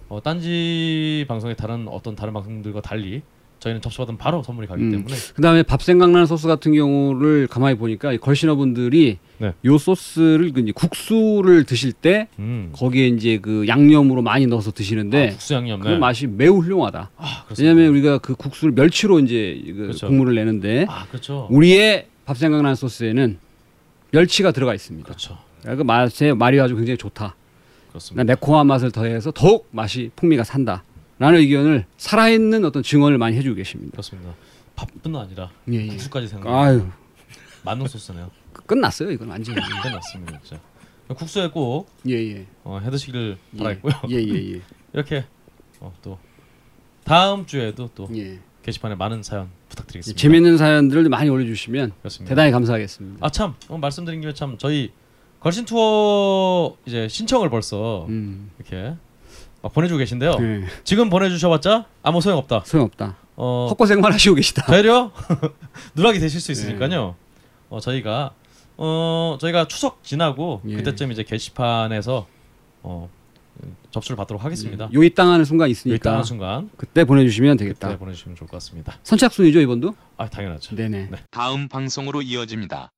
어, 0.10 0.22
딴지 0.22 1.26
방송의 1.28 1.56
다른 1.56 1.88
어떤 1.88 2.16
다른 2.16 2.34
방송들과 2.34 2.82
달리 2.82 3.22
저희는 3.64 3.82
접수받으면 3.82 4.18
바로 4.18 4.44
선물이 4.44 4.68
가기 4.68 4.84
음. 4.84 4.92
때문에 4.92 5.16
그다음에 5.36 5.64
밥 5.64 5.82
생각나는 5.82 6.26
소스 6.26 6.48
같은 6.48 6.74
경우를 6.74 7.48
가만히 7.48 7.78
보니까 7.78 8.12
이 8.12 8.18
걸신어분들이 8.18 9.20
네. 9.38 9.54
요 9.64 9.78
소스를 9.78 10.52
그 10.52 10.60
이제 10.60 10.74
국수를 10.74 11.64
드실 11.64 11.94
때 11.94 12.28
음. 12.40 12.72
거기에 12.74 13.08
이제 13.08 13.40
그 13.42 13.66
양념으로 13.68 14.22
많이 14.22 14.48
넣어서 14.48 14.72
드시는데 14.72 15.28
아, 15.28 15.32
국수 15.32 15.54
양념 15.54 15.80
그 15.80 15.88
네. 15.88 15.98
맛이 15.98 16.28
매우 16.28 16.60
훌륭하다. 16.60 17.10
아. 17.16 17.46
왜냐하면 17.58 17.88
우리가 17.88 18.18
그 18.18 18.36
국수를 18.36 18.74
멸치로 18.74 19.20
이제 19.20 19.62
그 19.66 19.74
그렇죠. 19.74 20.08
국물을 20.08 20.36
내는데 20.36 20.86
아 20.90 21.06
그렇죠. 21.08 21.48
우리의 21.50 22.08
밥 22.26 22.38
생각나는 22.38 22.76
소스에는 22.76 23.38
멸치가 24.12 24.52
들어가 24.52 24.74
있습니다. 24.74 25.06
그렇죠. 25.06 25.38
그 25.64 25.82
맛의 25.84 26.36
마리아주 26.36 26.76
굉장히 26.76 26.98
좋다. 26.98 27.36
그렇습니다. 27.90 28.26
매콤한 28.26 28.68
맛을 28.68 28.92
더해서 28.92 29.32
더욱 29.32 29.68
맛이 29.72 30.12
풍미가 30.18 30.44
산다. 30.44 30.84
라는 31.20 31.40
의견을 31.40 31.86
살아있는 31.98 32.66
어떤 32.66 32.84
증언을 32.84 33.18
많이 33.18 33.38
해주고 33.38 33.56
계십니다. 33.56 33.92
그렇습니다. 33.92 34.34
밥뿐 34.76 35.16
아니라 35.16 35.52
예, 35.72 35.76
예. 35.84 35.88
국수까지 35.88 36.28
생각. 36.28 36.50
아유 36.54 36.88
맞는 37.64 37.88
소스네요. 37.88 38.32
끝났어요 38.66 39.12
이건 39.12 39.30
완전히. 39.30 39.60
끝났습니다. 39.82 40.40
진짜. 40.44 40.62
국수에 41.10 41.50
꼭 41.50 41.90
예예. 42.08 42.48
어, 42.64 42.80
해드시길 42.84 43.38
예. 43.54 43.58
바라겠고요. 43.58 43.94
예예예. 44.10 44.62
이렇게 44.94 45.26
어, 45.80 45.94
또 46.02 46.18
다음 47.04 47.46
주에도 47.46 47.90
또 47.94 48.10
예. 48.16 48.40
게시판에 48.64 48.96
많은 48.96 49.24
사연 49.24 49.50
부탁드리겠습니다. 49.70 50.20
재밌는 50.20 50.58
사연들을 50.58 51.10
많이 51.10 51.30
올려주시면 51.30 51.92
그렇습니다. 52.00 52.30
대단히 52.30 52.52
감사하겠습니다. 52.52 53.26
아참 53.26 53.56
어, 53.68 53.78
말씀드린 53.78 54.22
김에 54.22 54.34
참 54.34 54.58
저희 54.58 54.92
걸신 55.40 55.66
투어 55.66 56.78
이제 56.86 57.08
신청을 57.10 57.50
벌써 57.50 58.06
음. 58.08 58.50
이렇게 58.58 58.82
막 58.86 58.98
보내주고 59.70 59.98
계신데요. 60.00 60.36
예. 60.42 60.64
지금 60.84 61.10
보내주셔봤자 61.10 61.86
아무 62.02 62.22
소용 62.22 62.38
없다. 62.40 62.64
소용없다. 62.66 63.16
어, 63.36 63.68
헛고생만 63.72 64.12
하시고 64.14 64.36
계시다. 64.36 64.66
되려 64.66 65.12
누락이 65.96 66.20
되실 66.20 66.40
수 66.40 66.52
있으니까요. 66.52 67.16
어, 67.70 67.80
저희가 67.80 68.32
어 68.78 69.38
저희가 69.40 69.68
추석 69.68 70.04
지나고 70.04 70.62
예. 70.68 70.76
그때쯤 70.76 71.12
이제 71.12 71.24
게시판에서 71.24 72.28
어 72.82 73.10
접수를 73.92 74.18
받도록 74.18 74.44
하겠습니다. 74.44 74.90
요입 74.94 75.16
당하는 75.16 75.46
순간 75.46 75.70
있으니까 75.70 75.94
일단한 75.96 76.24
순간 76.24 76.70
그때 76.76 77.04
보내주시면 77.06 77.58
되겠다. 77.58 77.88
그때 77.88 78.00
보내주시면 78.00 78.36
좋을 78.36 78.48
것 78.50 78.58
같습니다. 78.58 78.98
선착순이죠 79.04 79.62
이번도? 79.62 79.96
아 80.18 80.28
당연하죠. 80.28 80.76
네네. 80.76 81.08
네. 81.12 81.18
다음 81.32 81.68
방송으로 81.68 82.22
이어집니다. 82.22 82.90